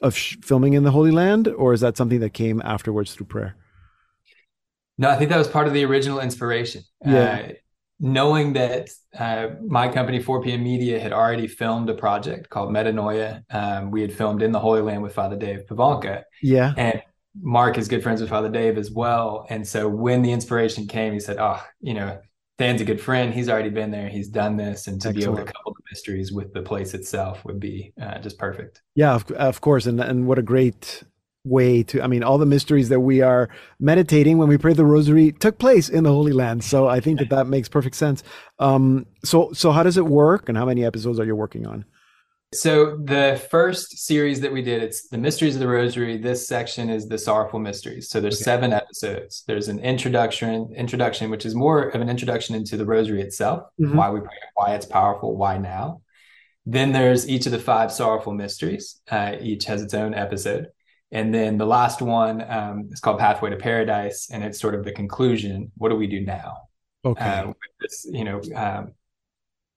of 0.00 0.16
sh- 0.16 0.36
filming 0.42 0.74
in 0.74 0.82
the 0.82 0.90
Holy 0.90 1.10
Land, 1.10 1.48
or 1.48 1.72
is 1.72 1.80
that 1.80 1.96
something 1.96 2.20
that 2.20 2.32
came 2.32 2.60
afterwards 2.64 3.14
through 3.14 3.26
prayer? 3.26 3.56
No, 4.98 5.08
I 5.08 5.16
think 5.16 5.30
that 5.30 5.38
was 5.38 5.48
part 5.48 5.66
of 5.66 5.72
the 5.72 5.84
original 5.84 6.20
inspiration. 6.20 6.82
Yeah. 7.04 7.48
Uh, 7.48 7.52
knowing 8.00 8.54
that 8.54 8.90
uh, 9.18 9.48
my 9.66 9.88
company, 9.88 10.22
4PM 10.22 10.62
Media, 10.62 10.98
had 10.98 11.12
already 11.12 11.46
filmed 11.46 11.88
a 11.90 11.94
project 11.94 12.48
called 12.48 12.70
Metanoia. 12.70 13.42
Um, 13.50 13.90
we 13.90 14.00
had 14.00 14.12
filmed 14.12 14.42
in 14.42 14.52
the 14.52 14.58
Holy 14.58 14.80
Land 14.80 15.02
with 15.02 15.14
Father 15.14 15.36
Dave 15.36 15.66
Pivonka. 15.66 16.24
Yeah. 16.42 16.72
And 16.76 17.02
Mark 17.40 17.78
is 17.78 17.88
good 17.88 18.02
friends 18.02 18.20
with 18.20 18.30
Father 18.30 18.48
Dave 18.48 18.78
as 18.78 18.90
well. 18.90 19.46
And 19.50 19.66
so 19.66 19.88
when 19.88 20.22
the 20.22 20.32
inspiration 20.32 20.86
came, 20.86 21.12
he 21.12 21.20
said, 21.20 21.36
Oh, 21.38 21.62
you 21.80 21.94
know, 21.94 22.18
Dan's 22.60 22.82
a 22.82 22.84
good 22.84 23.00
friend. 23.00 23.32
He's 23.32 23.48
already 23.48 23.70
been 23.70 23.90
there. 23.90 24.10
He's 24.10 24.28
done 24.28 24.58
this. 24.58 24.86
And 24.86 25.00
to 25.00 25.14
be 25.14 25.22
able 25.22 25.36
to 25.36 25.44
couple 25.44 25.72
the 25.72 25.82
mysteries 25.90 26.30
with 26.30 26.52
the 26.52 26.60
place 26.60 26.92
itself 26.92 27.42
would 27.46 27.58
be 27.58 27.94
uh, 28.00 28.18
just 28.18 28.38
perfect. 28.38 28.82
Yeah, 28.94 29.14
of, 29.14 29.30
of 29.30 29.62
course, 29.62 29.86
and 29.86 29.98
and 29.98 30.26
what 30.26 30.38
a 30.38 30.42
great 30.42 31.02
way 31.42 31.82
to. 31.84 32.02
I 32.02 32.06
mean, 32.06 32.22
all 32.22 32.36
the 32.36 32.44
mysteries 32.44 32.90
that 32.90 33.00
we 33.00 33.22
are 33.22 33.48
meditating 33.78 34.36
when 34.36 34.46
we 34.46 34.58
pray 34.58 34.74
the 34.74 34.84
Rosary 34.84 35.32
took 35.32 35.58
place 35.58 35.88
in 35.88 36.04
the 36.04 36.10
Holy 36.10 36.32
Land. 36.32 36.62
So 36.62 36.86
I 36.86 37.00
think 37.00 37.18
that 37.20 37.30
that 37.30 37.46
makes 37.46 37.66
perfect 37.66 37.96
sense. 37.96 38.22
Um, 38.58 39.06
so 39.24 39.52
so 39.54 39.72
how 39.72 39.82
does 39.82 39.96
it 39.96 40.04
work, 40.04 40.50
and 40.50 40.58
how 40.58 40.66
many 40.66 40.84
episodes 40.84 41.18
are 41.18 41.24
you 41.24 41.34
working 41.34 41.66
on? 41.66 41.86
So 42.52 42.96
the 42.96 43.40
first 43.48 43.98
series 43.98 44.40
that 44.40 44.52
we 44.52 44.60
did, 44.60 44.82
it's 44.82 45.06
the 45.08 45.18
Mysteries 45.18 45.54
of 45.54 45.60
the 45.60 45.68
Rosary. 45.68 46.18
This 46.18 46.48
section 46.48 46.90
is 46.90 47.06
the 47.06 47.16
Sorrowful 47.16 47.60
Mysteries. 47.60 48.08
So 48.08 48.20
there's 48.20 48.38
Okay. 48.38 48.42
seven 48.44 48.72
episodes. 48.72 49.44
There's 49.46 49.68
an 49.68 49.78
introduction, 49.78 50.68
introduction, 50.74 51.30
which 51.30 51.46
is 51.46 51.54
more 51.54 51.90
of 51.90 52.00
an 52.00 52.08
introduction 52.08 52.56
into 52.56 52.76
the 52.76 52.84
Rosary 52.84 53.22
itself, 53.22 53.68
Mhm. 53.78 53.94
why 53.94 54.10
we 54.10 54.18
pray, 54.18 54.34
why 54.54 54.74
it's 54.74 54.84
powerful, 54.84 55.36
why 55.36 55.58
now. 55.58 56.02
Then 56.66 56.90
there's 56.90 57.28
each 57.28 57.46
of 57.46 57.52
the 57.52 57.58
five 57.60 57.92
sorrowful 57.92 58.34
mysteries. 58.34 59.00
Uh, 59.08 59.36
each 59.40 59.66
has 59.66 59.80
its 59.80 59.94
own 59.94 60.12
episode. 60.12 60.70
And 61.12 61.32
then 61.32 61.56
the 61.56 61.66
last 61.66 62.02
one 62.02 62.40
um, 62.50 62.88
is 62.90 62.98
called 62.98 63.20
Pathway 63.20 63.50
to 63.50 63.56
Paradise, 63.56 64.28
and 64.28 64.42
it's 64.42 64.58
sort 64.60 64.74
of 64.74 64.84
the 64.84 64.92
conclusion. 64.92 65.70
What 65.76 65.90
do 65.90 65.96
we 65.96 66.08
do 66.08 66.20
now? 66.20 66.56
Okay. 67.04 67.24
uh, 67.24 67.52
this, 67.80 68.06
you 68.10 68.24
know, 68.24 68.40
um, 68.56 68.92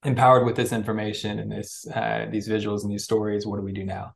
empowered 0.05 0.45
with 0.45 0.55
this 0.55 0.71
information 0.71 1.39
and 1.39 1.51
this 1.51 1.87
uh, 1.93 2.27
these 2.29 2.47
visuals 2.47 2.83
and 2.83 2.91
these 2.91 3.03
stories. 3.03 3.45
What 3.45 3.57
do 3.57 3.63
we 3.63 3.73
do 3.73 3.83
now? 3.83 4.15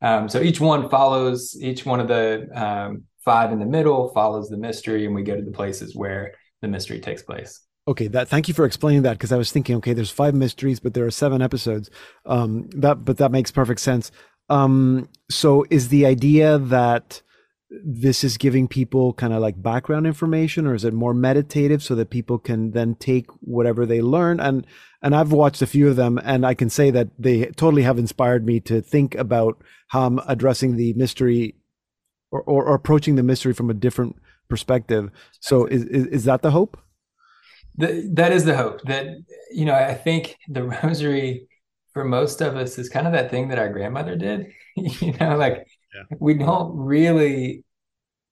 Um, 0.00 0.28
so 0.28 0.40
each 0.40 0.60
one 0.60 0.88
follows 0.88 1.56
each 1.60 1.84
one 1.84 2.00
of 2.00 2.08
the 2.08 2.48
um, 2.54 3.04
five 3.24 3.52
in 3.52 3.58
the 3.58 3.66
middle 3.66 4.08
follows 4.08 4.48
the 4.48 4.56
mystery, 4.56 5.06
and 5.06 5.14
we 5.14 5.22
go 5.22 5.36
to 5.36 5.42
the 5.42 5.50
places 5.50 5.94
where 5.94 6.34
the 6.62 6.68
mystery 6.68 7.00
takes 7.00 7.22
place. 7.22 7.60
Okay, 7.86 8.08
that 8.08 8.28
thank 8.28 8.48
you 8.48 8.54
for 8.54 8.64
explaining 8.64 9.02
that 9.02 9.14
because 9.14 9.32
I 9.32 9.38
was 9.38 9.50
thinking, 9.50 9.76
okay, 9.76 9.94
there's 9.94 10.10
five 10.10 10.34
mysteries, 10.34 10.78
but 10.78 10.94
there 10.94 11.06
are 11.06 11.10
seven 11.10 11.40
episodes. 11.40 11.90
Um, 12.26 12.68
that 12.76 13.04
but 13.04 13.16
that 13.16 13.32
makes 13.32 13.50
perfect 13.50 13.80
sense. 13.80 14.10
Um, 14.50 15.08
so 15.30 15.64
is 15.70 15.88
the 15.88 16.06
idea 16.06 16.58
that 16.58 17.22
this 17.70 18.24
is 18.24 18.38
giving 18.38 18.66
people 18.66 19.12
kind 19.12 19.32
of 19.32 19.42
like 19.42 19.62
background 19.62 20.06
information 20.06 20.66
or 20.66 20.74
is 20.74 20.84
it 20.84 20.94
more 20.94 21.12
meditative 21.12 21.82
so 21.82 21.94
that 21.94 22.08
people 22.08 22.38
can 22.38 22.70
then 22.70 22.94
take 22.94 23.26
whatever 23.40 23.84
they 23.84 24.00
learn 24.00 24.40
and 24.40 24.66
and 25.02 25.14
I've 25.14 25.32
watched 25.32 25.62
a 25.62 25.66
few 25.66 25.88
of 25.88 25.96
them 25.96 26.18
and 26.24 26.44
I 26.44 26.54
can 26.54 26.70
say 26.70 26.90
that 26.90 27.08
they 27.18 27.44
totally 27.46 27.82
have 27.82 27.98
inspired 27.98 28.44
me 28.44 28.58
to 28.60 28.80
think 28.80 29.14
about 29.14 29.62
how 29.88 30.06
I'm 30.06 30.18
addressing 30.26 30.76
the 30.76 30.92
mystery 30.94 31.54
or, 32.30 32.42
or, 32.42 32.64
or 32.64 32.74
approaching 32.74 33.14
the 33.16 33.22
mystery 33.22 33.52
from 33.52 33.70
a 33.70 33.74
different 33.74 34.16
perspective. 34.48 35.10
So 35.40 35.66
is, 35.66 35.84
is, 35.84 36.06
is 36.06 36.24
that 36.24 36.42
the 36.42 36.50
hope? 36.50 36.80
The, 37.76 38.10
that 38.14 38.32
is 38.32 38.44
the 38.44 38.56
hope 38.56 38.82
that, 38.82 39.06
you 39.52 39.66
know, 39.66 39.74
I 39.74 39.94
think 39.94 40.36
the 40.48 40.64
rosary 40.82 41.48
for 41.92 42.04
most 42.04 42.40
of 42.40 42.56
us 42.56 42.76
is 42.78 42.88
kind 42.88 43.06
of 43.06 43.12
that 43.12 43.30
thing 43.30 43.48
that 43.48 43.58
our 43.58 43.68
grandmother 43.68 44.16
did, 44.16 44.46
you 44.76 45.12
know, 45.20 45.36
like 45.36 45.66
yeah. 45.94 46.16
we 46.18 46.34
don't 46.34 46.76
really 46.76 47.64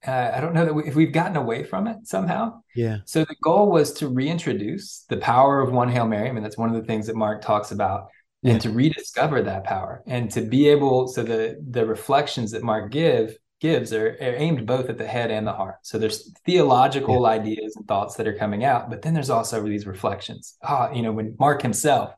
uh, 0.07 0.33
I 0.35 0.41
don't 0.41 0.55
know 0.55 0.65
that 0.65 0.75
we, 0.75 0.85
if 0.85 0.95
we've 0.95 1.13
gotten 1.13 1.37
away 1.37 1.65
from 1.65 1.87
it 1.87 2.07
somehow. 2.07 2.61
Yeah. 2.75 2.99
So 3.07 3.25
the 3.25 3.37
goal 3.43 3.71
was 3.71 3.93
to 3.95 4.09
reintroduce 4.09 5.05
the 5.09 5.17
power 5.17 5.61
of 5.61 5.73
one 5.73 5.89
Hail 5.89 6.07
Mary. 6.07 6.29
I 6.29 6.33
mean, 6.33 6.43
that's 6.43 6.59
one 6.59 6.69
of 6.69 6.77
the 6.77 6.87
things 6.87 7.07
that 7.07 7.17
Mark 7.17 7.43
talks 7.43 7.73
about, 7.73 8.09
yeah. 8.43 8.53
and 8.53 8.63
to 8.63 8.71
rediscover 8.71 9.43
that 9.43 9.65
power, 9.65 10.03
and 10.07 10.31
to 10.33 10.43
be 10.43 10.69
able. 10.69 11.09
So 11.09 11.23
the 11.23 11.63
the 11.71 11.87
reflections 11.87 12.53
that 12.53 12.63
Mark 12.63 12.93
give 12.93 13.37
gives 13.59 13.93
are, 13.93 14.11
are 14.21 14.35
aimed 14.37 14.67
both 14.67 14.91
at 14.91 14.99
the 14.99 15.07
head 15.07 15.31
and 15.31 15.47
the 15.47 15.53
heart. 15.53 15.77
So 15.83 15.99
there's 15.99 16.31
theological 16.45 17.23
yeah. 17.23 17.29
ideas 17.31 17.75
and 17.77 17.89
thoughts 17.89 18.15
that 18.17 18.29
are 18.29 18.37
coming 18.37 18.65
out, 18.65 18.91
but 18.91 19.01
then 19.01 19.15
there's 19.15 19.31
also 19.31 19.63
these 19.65 19.87
reflections. 19.87 20.57
Ah, 20.63 20.93
you 20.93 21.03
know, 21.03 21.13
when 21.13 21.37
Mark 21.39 21.63
himself 21.63 22.13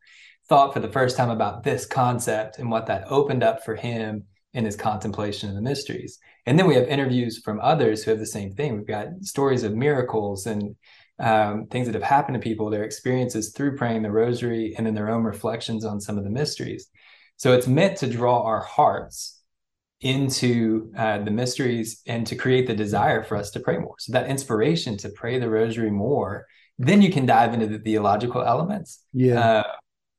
thought 0.49 0.75
for 0.75 0.81
the 0.81 0.91
first 0.91 1.17
time 1.17 1.31
about 1.31 1.63
this 1.63 1.87
concept 1.87 2.59
and 2.59 2.71
what 2.71 2.87
that 2.87 3.05
opened 3.09 3.45
up 3.45 3.65
for 3.65 3.77
him 3.77 4.25
in 4.55 4.65
his 4.65 4.77
contemplation 4.77 5.49
of 5.49 5.55
the 5.55 5.63
mysteries. 5.63 6.19
And 6.47 6.59
then 6.59 6.67
we 6.67 6.75
have 6.75 6.89
interviews 6.89 7.39
from 7.39 7.61
others 7.61 8.03
who 8.03 8.11
have 8.11 8.21
the 8.21 8.27
same 8.27 8.53
thing. 8.53 8.77
We've 8.77 8.87
got 8.87 9.09
stories 9.23 9.63
of 9.63 9.75
miracles 9.75 10.47
and 10.47 10.75
um, 11.19 11.67
things 11.67 11.87
that 11.87 11.95
have 11.95 12.03
happened 12.03 12.35
to 12.35 12.41
people, 12.41 12.71
their 12.71 12.85
experiences 12.85 13.53
through 13.53 13.77
praying 13.77 14.03
the 14.03 14.11
rosary, 14.11 14.75
and 14.77 14.87
then 14.87 14.95
their 14.95 15.11
own 15.11 15.25
reflections 15.25 15.85
on 15.85 16.01
some 16.01 16.17
of 16.17 16.25
the 16.25 16.31
mysteries. 16.31 16.89
So 17.37 17.53
it's 17.53 17.67
meant 17.67 17.99
to 17.99 18.09
draw 18.09 18.43
our 18.43 18.61
hearts 18.61 19.41
into 20.01 20.93
uh, 20.97 21.19
the 21.19 21.31
mysteries 21.31 22.03
and 22.07 22.27
to 22.29 22.37
create 22.37 22.67
the 22.67 22.75
desire 22.75 23.25
for 23.25 23.37
us 23.37 23.51
to 23.51 23.61
pray 23.61 23.79
more. 23.79 23.97
So 23.99 24.13
that 24.13 24.29
inspiration 24.29 24.97
to 24.99 25.09
pray 25.09 25.39
the 25.39 25.51
rosary 25.51 25.91
more, 25.91 26.47
then 26.79 27.03
you 27.03 27.11
can 27.11 27.27
dive 27.27 27.53
into 27.53 27.67
the 27.67 27.81
theological 27.81 28.43
elements, 28.43 29.05
yeah, 29.13 29.41
uh, 29.41 29.65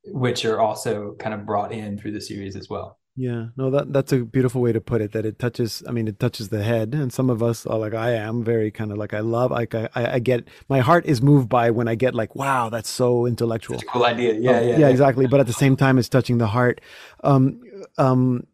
which 0.05 0.43
are 0.43 0.59
also 0.59 1.15
kind 1.17 1.33
of 1.33 1.45
brought 1.45 1.71
in 1.71 1.97
through 1.97 2.11
the 2.11 2.21
series 2.21 2.57
as 2.57 2.69
well. 2.69 2.98
Yeah, 3.19 3.47
no, 3.57 3.69
that 3.71 3.91
that's 3.91 4.13
a 4.13 4.19
beautiful 4.19 4.61
way 4.61 4.71
to 4.71 4.79
put 4.79 5.01
it. 5.01 5.11
That 5.11 5.25
it 5.25 5.39
touches. 5.39 5.83
I 5.85 5.91
mean, 5.91 6.07
it 6.07 6.21
touches 6.21 6.47
the 6.47 6.63
head, 6.63 6.93
and 6.93 7.11
some 7.11 7.29
of 7.29 7.43
us 7.43 7.65
are 7.65 7.77
like 7.77 7.93
I 7.93 8.11
am 8.11 8.45
very 8.45 8.71
kind 8.71 8.93
of 8.93 8.97
like 8.97 9.13
I 9.13 9.19
love. 9.19 9.51
Like 9.51 9.75
I, 9.75 9.89
I 9.93 10.19
get 10.19 10.47
my 10.69 10.79
heart 10.79 11.05
is 11.05 11.21
moved 11.21 11.49
by 11.49 11.69
when 11.69 11.89
I 11.89 11.95
get 11.95 12.15
like, 12.15 12.33
wow, 12.33 12.69
that's 12.69 12.89
so 12.89 13.25
intellectual. 13.25 13.77
Cool 13.89 14.05
idea. 14.05 14.35
Yeah, 14.35 14.51
um, 14.51 14.67
yeah, 14.69 14.77
yeah, 14.77 14.87
exactly. 14.87 15.27
But 15.27 15.41
at 15.41 15.47
the 15.47 15.53
same 15.53 15.75
time, 15.75 15.97
it's 15.97 16.07
touching 16.07 16.37
the 16.37 16.47
heart. 16.47 16.79
Um, 17.21 17.59
um, 17.97 18.47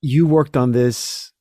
you 0.00 0.28
worked 0.28 0.56
on 0.56 0.70
this 0.70 1.32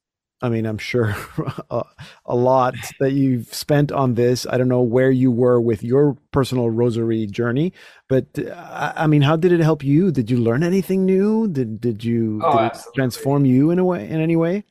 I 0.43 0.49
mean, 0.49 0.65
I'm 0.65 0.77
sure 0.77 1.15
a, 1.71 1.85
a, 2.25 2.35
lot 2.35 2.75
that 2.99 3.13
you've 3.13 3.51
spent 3.53 3.93
on 3.93 4.15
this. 4.15 4.45
I 4.45 4.57
don't 4.57 4.67
know 4.67 4.81
where 4.81 5.09
you 5.09 5.31
were 5.31 5.61
with 5.61 5.83
your 5.83 6.17
personal 6.31 6.69
rosary 6.69 7.25
journey, 7.27 7.71
but 8.09 8.27
uh, 8.37 8.91
I 8.93 9.07
mean, 9.07 9.21
how 9.21 9.37
did 9.37 9.53
it 9.53 9.61
help 9.61 9.85
you? 9.85 10.11
Did 10.11 10.29
you 10.29 10.37
learn 10.37 10.61
anything 10.61 11.05
new? 11.05 11.47
Did 11.47 11.79
did 11.79 12.03
you 12.03 12.41
oh, 12.43 12.57
did 12.57 12.73
it 12.73 12.83
transform 12.93 13.45
you 13.45 13.71
in 13.71 13.79
a 13.79 13.85
way 13.85 14.07
in 14.07 14.19
any 14.19 14.35
way? 14.35 14.65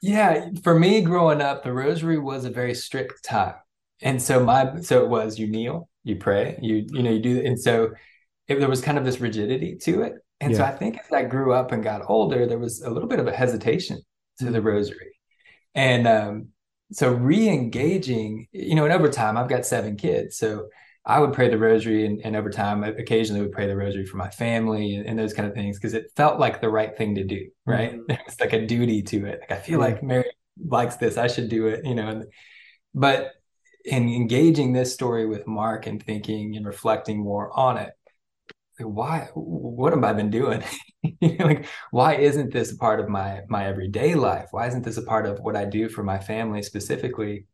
Yeah, 0.00 0.48
for 0.64 0.78
me 0.78 1.02
growing 1.02 1.42
up, 1.42 1.62
the 1.62 1.74
rosary 1.74 2.18
was 2.18 2.46
a 2.46 2.50
very 2.50 2.74
strict 2.74 3.22
time. 3.22 3.54
And 4.00 4.20
so 4.20 4.42
my 4.42 4.80
so 4.80 5.04
it 5.04 5.10
was 5.10 5.38
you 5.38 5.46
kneel, 5.46 5.90
you 6.04 6.16
pray, 6.16 6.58
you 6.62 6.86
you 6.90 7.02
know, 7.02 7.10
you 7.10 7.20
do 7.20 7.42
and 7.44 7.60
so 7.60 7.90
it, 8.48 8.58
there 8.60 8.68
was 8.68 8.80
kind 8.80 8.96
of 8.96 9.04
this 9.04 9.20
rigidity 9.20 9.76
to 9.82 10.02
it. 10.02 10.14
And 10.40 10.52
yeah. 10.52 10.58
so 10.58 10.64
I 10.64 10.70
think 10.70 10.98
as 10.98 11.12
I 11.12 11.24
grew 11.24 11.52
up 11.52 11.70
and 11.70 11.84
got 11.84 12.08
older, 12.08 12.46
there 12.46 12.58
was 12.58 12.80
a 12.80 12.90
little 12.90 13.08
bit 13.08 13.20
of 13.20 13.26
a 13.26 13.36
hesitation 13.36 14.02
to 14.38 14.50
the 14.50 14.62
rosary. 14.62 15.12
And 15.74 16.06
um, 16.06 16.48
so 16.92 17.12
re-engaging, 17.12 18.48
you 18.52 18.74
know, 18.74 18.84
and 18.84 18.92
over 18.92 19.08
time, 19.08 19.36
I've 19.36 19.48
got 19.48 19.66
seven 19.66 19.96
kids. 19.96 20.36
So 20.36 20.68
I 21.04 21.18
would 21.18 21.32
pray 21.32 21.48
the 21.48 21.58
rosary 21.58 22.06
and, 22.06 22.20
and 22.24 22.36
over 22.36 22.50
time, 22.50 22.84
I 22.84 22.88
occasionally 22.88 23.42
would 23.42 23.52
pray 23.52 23.66
the 23.66 23.76
rosary 23.76 24.06
for 24.06 24.18
my 24.18 24.30
family 24.30 24.94
and, 24.94 25.06
and 25.06 25.18
those 25.18 25.32
kind 25.32 25.48
of 25.48 25.54
things 25.54 25.78
because 25.78 25.94
it 25.94 26.12
felt 26.14 26.38
like 26.38 26.60
the 26.60 26.68
right 26.68 26.96
thing 26.96 27.16
to 27.16 27.24
do, 27.24 27.48
right? 27.66 27.94
Mm-hmm. 27.94 28.12
It's 28.26 28.40
like 28.40 28.52
a 28.52 28.66
duty 28.66 29.02
to 29.02 29.26
it. 29.26 29.40
Like 29.40 29.58
I 29.58 29.60
feel 29.60 29.80
like 29.80 30.02
Mary 30.02 30.30
likes 30.64 30.96
this, 30.96 31.16
I 31.16 31.26
should 31.26 31.48
do 31.48 31.66
it, 31.66 31.84
you 31.84 31.94
know. 31.94 32.08
And, 32.08 32.24
but 32.94 33.32
in 33.84 34.08
engaging 34.08 34.72
this 34.72 34.94
story 34.94 35.26
with 35.26 35.46
Mark 35.46 35.86
and 35.86 36.00
thinking 36.00 36.56
and 36.56 36.64
reflecting 36.64 37.18
more 37.18 37.50
on 37.58 37.78
it, 37.78 37.90
why 38.84 39.28
what 39.34 39.92
have 39.92 40.04
i 40.04 40.12
been 40.12 40.30
doing? 40.30 40.62
Like 41.20 41.66
why 41.90 42.14
isn't 42.14 42.52
this 42.52 42.70
a 42.72 42.76
part 42.76 43.00
of 43.00 43.08
my 43.08 43.40
my 43.48 43.66
everyday 43.66 44.14
life? 44.14 44.48
Why 44.52 44.68
isn't 44.68 44.84
this 44.84 44.98
a 44.98 45.02
part 45.02 45.26
of 45.26 45.40
what 45.40 45.56
i 45.56 45.64
do 45.64 45.88
for 45.88 46.04
my 46.04 46.18
family 46.18 46.62
specifically 46.62 47.46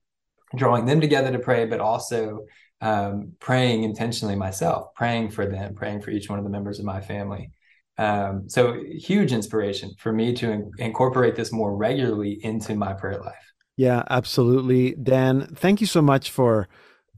drawing 0.55 0.85
them 0.85 1.01
together 1.01 1.33
to 1.33 1.39
pray 1.39 1.65
but 1.65 1.81
also 1.81 2.45
um, 2.81 3.33
praying 3.41 3.85
intentionally 3.85 4.37
myself 4.37 4.95
praying 4.95 5.31
for 5.31 5.47
them 5.47 5.75
praying 5.75 6.03
for 6.03 6.11
each 6.11 6.29
one 6.29 6.39
of 6.39 6.45
the 6.45 6.51
members 6.51 6.79
of 6.79 6.85
my 6.85 7.01
family? 7.01 7.51
Um, 7.97 8.49
so 8.49 8.81
huge 9.11 9.33
inspiration 9.33 9.93
for 9.99 10.13
me 10.13 10.33
to 10.35 10.51
in- 10.53 10.71
incorporate 10.79 11.35
this 11.35 11.51
more 11.51 11.75
regularly 11.75 12.39
into 12.45 12.75
my 12.75 12.93
prayer 12.93 13.19
life. 13.19 13.47
Yeah 13.77 14.03
absolutely. 14.11 14.95
Dan 14.95 15.47
thank 15.55 15.81
you 15.81 15.87
so 15.87 16.03
much 16.03 16.31
for 16.31 16.69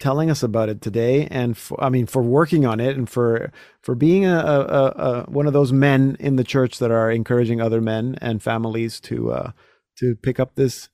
telling 0.00 0.30
us 0.30 0.42
about 0.42 0.68
it 0.68 0.80
today 0.80 1.28
and 1.30 1.56
for, 1.56 1.82
I 1.82 1.90
mean 1.90 2.06
for 2.06 2.22
working 2.22 2.66
on 2.66 2.80
it 2.80 2.96
and 2.96 3.08
for 3.08 3.52
for 3.82 3.94
being 3.94 4.24
a, 4.24 4.36
a, 4.36 4.86
a, 4.86 5.24
one 5.30 5.46
of 5.46 5.52
those 5.52 5.72
men 5.72 6.16
in 6.18 6.36
the 6.36 6.44
church 6.44 6.78
that 6.78 6.90
are 6.90 7.10
encouraging 7.10 7.60
other 7.60 7.80
men 7.80 8.16
and 8.20 8.42
families 8.42 8.98
to 9.00 9.30
uh, 9.30 9.52
to 9.98 10.16
pick 10.16 10.40
up 10.40 10.56
this 10.56 10.88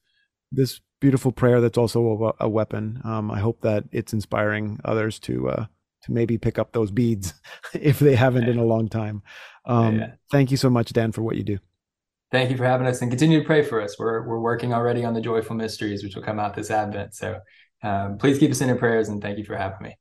this 0.52 0.80
beautiful 1.00 1.32
prayer 1.32 1.60
that's 1.60 1.78
also 1.78 2.34
a, 2.40 2.44
a 2.44 2.48
weapon. 2.48 3.00
Um, 3.04 3.30
I 3.30 3.38
hope 3.38 3.60
that 3.62 3.84
it's 3.92 4.12
inspiring 4.12 4.80
others 4.84 5.18
to 5.20 5.48
uh, 5.48 5.66
to 6.02 6.12
maybe 6.12 6.36
pick 6.36 6.58
up 6.58 6.72
those 6.72 6.90
beads 6.90 7.34
if 7.74 7.98
they 7.98 8.16
haven't 8.16 8.48
in 8.48 8.58
a 8.58 8.64
long 8.64 8.88
time. 8.88 9.22
Um, 9.64 9.98
yeah. 9.98 10.12
Thank 10.30 10.50
you 10.50 10.56
so 10.56 10.68
much, 10.68 10.92
Dan, 10.92 11.12
for 11.12 11.22
what 11.22 11.36
you 11.36 11.44
do. 11.44 11.58
Thank 12.32 12.50
you 12.50 12.56
for 12.56 12.64
having 12.64 12.88
us 12.88 13.02
and 13.02 13.10
continue 13.10 13.38
to 13.38 13.46
pray 13.46 13.62
for 13.62 13.80
us. 13.80 13.98
We're 13.98 14.26
we're 14.26 14.40
working 14.40 14.74
already 14.74 15.04
on 15.04 15.14
the 15.14 15.20
joyful 15.20 15.54
mysteries, 15.54 16.02
which 16.02 16.16
will 16.16 16.24
come 16.24 16.40
out 16.40 16.54
this 16.54 16.72
Advent. 16.72 17.14
So 17.14 17.38
um, 17.82 18.18
please 18.18 18.38
keep 18.38 18.50
us 18.50 18.60
in 18.60 18.68
your 18.68 18.76
prayers 18.76 19.08
and 19.08 19.22
thank 19.22 19.38
you 19.38 19.44
for 19.44 19.56
having 19.56 19.78
me. 19.82 19.96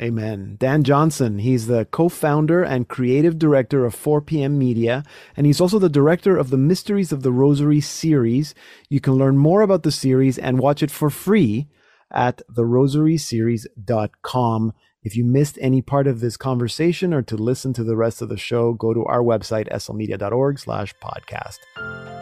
Amen. 0.00 0.56
Dan 0.60 0.84
Johnson, 0.84 1.40
he's 1.40 1.66
the 1.66 1.84
co 1.86 2.08
founder 2.08 2.62
and 2.62 2.86
creative 2.86 3.36
director 3.38 3.84
of 3.84 3.96
4 3.96 4.22
p.m. 4.22 4.56
Media, 4.56 5.02
and 5.36 5.44
he's 5.44 5.60
also 5.60 5.80
the 5.80 5.88
director 5.88 6.36
of 6.36 6.50
the 6.50 6.56
Mysteries 6.56 7.10
of 7.10 7.22
the 7.22 7.32
Rosary 7.32 7.80
series. 7.80 8.54
You 8.88 9.00
can 9.00 9.14
learn 9.14 9.38
more 9.38 9.62
about 9.62 9.82
the 9.82 9.90
series 9.90 10.38
and 10.38 10.60
watch 10.60 10.84
it 10.84 10.92
for 10.92 11.10
free 11.10 11.66
at 12.12 12.42
therosaryseries.com. 12.48 14.72
If 15.02 15.16
you 15.16 15.24
missed 15.24 15.58
any 15.60 15.82
part 15.82 16.06
of 16.06 16.20
this 16.20 16.36
conversation 16.36 17.12
or 17.12 17.22
to 17.22 17.36
listen 17.36 17.72
to 17.72 17.82
the 17.82 17.96
rest 17.96 18.22
of 18.22 18.28
the 18.28 18.36
show, 18.36 18.74
go 18.74 18.94
to 18.94 19.04
our 19.04 19.22
website, 19.22 19.68
slmedia.org 19.72 20.60
slash 20.60 20.94
podcast. 21.02 21.58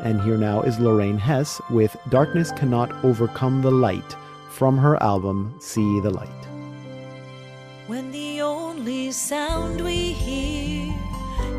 And 0.03 0.23
here 0.23 0.39
now 0.39 0.63
is 0.63 0.79
Lorraine 0.79 1.19
Hess 1.19 1.61
with 1.69 1.95
Darkness 2.09 2.53
Cannot 2.53 3.05
Overcome 3.05 3.61
the 3.63 3.71
Light 3.71 4.17
from 4.57 4.79
her 4.79 4.97
album 5.03 5.55
See 5.61 6.01
the 6.01 6.09
Light. 6.09 6.43
When 7.89 8.11
the 8.11 8.41
only 8.41 9.13
sound 9.13 9.83
we 9.83 10.13
hear 10.13 10.95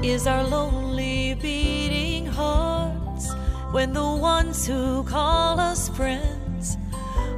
is 0.02 0.26
our 0.26 0.44
lonely 0.44 1.36
beating 1.36 2.26
hearts, 2.26 3.32
when 3.72 3.94
the 3.94 4.02
ones 4.02 4.66
who 4.66 5.04
call 5.04 5.60
us 5.60 5.90
friends 5.90 6.76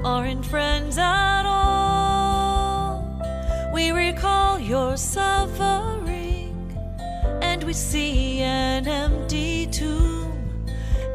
aren't 0.06 0.46
friends 0.46 0.98
at 0.98 1.44
all, 1.46 3.04
we 3.74 3.92
recall 3.92 4.62
your 4.62 4.96
suffering 4.96 6.56
and 7.42 7.66
we 7.66 7.74
see 7.74 8.40
an 8.40 8.88
empty 8.88 9.68
tomb 9.68 10.19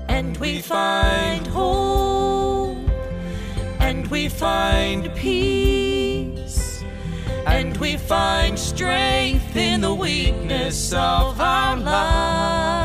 And 0.07 0.37
we 0.37 0.61
find 0.61 1.45
hope, 1.47 2.77
and 3.81 4.07
we 4.07 4.29
find 4.29 5.13
peace. 5.15 6.81
And 7.45 7.75
we 7.75 7.97
find 7.97 8.57
strength 8.57 9.57
in 9.57 9.81
the 9.81 9.93
weakness 9.93 10.93
of 10.93 11.41
our 11.41 11.75
lives, 11.75 12.77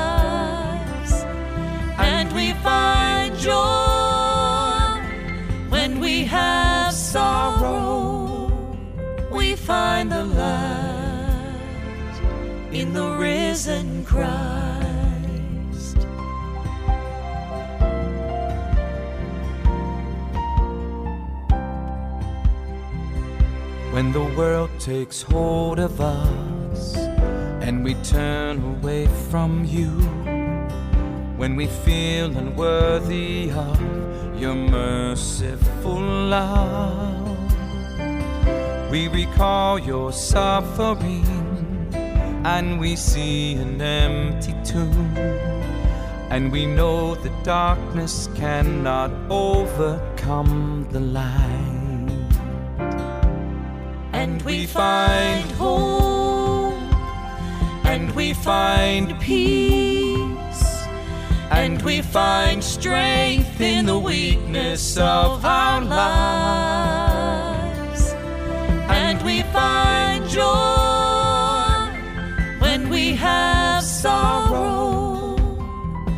and 1.96 2.32
we 2.32 2.54
find 2.54 3.38
joy 3.38 5.00
when 5.70 6.00
we 6.00 6.24
have 6.24 6.61
find 9.66 10.10
the 10.10 10.24
light 10.24 11.52
in 12.72 12.92
the 12.92 13.16
risen 13.16 14.04
Christ. 14.04 14.32
When 23.92 24.10
the 24.12 24.24
world 24.36 24.70
takes 24.80 25.22
hold 25.22 25.78
of 25.78 26.00
us 26.00 26.96
and 26.96 27.84
we 27.84 27.94
turn 28.02 28.58
away 28.64 29.06
from 29.30 29.64
you, 29.64 29.90
when 31.36 31.54
we 31.54 31.68
feel 31.68 32.36
unworthy 32.36 33.50
of 33.52 33.80
your 34.40 34.56
merciful 34.56 36.00
love, 36.00 37.01
we 38.92 39.08
recall 39.08 39.78
your 39.78 40.12
suffering 40.12 41.24
and 42.44 42.78
we 42.78 42.94
see 42.94 43.54
an 43.54 43.80
empty 43.80 44.54
tomb. 44.66 45.16
And 46.28 46.52
we 46.52 46.66
know 46.66 47.14
the 47.14 47.30
darkness 47.42 48.28
cannot 48.34 49.10
overcome 49.30 50.86
the 50.90 51.00
light. 51.00 52.32
And 54.12 54.42
we 54.42 54.66
find 54.66 55.50
hope, 55.52 56.74
and 57.84 58.14
we 58.14 58.34
find 58.34 59.18
peace, 59.20 60.84
and 61.50 61.80
we 61.80 62.02
find 62.02 62.62
strength 62.62 63.58
in 63.58 63.86
the 63.86 63.98
weakness 63.98 64.98
of 64.98 65.46
our 65.46 65.80
lives, 65.80 66.71
joy 70.32 71.92
when 72.58 72.88
we 72.88 73.14
have 73.14 73.82
sorrow. 73.84 75.36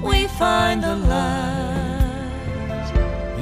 We 0.04 0.28
find 0.28 0.82
the 0.84 0.94
light 0.94 1.84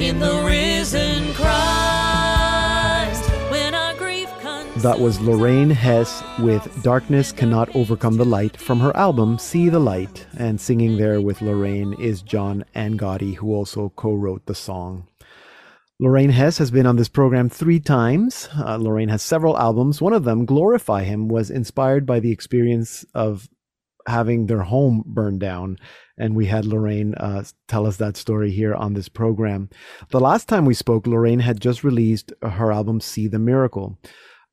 in 0.01 0.19
the 0.19 0.43
risen 0.47 1.35
Christ. 1.35 3.25
When 3.51 3.75
our 3.75 3.95
grief 3.97 4.31
comes, 4.41 4.83
That 4.83 4.99
was 4.99 5.21
Lorraine 5.21 5.69
Hess 5.71 6.23
with 6.39 6.83
Darkness 6.83 7.33
Cannot 7.33 7.77
Overcome 7.77 8.17
the 8.17 8.25
Light 8.25 8.57
from 8.57 8.81
her 8.81 8.97
album 8.97 9.39
See 9.39 9.69
the 9.69 9.79
Light. 9.79 10.27
And 10.39 10.59
singing 10.59 10.97
there 10.97 11.21
with 11.21 11.43
Lorraine 11.43 11.93
is 12.01 12.23
John 12.23 12.65
Angotti, 12.75 13.35
who 13.35 13.53
also 13.55 13.91
co 13.95 14.15
wrote 14.15 14.47
the 14.47 14.55
song. 14.55 15.07
Lorraine 16.03 16.31
Hess 16.31 16.59
has 16.59 16.73
been 16.73 16.85
on 16.85 16.97
this 16.97 17.09
program 17.09 17.49
three 17.49 17.79
times. 17.79 18.49
Uh, 18.59 18.75
Lorraine 18.75 19.11
has 19.11 19.23
several 19.23 19.57
albums. 19.57 20.01
One 20.01 20.13
of 20.13 20.25
them, 20.25 20.45
Glorify 20.45 21.05
Him, 21.05 21.29
was 21.29 21.49
inspired 21.49 22.07
by 22.07 22.19
the 22.19 22.33
experience 22.33 23.05
of 23.15 23.49
having 24.09 24.47
their 24.47 24.63
home 24.63 25.05
burned 25.07 25.39
down. 25.39 25.79
And 26.19 26.35
we 26.35 26.47
had 26.47 26.65
Lorraine 26.65 27.15
uh, 27.15 27.45
tell 27.69 27.87
us 27.87 27.99
that 27.99 28.17
story 28.17 28.51
here 28.51 28.75
on 28.75 28.95
this 28.95 29.09
program. 29.09 29.71
The 30.11 30.19
last 30.19 30.49
time 30.49 30.65
we 30.65 30.75
spoke, 30.75 31.07
Lorraine 31.07 31.39
had 31.39 31.61
just 31.61 31.85
released 31.85 32.33
her 32.43 32.73
album 32.73 33.01
See 33.01 33.29
the 33.29 33.39
Miracle. 33.39 33.97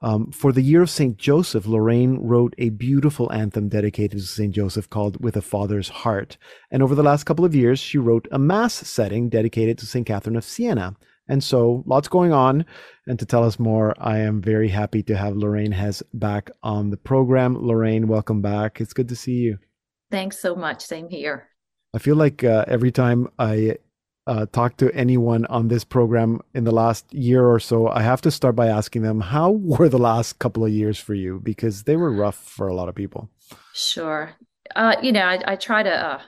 Um, 0.04 0.32
for 0.32 0.52
the 0.52 0.62
year 0.62 0.84
of 0.84 0.92
St. 0.92 1.18
Joseph, 1.18 1.66
Lorraine 1.66 2.20
wrote 2.20 2.54
a 2.60 2.70
beautiful 2.70 3.32
anthem 3.34 3.70
dedicated 3.70 4.20
to 4.20 4.24
St. 4.24 4.54
Joseph 4.54 4.88
called 4.92 5.20
With 5.20 5.36
a 5.36 5.42
Father's 5.42 5.90
Heart. 5.90 6.38
And 6.70 6.84
over 6.84 6.94
the 6.94 7.02
last 7.02 7.24
couple 7.24 7.44
of 7.44 7.56
years, 7.56 7.80
she 7.80 7.98
wrote 7.98 8.28
a 8.32 8.38
mass 8.38 8.76
setting 8.76 9.30
dedicated 9.30 9.80
to 9.80 9.88
St. 9.88 10.06
Catherine 10.06 10.36
of 10.36 10.46
Siena. 10.46 10.96
And 11.30 11.44
so, 11.44 11.84
lots 11.86 12.10
going 12.10 12.34
on. 12.34 12.66
And 13.08 13.18
to 13.20 13.26
tell 13.26 13.44
us 13.44 13.58
more, 13.60 13.96
I 14.00 14.18
am 14.18 14.42
very 14.42 14.68
happy 14.68 15.02
to 15.04 15.16
have 15.16 15.38
Lorraine 15.38 15.72
Hess 15.72 16.04
back 16.14 16.52
on 16.62 16.90
the 16.90 16.98
program. 16.98 17.56
Lorraine, 17.66 18.08
welcome 18.08 18.42
back. 18.42 18.82
It's 18.82 18.94
good 18.94 19.08
to 19.10 19.16
see 19.16 19.36
you. 19.36 19.60
Thanks 20.12 20.40
so 20.40 20.56
much. 20.56 20.84
Same 20.84 21.08
here. 21.08 21.48
I 21.94 22.00
feel 22.00 22.16
like 22.16 22.44
uh, 22.44 22.66
every 22.68 22.92
time 22.92 23.30
I 23.40 23.78
uh, 24.28 24.46
talk 24.52 24.78
to 24.78 24.92
anyone 24.94 25.46
on 25.48 25.70
this 25.70 25.84
program 25.84 26.40
in 26.54 26.64
the 26.64 26.72
last 26.72 27.12
year 27.14 27.48
or 27.48 27.60
so, 27.60 27.88
I 27.88 28.02
have 28.02 28.22
to 28.22 28.32
start 28.32 28.56
by 28.56 28.68
asking 28.68 29.02
them, 29.02 29.22
how 29.22 29.52
were 29.52 29.90
the 29.90 29.98
last 29.98 30.38
couple 30.38 30.66
of 30.66 30.72
years 30.72 31.00
for 31.00 31.16
you? 31.16 31.40
Because 31.44 31.84
they 31.84 31.96
were 31.96 32.12
rough 32.12 32.36
for 32.36 32.68
a 32.68 32.76
lot 32.76 32.90
of 32.90 32.96
people. 32.96 33.30
Sure. 33.74 34.36
Uh, 34.76 34.96
you 35.02 35.12
know, 35.12 35.24
I, 35.24 35.42
I 35.48 35.56
try 35.56 35.82
to 35.82 35.92
uh, 35.92 36.22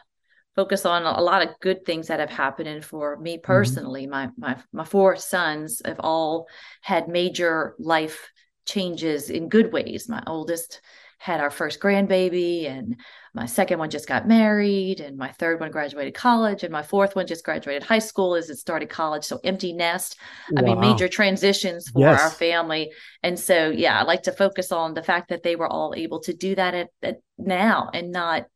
focus 0.55 0.85
on 0.85 1.03
a 1.03 1.21
lot 1.21 1.41
of 1.41 1.59
good 1.59 1.85
things 1.85 2.07
that 2.07 2.19
have 2.19 2.29
happened. 2.29 2.67
And 2.67 2.83
for 2.83 3.17
me 3.17 3.35
mm-hmm. 3.35 3.45
personally, 3.45 4.07
my 4.07 4.29
my 4.37 4.57
my 4.71 4.85
four 4.85 5.15
sons 5.15 5.81
have 5.85 5.99
all 5.99 6.47
had 6.81 7.07
major 7.07 7.75
life 7.79 8.29
changes 8.65 9.29
in 9.29 9.49
good 9.49 9.71
ways. 9.71 10.07
My 10.09 10.23
oldest 10.27 10.81
had 11.17 11.39
our 11.39 11.51
first 11.51 11.79
grandbaby, 11.79 12.67
and 12.67 12.95
my 13.35 13.45
second 13.45 13.77
one 13.77 13.91
just 13.91 14.07
got 14.07 14.27
married, 14.27 14.99
and 14.99 15.17
my 15.17 15.27
third 15.33 15.59
one 15.59 15.69
graduated 15.69 16.15
college, 16.15 16.63
and 16.63 16.71
my 16.71 16.81
fourth 16.81 17.15
one 17.15 17.27
just 17.27 17.45
graduated 17.45 17.83
high 17.83 17.99
school 17.99 18.33
as 18.33 18.49
it 18.49 18.57
started 18.57 18.89
college. 18.89 19.23
So 19.23 19.39
empty 19.43 19.71
nest. 19.71 20.17
I 20.57 20.63
mean, 20.63 20.79
major 20.79 21.07
transitions 21.07 21.89
for 21.89 21.99
Yes. 21.99 22.19
our 22.19 22.31
family. 22.31 22.91
And 23.21 23.39
so, 23.39 23.69
yeah, 23.69 23.99
I 23.99 24.03
like 24.03 24.23
to 24.23 24.31
focus 24.31 24.71
on 24.71 24.95
the 24.95 25.03
fact 25.03 25.29
that 25.29 25.43
they 25.43 25.55
were 25.55 25.67
all 25.67 25.93
able 25.95 26.21
to 26.21 26.33
do 26.33 26.55
that 26.55 26.73
at, 26.73 26.89
at 27.03 27.17
now 27.37 27.91
and 27.93 28.11
not 28.11 28.47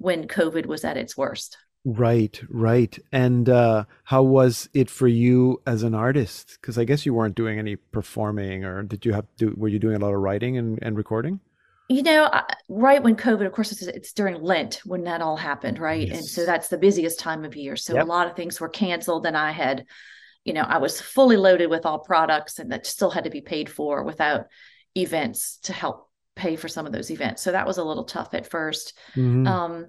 when 0.00 0.26
COVID 0.26 0.66
was 0.66 0.84
at 0.84 0.96
its 0.96 1.16
worst. 1.16 1.56
Right, 1.84 2.38
right. 2.50 2.98
And 3.12 3.48
uh, 3.48 3.84
how 4.04 4.22
was 4.22 4.68
it 4.74 4.90
for 4.90 5.08
you 5.08 5.62
as 5.66 5.82
an 5.82 5.94
artist? 5.94 6.58
Because 6.60 6.76
I 6.76 6.84
guess 6.84 7.06
you 7.06 7.14
weren't 7.14 7.34
doing 7.34 7.58
any 7.58 7.76
performing, 7.76 8.64
or 8.64 8.82
did 8.82 9.06
you 9.06 9.12
have 9.12 9.24
to? 9.38 9.54
Were 9.56 9.68
you 9.68 9.78
doing 9.78 9.96
a 9.96 9.98
lot 9.98 10.12
of 10.12 10.20
writing 10.20 10.58
and, 10.58 10.78
and 10.82 10.96
recording? 10.96 11.40
You 11.88 12.02
know, 12.02 12.28
I- 12.32 12.54
right 12.68 13.02
when 13.02 13.16
COVID, 13.16 13.46
of 13.46 13.52
course, 13.52 13.72
it's, 13.72 13.82
it's 13.82 14.12
during 14.12 14.42
Lent 14.42 14.82
when 14.84 15.04
that 15.04 15.22
all 15.22 15.36
happened, 15.36 15.78
right? 15.78 16.08
And 16.08 16.24
so 16.24 16.44
that's 16.44 16.68
the 16.68 16.78
busiest 16.78 17.18
time 17.18 17.44
of 17.44 17.56
year. 17.56 17.76
So 17.76 17.94
Yep. 17.94 18.04
a 18.04 18.08
lot 18.08 18.26
of 18.26 18.36
things 18.36 18.60
were 18.60 18.68
canceled, 18.68 19.24
and 19.26 19.36
I 19.36 19.50
had, 19.50 19.86
you 20.44 20.52
know, 20.52 20.62
I 20.62 20.78
was 20.78 21.00
fully 21.00 21.38
loaded 21.38 21.70
with 21.70 21.86
all 21.86 21.98
products, 22.00 22.58
and 22.58 22.72
that 22.72 22.86
still 22.86 23.10
had 23.10 23.24
to 23.24 23.30
be 23.30 23.40
paid 23.40 23.70
for 23.70 24.04
without 24.04 24.46
events 24.94 25.58
to 25.62 25.72
help 25.72 26.09
pay 26.40 26.56
for 26.56 26.68
some 26.68 26.86
of 26.86 26.92
those 26.92 27.10
events. 27.10 27.42
So 27.42 27.52
that 27.52 27.66
was 27.66 27.78
a 27.78 27.84
little 27.84 28.04
tough 28.04 28.34
at 28.34 28.46
first. 28.48 28.96
Mhm. 29.14 29.46
Um, 29.46 29.86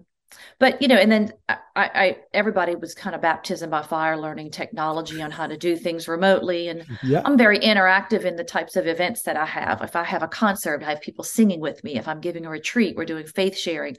but 0.60 0.82
you 0.82 0.88
know, 0.88 0.96
and 0.96 1.12
then 1.12 1.34
I, 1.50 1.58
I 1.76 2.18
everybody 2.34 2.76
was 2.76 2.94
kind 2.94 3.16
of 3.16 3.22
baptism 3.22 3.70
by 3.70 3.82
fire, 3.82 4.18
learning 4.18 4.52
technology 4.52 5.22
on 5.22 5.30
how 5.30 5.48
to 5.48 5.58
do 5.58 5.76
things 5.76 6.08
remotely, 6.08 6.70
and 6.70 6.86
yeah. 7.04 7.22
I'm 7.26 7.38
very 7.38 7.60
interactive 7.60 8.24
in 8.24 8.38
the 8.38 8.44
types 8.46 8.76
of 8.78 8.88
events 8.88 9.24
that 9.24 9.36
I 9.36 9.46
have. 9.46 9.82
If 9.82 9.96
I 9.96 10.04
have 10.06 10.24
a 10.24 10.30
concert, 10.30 10.84
I 10.84 10.90
have 10.92 11.02
people 11.02 11.26
singing 11.26 11.60
with 11.60 11.84
me. 11.84 11.98
If 11.98 12.08
I'm 12.08 12.22
giving 12.22 12.46
a 12.46 12.50
retreat, 12.50 12.96
we're 12.96 13.06
doing 13.14 13.26
faith 13.28 13.58
sharing. 13.58 13.98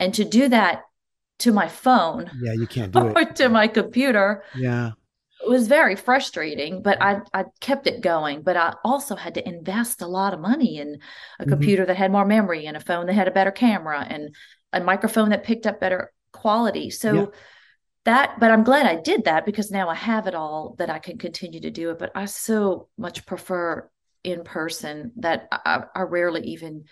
And 0.00 0.12
to 0.14 0.24
do 0.24 0.48
that 0.48 0.82
to 1.40 1.52
my 1.52 1.68
phone 1.68 2.28
Yeah, 2.42 2.54
you 2.54 2.66
can't 2.66 2.90
do 2.94 2.98
or 2.98 3.20
it. 3.20 3.36
to 3.36 3.48
my 3.48 3.68
computer 3.68 4.42
Yeah. 4.56 4.90
Was 5.46 5.68
very 5.68 5.96
frustrating, 5.96 6.82
but 6.82 7.00
I, 7.00 7.20
I 7.32 7.44
kept 7.60 7.86
it 7.86 8.00
going. 8.00 8.42
But 8.42 8.56
I 8.56 8.74
also 8.84 9.14
had 9.16 9.34
to 9.34 9.48
invest 9.48 10.02
a 10.02 10.06
lot 10.06 10.34
of 10.34 10.40
money 10.40 10.78
in 10.78 10.98
a 11.38 11.44
Mhm. 11.44 11.48
computer 11.48 11.86
that 11.86 11.96
had 11.96 12.12
more 12.12 12.24
memory 12.24 12.66
and 12.66 12.76
a 12.76 12.80
phone 12.80 13.06
that 13.06 13.14
had 13.14 13.28
a 13.28 13.32
better 13.32 13.50
camera 13.52 14.04
and 14.08 14.34
a 14.72 14.80
microphone 14.80 15.30
that 15.30 15.44
picked 15.44 15.66
up 15.66 15.80
better 15.80 16.12
quality. 16.32 16.90
So 16.90 17.14
Yeah. 17.14 17.26
that, 18.04 18.40
but 18.40 18.50
I'm 18.50 18.64
glad 18.64 18.86
I 18.86 19.00
did 19.00 19.24
that 19.24 19.44
because 19.46 19.70
now 19.70 19.88
I 19.88 19.94
have 19.94 20.26
it 20.26 20.34
all 20.34 20.74
that 20.78 20.90
I 20.90 20.98
can 20.98 21.18
continue 21.18 21.60
to 21.60 21.70
do 21.70 21.90
it. 21.90 21.98
But 21.98 22.12
I 22.14 22.24
so 22.24 22.88
much 22.96 23.26
prefer 23.26 23.88
in 24.24 24.44
person 24.44 25.12
that 25.16 25.48
I, 25.52 25.84
I 25.94 26.02
rarely 26.02 26.42
even 26.48 26.84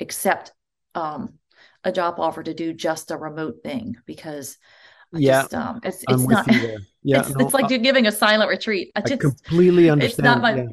accept 0.00 0.52
um, 0.94 1.34
a 1.84 1.92
job 1.92 2.16
offer 2.18 2.42
to 2.42 2.54
do 2.54 2.72
just 2.72 3.10
a 3.10 3.16
remote 3.16 3.58
thing 3.62 3.96
because 4.06 4.58
I 5.14 5.18
Yeah, 5.18 5.42
just, 5.42 5.54
um, 5.54 5.80
it's 5.84 6.04
it's 6.08 6.26
not. 6.26 6.46
Yeah, 7.02 7.20
it's, 7.20 7.34
no, 7.34 7.38
it's 7.38 7.54
like 7.54 7.70
I- 7.70 7.78
giving 7.78 8.06
a 8.06 8.12
silent 8.12 8.50
retreat. 8.50 8.92
I 8.96 9.02
I 9.04 9.08
just 9.08 9.20
completely 9.20 9.88
it's 9.88 9.92
understand. 9.92 10.24
not 10.24 10.42
my 10.42 10.54
yeah. 10.54 10.64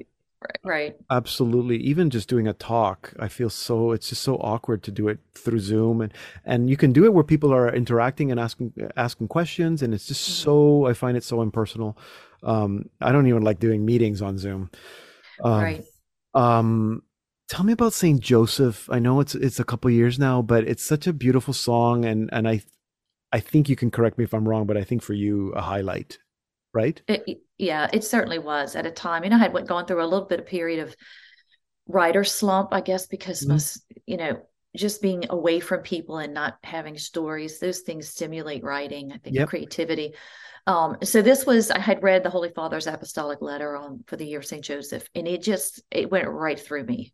right, 0.42 0.60
right. 0.64 0.96
Absolutely. 1.12 1.78
Even 1.78 2.10
just 2.10 2.28
doing 2.30 2.48
a 2.48 2.54
talk, 2.54 3.14
I 3.20 3.28
feel 3.28 3.50
so 3.50 3.92
it's 3.92 4.10
just 4.10 4.24
so 4.24 4.38
awkward 4.38 4.82
to 4.84 4.92
do 4.92 5.08
it 5.10 5.20
through 5.36 5.60
Zoom 5.60 6.02
and 6.02 6.14
and 6.46 6.70
you 6.70 6.78
can 6.78 6.92
do 6.94 7.06
it 7.06 7.14
where 7.14 7.24
people 7.24 7.54
are 7.54 7.74
interacting 7.74 8.32
and 8.32 8.40
asking 8.40 8.74
asking 8.96 9.28
questions 9.28 9.82
and 9.84 9.94
it's 9.94 10.08
just 10.08 10.22
Mhm. 10.22 10.34
so 10.44 10.86
I 10.88 10.94
find 10.94 11.18
it 11.18 11.24
so 11.24 11.42
impersonal. 11.42 11.98
Um 12.42 12.90
I 13.02 13.12
don't 13.12 13.28
even 13.28 13.44
like 13.44 13.60
doing 13.60 13.86
meetings 13.86 14.22
on 14.22 14.38
Zoom. 14.38 14.72
Um, 15.44 15.62
right. 15.62 15.84
Um 16.34 17.04
tell 17.50 17.66
me 17.66 17.74
about 17.74 17.94
St. 17.94 18.20
Joseph. 18.20 18.90
I 18.90 19.00
know 19.00 19.20
it's 19.20 19.36
it's 19.36 19.60
a 19.60 19.66
couple 19.66 19.92
years 19.92 20.18
now, 20.20 20.42
but 20.42 20.64
it's 20.68 20.84
such 20.84 21.08
a 21.08 21.14
beautiful 21.14 21.54
song 21.54 22.06
and 22.06 22.30
and 22.34 22.48
I 22.48 22.62
I 23.34 23.40
think 23.40 23.68
you 23.68 23.76
can 23.76 23.92
correct 23.92 24.18
me 24.18 24.24
if 24.24 24.34
I'm 24.34 24.48
wrong, 24.48 24.66
but 24.66 24.78
I 24.78 24.84
think 24.84 25.02
for 25.02 25.14
you 25.14 25.50
a 25.54 25.62
highlight, 25.62 26.20
right? 26.74 27.02
It, 27.08 27.40
yeah, 27.58 27.90
it 27.92 28.04
certainly 28.04 28.40
was 28.40 28.76
at 28.76 28.86
a 28.86 28.92
time. 28.92 29.24
You 29.24 29.32
know, 29.32 29.36
I 29.38 29.40
had 29.40 29.54
went, 29.54 29.68
gone 29.68 29.86
through 29.86 30.04
a 30.04 30.06
little 30.06 30.28
bit 30.28 30.40
of 30.40 30.46
period 30.46 30.80
of 30.80 30.96
writer 31.88 32.24
slump, 32.24 32.70
I 32.72 32.82
guess, 32.82 33.08
because 33.08 33.42
Mhm. 33.42 33.50
most, 33.50 33.84
you 34.06 34.18
know, 34.18 34.42
just 34.76 35.02
being 35.02 35.26
away 35.30 35.60
from 35.60 35.82
people 35.82 36.20
and 36.20 36.34
not 36.34 36.58
having 36.64 36.98
stories, 36.98 37.60
those 37.60 37.80
things 37.80 38.08
stimulate 38.08 38.64
writing, 38.64 39.12
I 39.12 39.18
think, 39.18 39.36
Yep. 39.36 39.50
creativity. 39.50 40.14
Um, 40.66 40.98
so 41.04 41.22
this 41.22 41.46
was, 41.46 41.72
I 41.72 41.80
had 41.80 42.04
read 42.04 42.24
the 42.24 42.30
Holy 42.30 42.50
Father's 42.50 42.88
apostolic 42.88 43.42
letter 43.42 43.76
on 43.76 44.04
for 44.08 44.16
the 44.16 44.26
year 44.26 44.40
of 44.40 44.46
St. 44.46 44.64
Joseph, 44.64 45.08
and 45.14 45.28
it 45.28 45.42
just, 45.42 45.82
it 45.92 46.10
went 46.10 46.30
right 46.30 46.60
through 46.60 46.86
me. 46.86 47.14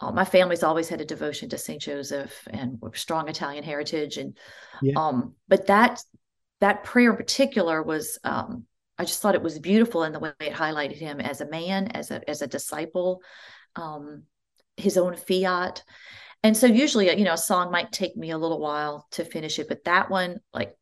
Uh, 0.00 0.12
my 0.12 0.24
family's 0.24 0.62
always 0.62 0.88
had 0.88 1.00
a 1.00 1.04
devotion 1.04 1.48
to 1.48 1.58
St. 1.58 1.80
Joseph 1.80 2.46
and 2.50 2.78
strong 2.94 3.28
Italian 3.28 3.64
heritage. 3.64 4.16
And, 4.16 4.36
Yeah. 4.80 4.94
um, 4.96 5.34
but 5.48 5.66
that, 5.66 6.00
that 6.60 6.84
prayer 6.84 7.10
in 7.10 7.16
particular 7.16 7.82
was, 7.82 8.18
um, 8.24 8.64
I 8.96 9.04
just 9.04 9.20
thought 9.20 9.34
it 9.34 9.42
was 9.42 9.58
beautiful 9.58 10.04
in 10.04 10.12
the 10.12 10.20
way 10.20 10.32
it 10.40 10.52
highlighted 10.52 10.98
him 10.98 11.20
as 11.20 11.40
a 11.40 11.48
man, 11.48 11.88
as 11.88 12.10
a, 12.10 12.28
as 12.28 12.42
a 12.42 12.46
disciple, 12.46 13.22
um, 13.76 14.24
his 14.76 14.96
own 14.96 15.16
fiat. 15.16 15.82
And 16.42 16.56
so 16.56 16.66
usually, 16.66 17.16
you 17.16 17.24
know, 17.24 17.34
a 17.34 17.38
song 17.38 17.72
might 17.72 17.90
take 17.90 18.16
me 18.16 18.30
a 18.30 18.38
little 18.38 18.60
while 18.60 19.06
to 19.12 19.24
finish 19.24 19.58
it, 19.58 19.68
but 19.68 19.84
that 19.84 20.10
one 20.10 20.38
like 20.54 20.76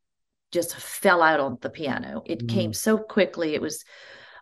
just 0.52 0.76
fell 0.76 1.22
out 1.22 1.40
on 1.40 1.58
the 1.60 1.70
piano. 1.70 2.22
It 2.26 2.48
came 2.48 2.72
so 2.72 2.98
quickly. 2.98 3.54
It 3.54 3.62
was 3.62 3.84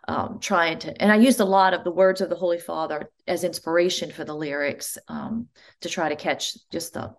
um, 0.07 0.39
trying 0.39 0.79
to, 0.79 1.01
and 1.01 1.11
I 1.11 1.15
used 1.15 1.39
a 1.39 1.45
lot 1.45 1.73
of 1.73 1.83
the 1.83 1.91
words 1.91 2.21
of 2.21 2.29
the 2.29 2.35
Holy 2.35 2.59
Father 2.59 3.09
as 3.27 3.43
inspiration 3.43 4.11
for 4.11 4.23
the 4.23 4.35
lyrics 4.35 4.97
um, 5.07 5.47
to 5.81 5.89
try 5.89 6.09
to 6.09 6.15
catch 6.15 6.57
just 6.71 6.93
the 6.93 7.13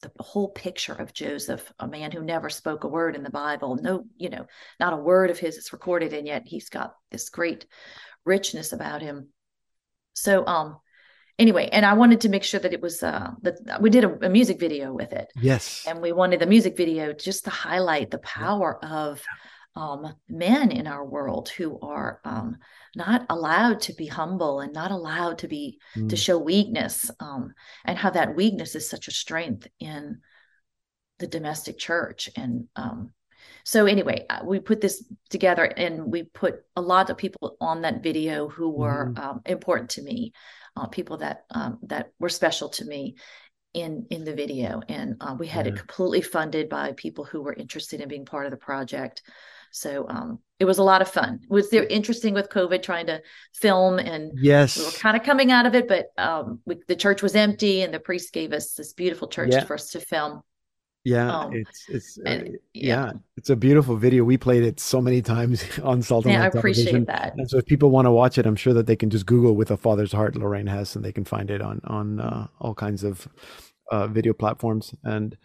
the 0.00 0.12
whole 0.20 0.50
picture 0.50 0.92
of 0.92 1.12
Joseph, 1.12 1.72
a 1.80 1.88
man 1.88 2.12
who 2.12 2.22
never 2.22 2.48
spoke 2.48 2.84
a 2.84 2.88
word 2.88 3.16
in 3.16 3.24
the 3.24 3.30
Bible. 3.30 3.74
No, 3.82 4.04
you 4.16 4.30
know, 4.30 4.46
not 4.78 4.92
a 4.92 4.96
word 4.96 5.28
of 5.28 5.40
his 5.40 5.56
is 5.56 5.72
recorded, 5.72 6.12
and 6.12 6.24
yet 6.24 6.44
he's 6.46 6.68
got 6.68 6.94
this 7.10 7.30
great 7.30 7.66
richness 8.24 8.72
about 8.72 9.02
him. 9.02 9.30
So, 10.14 10.46
um, 10.46 10.76
anyway, 11.36 11.68
and 11.72 11.84
I 11.84 11.94
wanted 11.94 12.20
to 12.20 12.28
make 12.28 12.44
sure 12.44 12.60
that 12.60 12.72
it 12.72 12.80
was 12.80 13.02
uh 13.02 13.30
that 13.42 13.82
we 13.82 13.90
did 13.90 14.04
a, 14.04 14.26
a 14.26 14.28
music 14.28 14.60
video 14.60 14.92
with 14.92 15.12
it, 15.12 15.32
Yes. 15.34 15.84
and 15.84 16.00
we 16.00 16.12
wanted 16.12 16.38
the 16.38 16.46
music 16.46 16.76
video 16.76 17.12
just 17.12 17.44
to 17.46 17.50
highlight 17.50 18.12
the 18.12 18.18
power 18.18 18.78
of 18.84 19.20
um, 19.78 20.12
men 20.28 20.72
in 20.72 20.88
our 20.88 21.04
world 21.06 21.48
who 21.50 21.78
are 21.80 22.20
um, 22.24 22.56
not 22.96 23.24
allowed 23.30 23.80
to 23.82 23.92
be 23.92 24.06
humble 24.06 24.58
and 24.58 24.72
not 24.72 24.90
allowed 24.90 25.38
to 25.38 25.48
be 25.48 25.78
to 25.94 26.16
Mm. 26.16 26.18
show 26.18 26.36
weakness, 26.36 27.10
um, 27.20 27.54
and 27.84 27.96
how 27.96 28.10
that 28.10 28.34
weakness 28.34 28.74
is 28.74 28.90
such 28.90 29.06
a 29.06 29.12
strength 29.12 29.68
in 29.78 30.20
the 31.20 31.28
domestic 31.28 31.78
church. 31.78 32.28
And 32.34 32.66
um, 32.74 33.12
so, 33.64 33.86
anyway, 33.86 34.26
uh, 34.28 34.40
we 34.44 34.58
put 34.58 34.80
this 34.80 35.04
together, 35.30 35.64
and 35.64 36.10
we 36.10 36.24
put 36.24 36.64
a 36.74 36.80
lot 36.80 37.08
of 37.10 37.16
people 37.16 37.56
on 37.60 37.82
that 37.82 38.02
video 38.02 38.48
who 38.48 38.70
were 38.70 39.12
um, 39.16 39.42
important 39.46 39.90
to 39.90 40.02
me, 40.02 40.32
uh, 40.76 40.88
people 40.88 41.18
that 41.18 41.44
um, 41.50 41.78
that 41.84 42.10
were 42.18 42.28
special 42.28 42.68
to 42.70 42.84
me 42.84 43.14
in 43.74 44.06
in 44.10 44.24
the 44.24 44.34
video 44.34 44.80
and 44.88 45.16
uh, 45.20 45.36
we 45.38 45.46
had 45.46 45.66
it 45.66 45.76
completely 45.76 46.22
funded 46.22 46.68
by 46.70 46.92
people 46.92 47.24
who 47.24 47.42
were 47.42 47.52
interested 47.52 48.00
in 48.00 48.08
being 48.08 48.24
part 48.24 48.46
of 48.46 48.50
the 48.50 48.56
project 48.56 49.22
so 49.72 50.06
um 50.08 50.38
it 50.58 50.64
was 50.64 50.78
a 50.78 50.82
lot 50.82 51.02
of 51.02 51.08
fun 51.08 51.40
it 51.42 51.50
was 51.50 51.70
there 51.70 51.84
interesting 51.84 52.34
with 52.34 52.48
covid 52.48 52.82
trying 52.82 53.06
to 53.06 53.20
film 53.54 53.98
and 53.98 54.32
yes, 54.40 54.76
we 54.78 54.84
were 54.84 54.90
kind 54.92 55.16
of 55.16 55.22
coming 55.22 55.50
out 55.52 55.66
of 55.66 55.74
it 55.74 55.86
but 55.88 56.06
um 56.18 56.60
we, 56.66 56.76
the 56.88 56.96
church 56.96 57.22
was 57.22 57.34
empty 57.36 57.82
and 57.82 57.92
the 57.94 58.00
priest 58.00 58.32
gave 58.32 58.52
us 58.52 58.74
this 58.74 58.92
beautiful 58.92 59.28
church 59.28 59.50
Yeah. 59.52 59.64
for 59.64 59.74
us 59.74 59.90
to 59.90 60.00
film 60.00 60.42
Yeah. 61.04 61.30
um, 61.38 61.52
it's 61.54 61.84
it's 61.88 62.18
uh, 62.18 62.28
and 62.30 62.58
yeah. 62.74 63.12
It's 63.36 63.50
a 63.50 63.56
beautiful 63.56 63.96
video. 63.96 64.24
We 64.24 64.36
played 64.36 64.64
it 64.64 64.80
so 64.80 65.00
many 65.00 65.22
times 65.22 65.62
on 65.84 66.02
Salt 66.02 66.24
and 66.26 66.34
yeah 66.34 66.42
i 66.42 66.46
appreciate 66.46 66.86
television. 66.86 67.04
that 67.06 67.34
And 67.38 67.48
so 67.48 67.58
if 67.58 67.66
people 67.66 67.90
want 67.90 68.06
to 68.06 68.10
watch 68.10 68.36
it, 68.38 68.46
I'm 68.46 68.56
sure 68.56 68.74
that 68.74 68.86
they 68.86 68.96
can 68.96 69.10
just 69.10 69.26
Google 69.26 69.54
with 69.54 69.70
a 69.70 69.76
father's 69.76 70.12
heart 70.12 70.34
Lorraine 70.36 70.66
Hess 70.66 70.96
and 70.96 71.04
they 71.04 71.12
can 71.12 71.24
find 71.24 71.50
it 71.50 71.62
on 71.62 71.80
on 71.84 72.20
uh, 72.20 72.46
all 72.60 72.74
kinds 72.74 73.04
of 73.04 73.28
uh, 73.92 74.06
video 74.08 74.32
platforms. 74.34 74.92
And 75.04 75.36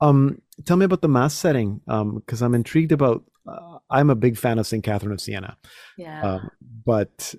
um, 0.00 0.40
tell 0.64 0.76
me 0.78 0.84
about 0.86 1.02
the 1.02 1.08
mass 1.08 1.34
setting 1.34 1.80
because 1.86 2.40
I'm 2.40 2.54
intrigued 2.54 2.92
about. 2.92 3.24
Uh, 3.46 3.78
I'm 3.90 4.10
a 4.10 4.14
big 4.14 4.36
fan 4.36 4.58
of 4.58 4.66
Saint 4.66 4.84
Catherine 4.84 5.12
of 5.12 5.20
Siena, 5.20 5.56
yeah 5.96 6.22
um, 6.22 6.50
but 6.84 7.34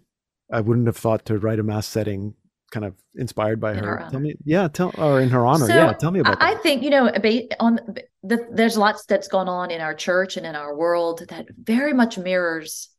I 0.52 0.62
wouldn't 0.62 0.88
have 0.88 0.98
thought 0.98 1.26
to 1.26 1.38
write 1.38 1.60
a 1.60 1.64
mass 1.64 1.88
setting 1.88 2.34
kind 2.72 2.86
of 2.86 2.96
inspired 3.16 3.60
by 3.60 3.74
In 3.74 3.84
her. 3.84 3.98
her 3.98 4.10
Tell 4.10 4.20
me, 4.20 4.36
yeah, 4.46 4.68
tell 4.68 4.94
or 4.98 5.22
in 5.22 5.30
her 5.30 5.46
honor. 5.46 5.68
So, 5.68 5.76
yeah, 5.76 5.94
tell 5.94 6.12
me 6.12 6.22
about 6.22 6.42
I, 6.42 6.54
I 6.54 6.56
think 6.56 6.82
you 6.84 6.90
know 6.90 7.12
on 7.60 7.80
the, 8.24 8.48
there's 8.52 8.78
lots 8.78 9.06
that's 9.06 9.28
gone 9.28 9.48
on 9.48 9.70
in 9.72 9.82
our 9.82 9.94
church 9.94 10.38
and 10.38 10.46
in 10.46 10.56
our 10.56 10.76
world 10.76 11.24
that 11.30 11.48
very 11.64 11.94
much 11.94 12.18
mirrors 12.18 12.90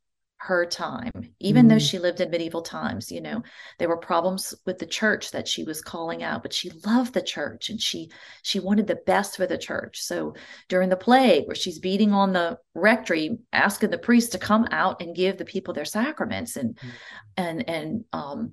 her 0.47 0.67
time 0.67 1.13
even 1.39 1.69
though 1.69 1.77
Mm. 1.77 1.89
she 1.91 1.99
lived 2.01 2.21
in 2.21 2.29
medieval 2.31 2.63
times 2.63 3.13
you 3.13 3.21
know 3.21 3.43
there 3.79 3.89
were 3.89 3.97
problems 3.97 4.55
with 4.67 4.79
the 4.79 4.87
church 4.87 5.31
that 5.31 5.47
she 5.47 5.63
was 5.63 5.81
calling 5.81 6.23
out 6.25 6.43
but 6.43 6.53
she 6.53 6.71
loved 6.85 7.15
the 7.15 7.23
church 7.23 7.71
and 7.71 7.81
she 7.81 8.11
she 8.43 8.59
wanted 8.59 8.89
the 8.89 8.99
best 9.07 9.37
for 9.37 9.47
the 9.47 9.57
church 9.59 10.01
so 10.03 10.35
during 10.69 10.89
the 10.89 10.97
plague 10.97 11.47
where 11.47 11.55
she's 11.55 11.79
beating 11.79 12.13
on 12.13 12.33
the 12.33 12.59
rectory 12.75 13.39
asking 13.53 13.91
the 13.91 13.99
priest 13.99 14.33
to 14.33 14.39
come 14.39 14.67
out 14.73 15.01
and 15.01 15.15
give 15.15 15.39
the 15.39 15.45
people 15.45 15.75
their 15.75 15.85
sacraments 15.85 16.57
and 16.57 16.77
Mm. 16.79 16.91
and 17.37 17.69
and 17.69 18.05
um 18.13 18.53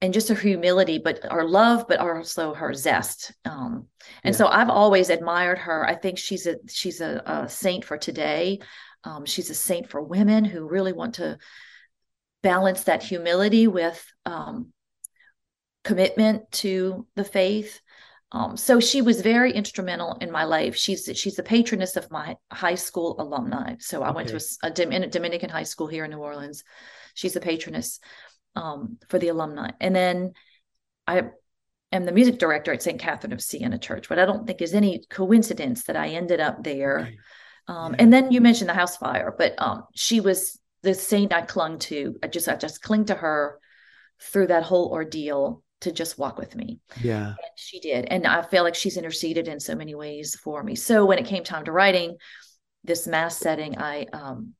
and 0.00 0.14
just 0.14 0.28
her 0.28 0.34
humility, 0.36 0.98
but 0.98 1.24
her 1.28 1.44
love, 1.44 1.86
but 1.88 1.98
also 1.98 2.54
her 2.54 2.72
zest. 2.72 3.32
Um, 3.44 3.88
and 4.22 4.32
Yeah. 4.32 4.38
so 4.38 4.46
I've 4.46 4.70
always 4.70 5.10
admired 5.10 5.58
her. 5.58 5.84
I 5.88 5.96
think 5.96 6.18
she's 6.18 6.46
a 6.46 6.56
she's 6.68 7.00
a, 7.00 7.20
a 7.26 7.48
saint 7.48 7.84
for 7.84 7.98
today. 7.98 8.60
Um, 9.04 9.24
she's 9.24 9.50
a 9.50 9.54
saint 9.54 9.88
for 9.88 10.02
women 10.02 10.44
who 10.44 10.68
really 10.68 10.92
want 10.92 11.14
to 11.16 11.38
balance 12.42 12.84
that 12.84 13.02
humility 13.02 13.66
with 13.66 14.04
um, 14.26 14.72
commitment 15.84 16.50
to 16.52 17.06
the 17.16 17.24
faith. 17.24 17.80
Um, 18.30 18.56
so 18.58 18.78
she 18.78 19.00
was 19.00 19.22
very 19.22 19.52
instrumental 19.52 20.18
in 20.20 20.30
my 20.30 20.44
life. 20.44 20.76
She's 20.76 21.08
she's 21.14 21.36
the 21.36 21.42
patroness 21.42 21.96
of 21.96 22.10
my 22.10 22.36
high 22.52 22.74
school 22.74 23.16
alumni. 23.18 23.76
So 23.78 24.02
I 24.02 24.10
went 24.10 24.28
to 24.28 24.34
a 24.34 24.36
Okay. 24.36 24.44
a, 24.64 24.70
Domin- 24.70 25.10
Dominican 25.10 25.48
high 25.48 25.62
school 25.62 25.86
here 25.86 26.04
in 26.04 26.10
New 26.10 26.18
Orleans. 26.18 26.62
She's 27.14 27.32
the 27.32 27.40
patroness 27.40 28.00
um, 28.54 28.98
for 29.08 29.18
the 29.18 29.28
alumni, 29.28 29.70
and 29.80 29.96
then 29.96 30.34
I 31.06 31.22
am 31.90 32.04
the 32.04 32.12
music 32.12 32.38
director 32.38 32.70
at 32.70 32.82
St. 32.82 33.00
Catherine 33.00 33.32
of 33.32 33.42
Siena 33.42 33.78
Church. 33.78 34.10
But 34.10 34.18
I 34.18 34.26
don't 34.26 34.46
think 34.46 34.60
is 34.60 34.74
any 34.74 35.04
coincidence 35.08 35.84
that 35.84 35.96
I 35.96 36.08
ended 36.08 36.38
up 36.38 36.62
there. 36.62 36.96
Right. 36.96 37.16
Um, 37.68 37.92
Yeah. 37.92 38.02
And 38.02 38.12
then 38.12 38.32
you 38.32 38.40
mentioned 38.40 38.68
the 38.68 38.74
house 38.74 38.96
fire, 38.96 39.34
but 39.36 39.54
um, 39.58 39.84
she 39.94 40.20
was 40.20 40.58
the 40.82 40.94
saint 40.94 41.32
I 41.32 41.42
clung 41.42 41.78
to. 41.80 42.16
I 42.22 42.28
just 42.28 42.48
I 42.48 42.56
just 42.56 42.82
cling 42.82 43.06
to 43.06 43.14
her 43.14 43.60
through 44.20 44.48
that 44.48 44.64
whole 44.64 44.90
ordeal 44.90 45.62
to 45.80 45.92
just 45.92 46.18
walk 46.18 46.38
with 46.38 46.56
me. 46.56 46.80
Yeah. 47.02 47.28
And 47.28 47.36
she 47.56 47.78
did. 47.78 48.06
And 48.06 48.26
I 48.26 48.42
feel 48.42 48.64
like 48.64 48.74
she's 48.74 48.96
interceded 48.96 49.46
in 49.46 49.60
so 49.60 49.74
many 49.74 49.94
ways 49.94 50.34
for 50.34 50.62
me. 50.62 50.74
So 50.74 51.04
when 51.04 51.18
it 51.18 51.26
came 51.26 51.44
time 51.44 51.64
to 51.66 51.72
writing 51.72 52.16
this 52.84 53.06
mass 53.06 53.36
setting, 53.36 53.78
I 53.78 54.06
um 54.12 54.54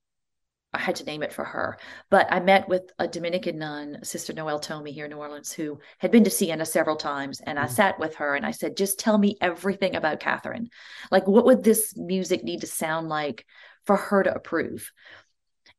I 0.75 0.79
had 0.79 0.97
to 0.97 1.05
name 1.05 1.23
it 1.23 1.33
for 1.33 1.45
her. 1.45 1.79
But 2.11 2.31
I 2.31 2.41
met 2.41 2.69
with 2.69 2.91
a 2.99 3.09
Dominican 3.09 3.59
nun, 3.59 3.99
Sister 4.03 4.33
Noelle 4.35 4.61
Tomey 4.61 4.93
here 4.93 5.07
in 5.07 5.11
New 5.11 5.16
Orleans, 5.16 5.51
who 5.51 5.81
had 5.99 6.11
been 6.11 6.25
to 6.25 6.31
Siena 6.31 6.66
several 6.66 6.97
times. 6.97 7.41
And 7.41 7.59
I 7.59 7.64
Mhm. 7.64 7.71
sat 7.71 7.99
with 7.99 8.16
her 8.16 8.35
and 8.35 8.45
I 8.45 8.51
said, 8.51 8.77
just 8.77 8.99
tell 8.99 9.16
me 9.16 9.39
everything 9.41 9.97
about 9.97 10.21
Catherine. 10.21 10.69
Like, 11.11 11.27
what 11.27 11.47
would 11.47 11.64
this 11.64 11.97
music 11.97 12.45
need 12.45 12.61
to 12.61 12.66
sound 12.66 13.09
like 13.09 13.47
for 13.87 13.97
her 13.97 14.23
to 14.23 14.35
approve? 14.35 14.93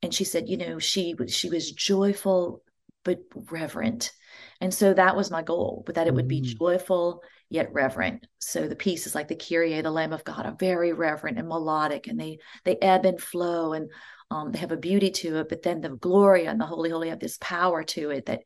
And 0.01 0.13
she 0.13 0.23
said, 0.23 0.49
you 0.49 0.57
know, 0.57 0.79
she 0.79 1.13
was 1.13 1.33
she 1.33 1.49
was 1.49 1.71
joyful 1.71 2.63
but 3.03 3.19
reverent. 3.51 4.11
And 4.59 4.73
so 4.73 4.93
that 4.93 5.15
was 5.15 5.31
my 5.31 5.41
goal, 5.41 5.83
but 5.85 5.95
that 5.95 6.07
it 6.07 6.13
would 6.13 6.27
be 6.27 6.41
Mm. 6.41 6.57
joyful 6.57 7.23
yet 7.49 7.71
reverent. 7.73 8.27
So 8.39 8.67
the 8.67 8.75
pieces 8.75 9.15
like 9.15 9.27
the 9.27 9.35
Kyrie, 9.35 9.81
the 9.81 9.89
Lamb 9.89 10.13
of 10.13 10.23
God, 10.23 10.45
are 10.45 10.55
very 10.59 10.93
reverent 10.93 11.37
and 11.39 11.47
melodic, 11.47 12.07
and 12.07 12.19
they 12.19 12.39
they 12.65 12.75
ebb 12.77 13.05
and 13.05 13.19
flow, 13.21 13.73
and 13.73 13.89
um, 14.31 14.51
they 14.51 14.59
have 14.59 14.71
a 14.71 14.77
beauty 14.77 15.09
to 15.11 15.37
it. 15.37 15.49
But 15.49 15.63
then 15.63 15.81
the 15.81 15.89
Gloria 15.89 16.49
and 16.51 16.59
the 16.59 16.65
Holy 16.65 16.89
Holy 16.89 17.09
have 17.09 17.19
this 17.19 17.37
power 17.39 17.83
to 17.83 18.11
it 18.11 18.25
that 18.27 18.43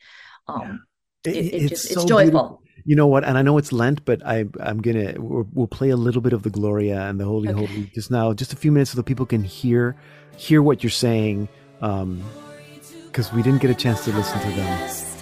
um, 0.48 0.84
It- 1.26 1.36
it, 1.36 1.46
it 1.46 1.54
it's 1.54 1.70
just 1.70 1.88
so 1.94 2.02
it's 2.02 2.06
joyful. 2.06 2.32
beautiful. 2.32 2.64
You 2.86 2.98
know 2.98 3.08
what? 3.08 3.24
And 3.24 3.38
I 3.38 3.42
know 3.44 3.58
it's 3.58 3.72
Lent, 3.72 4.04
but 4.04 4.26
I 4.26 4.46
I'm 4.60 4.82
gonna 4.82 5.14
we'll, 5.18 5.48
we'll 5.54 5.68
play 5.68 5.90
a 5.90 5.96
little 5.96 6.22
bit 6.22 6.34
of 6.34 6.44
the 6.44 6.50
Gloria 6.50 7.02
and 7.08 7.18
the 7.18 7.24
Holy 7.26 7.48
Okay. 7.50 7.66
Holy 7.66 7.86
just 7.96 8.12
now, 8.12 8.34
just 8.34 8.52
a 8.52 8.58
few 8.58 8.74
minutes, 8.74 8.92
so 8.92 8.98
that 8.98 9.04
people 9.04 9.26
can 9.26 9.42
hear 9.42 9.96
hear 10.36 10.62
what 10.62 10.84
you're 10.84 10.90
saying, 10.90 11.48
because 11.80 13.32
we 13.32 13.42
didn't 13.42 13.62
get 13.62 13.72
a 13.72 13.76
chance 13.76 14.04
to 14.04 14.12
listen 14.12 14.40
to 14.42 14.50
them. 14.50 15.13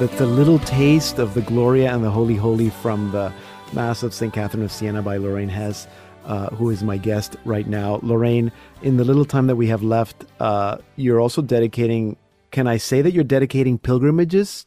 That's 0.00 0.20
a 0.22 0.26
little 0.26 0.58
taste 0.60 1.18
of 1.18 1.34
the 1.34 1.42
Gloria 1.42 1.92
and 1.94 2.02
the 2.02 2.10
Holy 2.10 2.34
Holy 2.34 2.70
from 2.70 3.10
the 3.10 3.30
Mass 3.74 4.02
of 4.02 4.14
St. 4.14 4.32
Catherine 4.32 4.62
of 4.62 4.72
Siena 4.72 5.02
by 5.02 5.18
Lorraine 5.18 5.50
Hess. 5.50 5.86
uh, 6.24 6.48
who 6.50 6.70
is 6.70 6.82
my 6.82 6.96
guest 6.96 7.36
right 7.44 7.66
now. 7.66 8.00
Lorraine, 8.02 8.50
in 8.82 8.96
the 8.96 9.04
little 9.04 9.24
time 9.24 9.46
that 9.46 9.56
we 9.56 9.66
have 9.66 9.82
left, 9.82 10.24
uh, 10.40 10.78
you're 10.96 11.20
also 11.20 11.42
dedicating. 11.42 12.16
Can 12.50 12.66
I 12.66 12.78
say 12.78 13.02
that 13.02 13.12
you're 13.12 13.24
dedicating 13.24 13.78
pilgrimages 13.78 14.66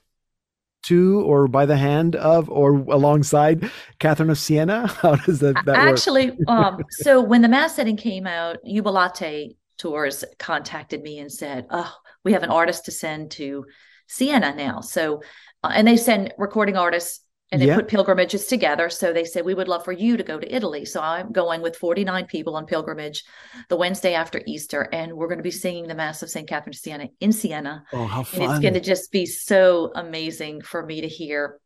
to, 0.83 1.21
or 1.21 1.47
by 1.47 1.65
the 1.65 1.77
hand 1.77 2.15
of, 2.15 2.49
or 2.49 2.73
alongside 2.73 3.69
Catherine 3.99 4.29
of 4.29 4.37
Siena? 4.37 4.87
How 5.01 5.15
does 5.15 5.39
that, 5.39 5.55
that 5.65 5.65
work? 5.65 5.77
Actually, 5.77 6.37
um, 6.47 6.83
so 6.89 7.21
when 7.21 7.41
the 7.41 7.47
mass 7.47 7.75
setting 7.75 7.97
came 7.97 8.27
out, 8.27 8.57
Jubilate 8.65 9.57
Tours 9.77 10.23
contacted 10.37 11.01
me 11.01 11.17
and 11.19 11.31
said, 11.31 11.65
"Oh, 11.71 11.91
we 12.23 12.33
have 12.33 12.43
an 12.43 12.49
artist 12.49 12.85
to 12.85 12.91
send 12.91 13.31
to 13.31 13.65
Siena 14.07 14.53
now." 14.55 14.81
So, 14.81 15.21
uh, 15.63 15.71
and 15.73 15.87
they 15.87 15.97
send 15.97 16.33
recording 16.37 16.77
artists 16.77 17.21
and 17.51 17.61
they 17.61 17.67
Yeah. 17.67 17.75
put 17.75 17.87
pilgrimages 17.87 18.47
together. 18.47 18.89
So 18.89 19.13
they 19.13 19.25
said, 19.25 19.45
"We 19.45 19.53
would 19.53 19.67
love 19.67 19.85
for 19.85 19.91
you 19.91 20.17
to 20.17 20.23
go 20.23 20.39
to 20.39 20.55
Italy." 20.55 20.85
So 20.85 21.01
I'm 21.01 21.31
going 21.31 21.61
with 21.61 21.75
49 21.75 22.25
people 22.25 22.55
on 22.55 22.65
pilgrimage 22.65 23.23
the 23.69 23.75
Wednesday 23.77 24.15
after 24.15 24.41
Easter, 24.47 24.89
and 24.91 25.13
we're 25.13 25.27
going 25.27 25.37
to 25.37 25.43
be 25.43 25.51
singing 25.51 25.87
the 25.87 25.93
Mass 25.95 26.23
of 26.23 26.29
St. 26.31 26.47
Catherine 26.47 26.73
of 26.73 26.79
Siena 26.79 27.09
in 27.19 27.31
Siena. 27.31 27.83
Oh, 27.93 28.05
how 28.05 28.19
And 28.19 28.25
fun! 28.27 28.41
it's 28.49 28.59
going 28.59 28.73
to 28.73 28.79
just 28.79 29.11
be 29.11 29.25
so 29.25 29.91
amazing 29.93 30.61
for 30.61 30.83
me 30.85 31.01
to 31.01 31.07
hear 31.07 31.59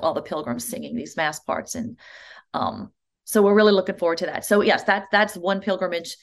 all 0.00 0.14
the 0.14 0.22
pilgrims 0.22 0.64
singing 0.64 0.96
these 0.96 1.16
mass 1.16 1.38
parts. 1.40 1.74
And 1.74 1.98
um, 2.54 2.90
so 3.24 3.42
we're 3.42 3.54
really 3.54 3.72
looking 3.72 3.96
forward 3.98 4.18
to 4.18 4.26
that. 4.26 4.44
So 4.44 4.62
yes, 4.62 4.84
that 4.84 5.08
that's 5.12 5.36
one 5.36 5.60
pilgrimage. 5.60 6.16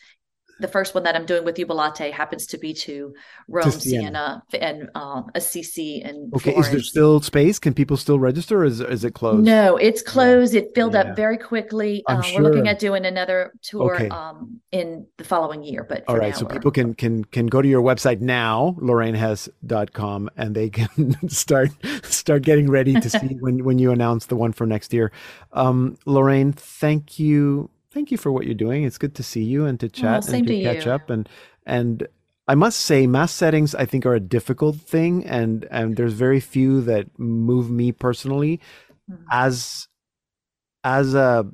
The 0.59 0.67
first 0.67 0.93
one 0.93 1.03
that 1.03 1.15
I'm 1.15 1.25
doing 1.25 1.43
with 1.43 1.55
Jubilate 1.57 2.13
happens 2.13 2.45
to 2.47 2.57
be 2.57 2.73
to 2.75 3.13
Rome, 3.47 3.71
Siena. 3.71 4.43
Siena, 4.51 4.65
and 4.65 4.89
um, 4.95 5.29
Assisi 5.35 6.01
and 6.03 6.33
Okay, 6.35 6.53
is 6.55 6.69
there 6.69 6.79
still 6.79 7.21
space? 7.21 7.59
Can 7.59 7.73
people 7.73 7.97
still 7.97 8.19
register? 8.19 8.59
Or 8.61 8.65
is 8.65 8.79
is 8.79 9.03
it 9.03 9.13
closed? 9.13 9.43
No, 9.45 9.77
it's 9.77 10.01
closed. 10.01 10.53
It 10.53 10.73
filled 10.75 10.93
Yeah. 10.93 11.01
up 11.01 11.15
very 11.15 11.37
quickly. 11.37 12.03
Uh, 12.07 12.21
We're 12.35 12.41
looking 12.43 12.67
at 12.67 12.79
doing 12.79 13.05
another 13.05 13.51
tour 13.63 13.95
Okay. 13.95 14.09
um, 14.09 14.61
in 14.71 15.07
the 15.17 15.23
following 15.23 15.63
year. 15.63 15.83
But 15.87 16.03
All 16.07 16.17
right, 16.17 16.35
so 16.35 16.45
people 16.45 16.71
can 16.71 16.93
can 16.93 17.23
can 17.25 17.47
go 17.47 17.61
to 17.61 17.67
your 17.67 17.81
website 17.81 18.21
now, 18.21 18.75
lorrainehess.com, 18.79 20.29
and 20.37 20.55
they 20.55 20.69
can 20.69 20.89
start 21.29 21.69
start 22.03 22.43
getting 22.43 22.69
ready 22.69 22.93
to 22.93 23.09
see 23.09 23.37
when 23.39 23.63
when 23.63 23.79
you 23.79 23.91
announce 23.91 24.27
the 24.27 24.35
one 24.35 24.53
for 24.53 24.65
next 24.65 24.93
year. 24.93 25.11
Um, 25.51 25.97
Lorraine, 26.05 26.53
thank 26.53 27.19
you, 27.19 27.69
thank 27.93 28.11
you 28.11 28.17
for 28.17 28.31
what 28.31 28.45
you're 28.45 28.55
doing. 28.55 28.83
It's 28.83 28.97
good 28.97 29.15
to 29.15 29.23
see 29.23 29.43
you 29.43 29.65
and 29.65 29.79
to 29.79 29.87
chat 29.89 30.23
same 30.25 30.39
and 30.39 30.47
to, 30.47 30.53
to 30.57 30.63
catch 30.63 30.87
up 30.87 31.09
and 31.09 31.29
and 31.65 32.07
I 32.45 32.55
must 32.55 32.79
say, 32.81 33.07
mass 33.07 33.31
settings 33.31 33.73
I 33.73 33.85
think 33.85 34.05
are 34.05 34.15
a 34.15 34.19
difficult 34.19 34.75
thing, 34.75 35.25
and 35.25 35.65
and 35.71 35.95
there's 35.95 36.11
very 36.13 36.41
few 36.41 36.81
that 36.81 37.07
move 37.17 37.71
me 37.71 37.91
personally 37.93 38.59
Mhm. 39.09 39.23
as 39.31 39.87
as 40.83 41.13
a 41.13 41.45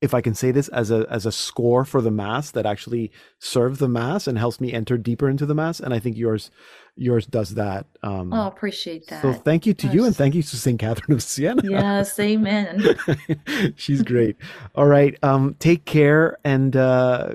if 0.00 0.14
I 0.14 0.20
can 0.22 0.34
say 0.34 0.50
this 0.50 0.68
as 0.68 0.90
a 0.90 1.06
as 1.10 1.26
a 1.26 1.32
score 1.32 1.84
for 1.84 2.00
the 2.00 2.10
mass 2.10 2.50
that 2.52 2.64
actually 2.66 3.10
serves 3.38 3.78
the 3.78 3.88
mass 3.88 4.26
and 4.26 4.38
helps 4.38 4.60
me 4.60 4.72
enter 4.72 4.96
deeper 4.96 5.28
into 5.28 5.44
the 5.46 5.54
mass, 5.54 5.78
and 5.80 5.92
I 5.92 5.98
think 5.98 6.16
yours 6.16 6.50
yours 6.96 7.26
does 7.26 7.54
that. 7.54 7.86
Um, 8.02 8.32
Oh, 8.32 8.46
appreciate 8.46 9.06
that. 9.08 9.22
so 9.22 9.32
thank 9.32 9.66
you 9.66 9.74
to 9.74 9.86
you, 9.88 10.04
and 10.04 10.16
thank 10.16 10.34
you 10.34 10.42
to 10.42 10.56
Saint 10.56 10.78
Catherine 10.80 11.14
of 11.14 11.22
Siena. 11.22 11.62
yes, 11.64 12.18
amen. 12.18 12.96
She's 13.76 14.02
great. 14.02 14.36
All 14.74 14.86
right, 14.86 15.16
um, 15.22 15.54
take 15.58 15.84
care 15.84 16.38
and 16.44 16.76
uh, 16.76 17.34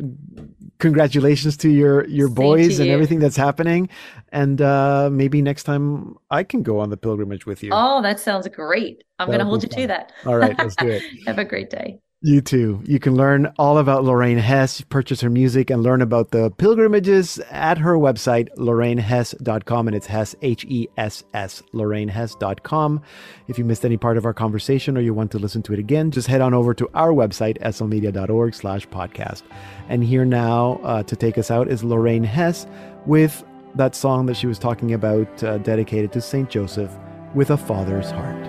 congratulations 0.80 1.58
to 1.58 1.70
your 1.70 2.06
your 2.08 2.28
Same 2.28 2.36
boys 2.36 2.80
and 2.80 2.88
you. 2.88 2.94
everything 2.94 3.20
that's 3.20 3.38
happening. 3.38 3.90
And 4.32 4.62
uh, 4.62 5.10
maybe 5.12 5.42
next 5.42 5.64
time 5.64 6.16
I 6.30 6.44
can 6.44 6.62
go 6.64 6.80
on 6.80 6.90
the 6.90 6.98
pilgrimage 6.98 7.46
with 7.46 7.64
you. 7.64 7.70
Oh, 7.74 8.02
that 8.02 8.20
sounds 8.20 8.48
great. 8.50 9.04
I'm 9.20 9.28
going 9.28 9.40
to 9.40 9.46
hold 9.46 9.64
you 9.64 9.70
fun. 9.70 9.82
to 9.82 9.88
that. 9.88 10.12
All 10.26 10.36
right, 10.38 10.58
let's 10.58 10.76
do 10.76 10.88
it. 10.90 11.04
Have 11.28 11.40
a 11.40 11.46
great 11.46 11.70
day. 11.70 12.00
You 12.26 12.42
too. 12.42 12.82
You 12.86 12.98
can 12.98 13.14
learn 13.14 13.54
all 13.60 13.78
about 13.78 14.04
Lorraine 14.04 14.40
Hess, 14.40 14.82
purchase 14.82 15.22
her 15.22 15.30
music, 15.30 15.70
and 15.70 15.84
learn 15.84 16.02
about 16.02 16.32
the 16.32 16.50
pilgrimages 16.50 17.38
at 17.52 17.78
her 17.78 17.98
website, 17.98 18.50
lorrainehess.com. 18.56 19.88
And 19.88 19.96
it's 19.96 20.08
Hess, 20.08 20.36
H 20.42 20.66
E 20.68 20.88
S 20.98 21.24
S, 21.36 21.62
lorrainehess.com. 21.72 23.04
If 23.48 23.60
you 23.60 23.64
missed 23.64 23.86
any 23.86 23.98
part 23.98 24.18
of 24.18 24.26
our 24.26 24.34
conversation 24.34 24.98
or 24.98 25.02
you 25.02 25.14
want 25.14 25.30
to 25.34 25.38
listen 25.38 25.62
to 25.64 25.74
it 25.74 25.78
again, 25.78 26.10
just 26.10 26.26
head 26.26 26.42
on 26.42 26.56
over 26.56 26.74
to 26.74 26.90
our 26.96 27.12
website, 27.12 27.62
slmedia.org 27.62 28.56
slash 28.56 28.88
podcast. 28.88 29.44
And 29.88 30.04
here 30.04 30.26
now 30.26 30.80
uh, 30.82 31.04
to 31.04 31.16
take 31.16 31.38
us 31.38 31.52
out 31.52 31.68
is 31.68 31.84
Lorraine 31.84 32.24
Hess 32.24 32.66
with 33.06 33.46
that 33.76 33.94
song 33.94 34.26
that 34.26 34.36
she 34.36 34.48
was 34.48 34.58
talking 34.58 34.96
about, 34.96 35.44
uh, 35.44 35.60
dedicated 35.60 36.12
to 36.14 36.22
St. 36.22 36.50
Joseph, 36.50 36.92
with 37.36 37.52
a 37.52 37.58
father's 37.58 38.10
heart. 38.10 38.44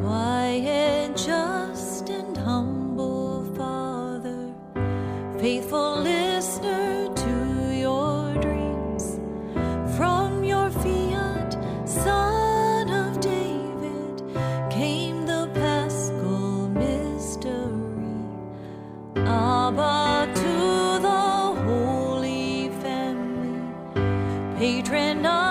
Quiet, 0.00 0.39
faithful 5.40 6.00
listener 6.02 7.08
to 7.14 7.74
your 7.74 8.34
dreams. 8.42 9.18
From 9.96 10.44
your 10.44 10.68
fiat, 10.68 11.56
Son 11.88 12.90
of 12.90 13.18
David, 13.20 14.22
came 14.70 15.24
the 15.24 15.50
paschal 15.54 16.68
mystery. 16.68 18.20
Abba 19.16 20.30
to 20.42 20.54
the 21.08 21.22
Holy 21.64 22.68
Family, 22.82 23.62
patron 24.58 25.24
of 25.24 25.49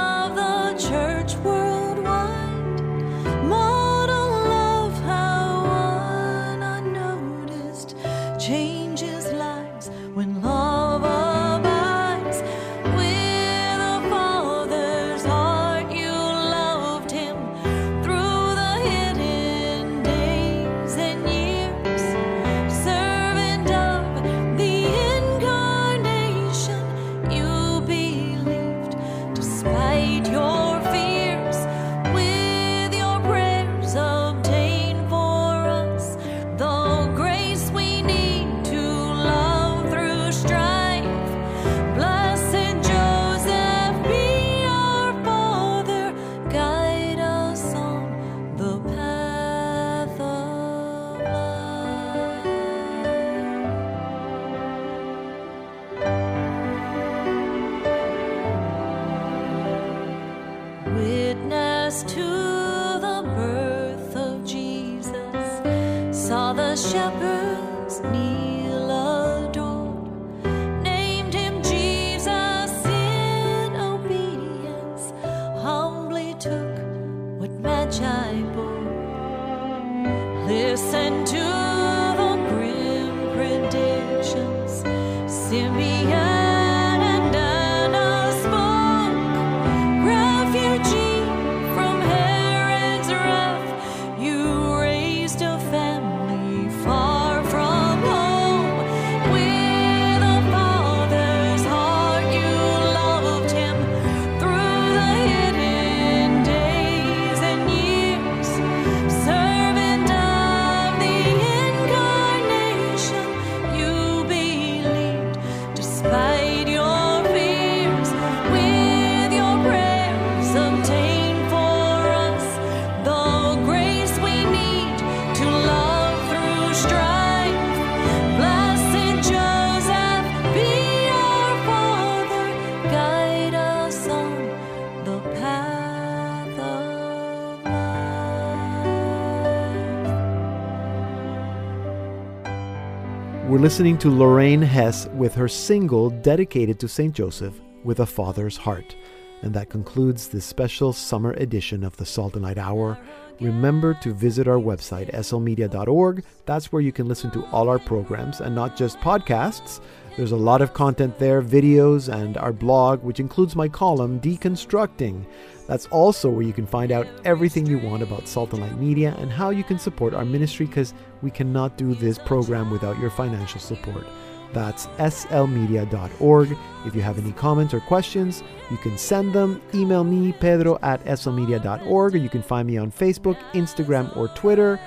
We're 143.59 143.63
listening 143.63 143.97
to 143.97 144.09
Lorraine 144.09 144.61
Hess 144.61 145.09
with 145.09 145.35
her 145.35 145.49
single 145.49 146.09
dedicated 146.09 146.79
to 146.79 146.87
St. 146.87 147.13
Joseph 147.13 147.59
with 147.83 147.99
a 147.99 148.05
Father's 148.05 148.55
Heart. 148.55 148.95
And 149.41 149.53
that 149.53 149.69
concludes 149.69 150.29
this 150.29 150.45
special 150.45 150.93
summer 150.93 151.33
edition 151.33 151.83
of 151.83 151.97
the 151.97 152.05
Salt 152.05 152.35
and 152.35 152.43
Light 152.43 152.57
Hour. 152.57 152.97
Remember 153.41 153.93
to 153.95 154.13
visit 154.13 154.47
our 154.47 154.59
website, 154.59 155.13
slmedia.org. 155.13 156.23
That's 156.45 156.71
where 156.71 156.81
you 156.81 156.93
can 156.93 157.09
listen 157.09 157.31
to 157.31 157.45
all 157.47 157.67
our 157.67 157.79
programs 157.79 158.39
and 158.39 158.55
not 158.55 158.77
just 158.77 158.97
podcasts. 158.99 159.81
There's 160.15 160.31
a 160.31 160.37
lot 160.37 160.61
of 160.61 160.73
content 160.73 161.19
there, 161.19 161.41
videos, 161.41 162.07
and 162.07 162.37
our 162.37 162.53
blog, 162.53 163.03
which 163.03 163.19
includes 163.19 163.57
my 163.57 163.67
column, 163.67 164.21
Deconstructing. 164.21 165.25
That's 165.69 165.85
also 165.91 166.31
where 166.31 166.41
you 166.41 166.51
can 166.51 166.65
find 166.65 166.91
out 166.91 167.05
everything 167.25 167.67
you 167.67 167.77
want 167.77 168.01
about 168.01 168.27
Salt 168.27 168.53
and 168.53 168.61
Light 168.63 168.79
Media 168.79 169.15
and 169.19 169.31
how 169.31 169.51
you 169.51 169.63
can 169.63 169.77
support 169.77 170.15
our 170.15 170.25
ministry 170.25 170.65
because 170.65 170.95
we 171.21 171.29
cannot 171.29 171.77
do 171.77 171.93
this 171.93 172.17
program 172.17 172.71
without 172.71 172.97
your 172.97 173.11
financial 173.11 173.59
support. 173.59 174.03
That's 174.51 174.87
slmedia.org. 174.97 176.57
If 176.87 176.95
you 176.95 177.03
have 177.03 177.19
any 177.19 177.33
comments 177.33 177.75
or 177.75 177.81
questions, 177.81 178.41
you 178.71 178.77
can 178.77 178.97
send 178.97 179.31
them. 179.31 179.61
Email 179.75 180.03
me, 180.03 180.31
pedro 180.31 180.79
at 180.81 181.05
slmedia.org, 181.05 182.15
or 182.15 182.17
you 182.17 182.29
can 182.29 182.41
find 182.41 182.67
me 182.67 182.77
on 182.77 182.91
Facebook, 182.91 183.37
Instagram, 183.51 184.17
or 184.17 184.27
Twitter. 184.29 184.79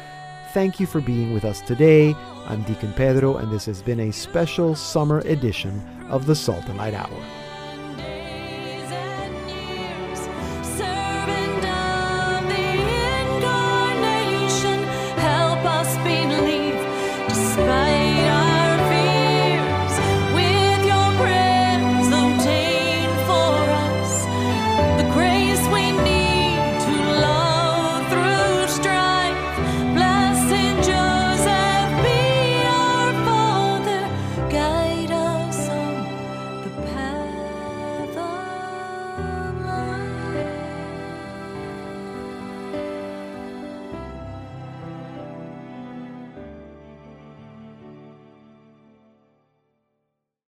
Thank 0.53 0.81
you 0.81 0.87
for 0.87 1.01
being 1.01 1.33
with 1.33 1.45
us 1.45 1.61
today. 1.61 2.13
I'm 2.47 2.65
Deacon 2.65 2.93
Pedro, 2.95 3.37
and 3.37 3.53
this 3.53 3.67
has 3.67 3.83
been 3.83 4.01
a 4.01 4.11
special 4.11 4.75
summer 4.75 5.21
edition 5.21 5.81
of 6.11 6.27
the 6.27 6.35
Salt 6.35 6.65
and 6.67 6.79
Light 6.79 6.95
Hour. 6.95 7.42